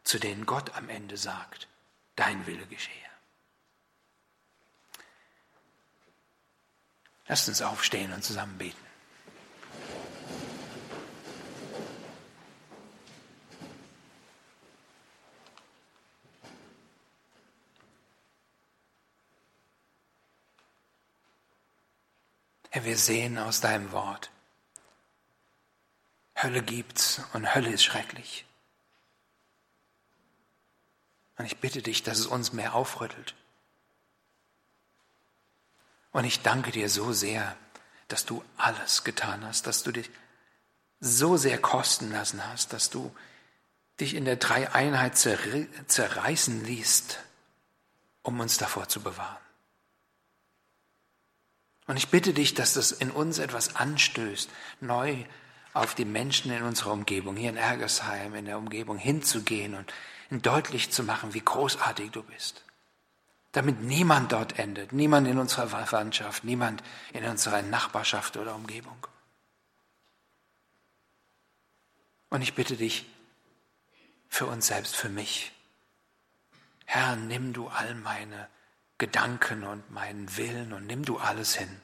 zu 0.03 0.19
denen 0.19 0.45
Gott 0.45 0.75
am 0.75 0.89
Ende 0.89 1.17
sagt, 1.17 1.67
dein 2.15 2.45
Wille 2.45 2.67
geschehe. 2.67 3.06
Lasst 7.27 7.49
uns 7.49 7.61
aufstehen 7.61 8.13
und 8.13 8.23
zusammen 8.23 8.57
beten. 8.57 8.77
Herr, 22.69 22.85
wir 22.85 22.97
sehen 22.97 23.37
aus 23.37 23.59
deinem 23.59 23.91
Wort, 23.91 24.29
Hölle 26.35 26.61
gibt's 26.61 27.21
und 27.33 27.55
Hölle 27.55 27.69
ist 27.69 27.83
schrecklich. 27.83 28.45
Und 31.37 31.45
ich 31.45 31.57
bitte 31.57 31.81
dich, 31.81 32.03
dass 32.03 32.19
es 32.19 32.27
uns 32.27 32.53
mehr 32.53 32.75
aufrüttelt. 32.75 33.35
Und 36.17 36.25
ich 36.25 36.41
danke 36.41 36.71
dir 36.71 36.89
so 36.89 37.13
sehr, 37.13 37.55
dass 38.07 38.25
du 38.25 38.43
alles 38.57 39.03
getan 39.03 39.45
hast, 39.45 39.67
dass 39.67 39.83
du 39.83 39.91
dich 39.91 40.09
so 40.99 41.37
sehr 41.37 41.59
kosten 41.59 42.11
lassen 42.11 42.43
hast, 42.47 42.73
dass 42.73 42.89
du 42.89 43.15
dich 43.99 44.15
in 44.15 44.25
der 44.25 44.37
Dreieinheit 44.37 45.15
zerreißen 45.15 46.65
ließt, 46.65 47.19
um 48.23 48.39
uns 48.39 48.57
davor 48.57 48.89
zu 48.89 49.01
bewahren. 49.01 49.37
Und 51.85 51.97
ich 51.97 52.07
bitte 52.07 52.33
dich, 52.33 52.55
dass 52.55 52.73
das 52.73 52.91
in 52.91 53.11
uns 53.11 53.37
etwas 53.37 53.75
anstößt, 53.75 54.49
neu 54.81 55.23
auf 55.73 55.93
die 55.93 56.05
Menschen 56.05 56.51
in 56.51 56.63
unserer 56.63 56.93
Umgebung, 56.93 57.35
hier 57.35 57.51
in 57.51 57.57
Ergersheim, 57.57 58.33
in 58.33 58.45
der 58.45 58.57
Umgebung 58.57 58.97
hinzugehen 58.97 59.75
und 59.75 59.93
deutlich 60.47 60.89
zu 60.89 61.03
machen, 61.03 61.35
wie 61.35 61.41
großartig 61.41 62.09
du 62.09 62.23
bist. 62.23 62.63
Damit 63.57 63.81
niemand 63.81 64.33
dort 64.33 64.59
endet, 64.59 64.93
niemand 64.93 65.27
in 65.27 65.39
unserer 65.39 65.67
Verwandtschaft, 65.67 66.43
niemand 66.43 66.83
in 67.11 67.25
unserer 67.25 67.63
Nachbarschaft 67.63 68.37
oder 68.37 68.53
Umgebung. 68.53 69.07
Und 72.29 72.43
ich 72.43 72.53
bitte 72.53 72.77
dich 72.77 73.07
für 74.29 74.45
uns 74.45 74.67
selbst, 74.67 74.95
für 74.95 75.09
mich. 75.09 75.53
Herr, 76.85 77.15
nimm 77.15 77.51
du 77.51 77.67
all 77.67 77.95
meine 77.95 78.47
Gedanken 78.99 79.63
und 79.63 79.89
meinen 79.89 80.37
Willen 80.37 80.71
und 80.71 80.85
nimm 80.85 81.03
du 81.03 81.17
alles 81.17 81.55
hin. 81.55 81.81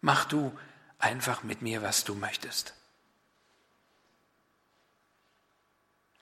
Mach 0.00 0.26
du 0.26 0.56
einfach 1.00 1.42
mit 1.42 1.60
mir, 1.60 1.82
was 1.82 2.04
du 2.04 2.14
möchtest. 2.14 2.72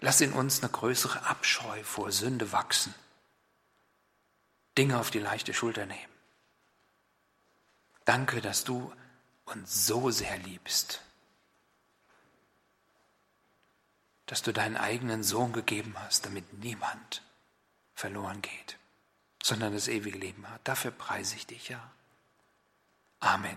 Lass 0.00 0.22
in 0.22 0.32
uns 0.32 0.62
eine 0.62 0.72
größere 0.72 1.26
Abscheu 1.26 1.84
vor 1.84 2.10
Sünde 2.10 2.52
wachsen. 2.52 2.94
Dinge 4.78 4.98
auf 4.98 5.10
die 5.10 5.18
leichte 5.18 5.54
Schulter 5.54 5.86
nehmen. 5.86 6.12
Danke, 8.04 8.40
dass 8.40 8.64
du 8.64 8.92
uns 9.44 9.86
so 9.86 10.10
sehr 10.10 10.38
liebst, 10.38 11.02
dass 14.26 14.42
du 14.42 14.52
deinen 14.52 14.76
eigenen 14.76 15.22
Sohn 15.22 15.52
gegeben 15.52 15.94
hast, 15.98 16.26
damit 16.26 16.52
niemand 16.52 17.22
verloren 17.94 18.42
geht 18.42 18.76
sondern 19.46 19.72
das 19.72 19.86
ewige 19.86 20.18
Leben 20.18 20.48
hat. 20.50 20.60
Dafür 20.64 20.90
preise 20.90 21.36
ich 21.36 21.46
dich, 21.46 21.68
ja. 21.68 21.90
Amen. 23.20 23.56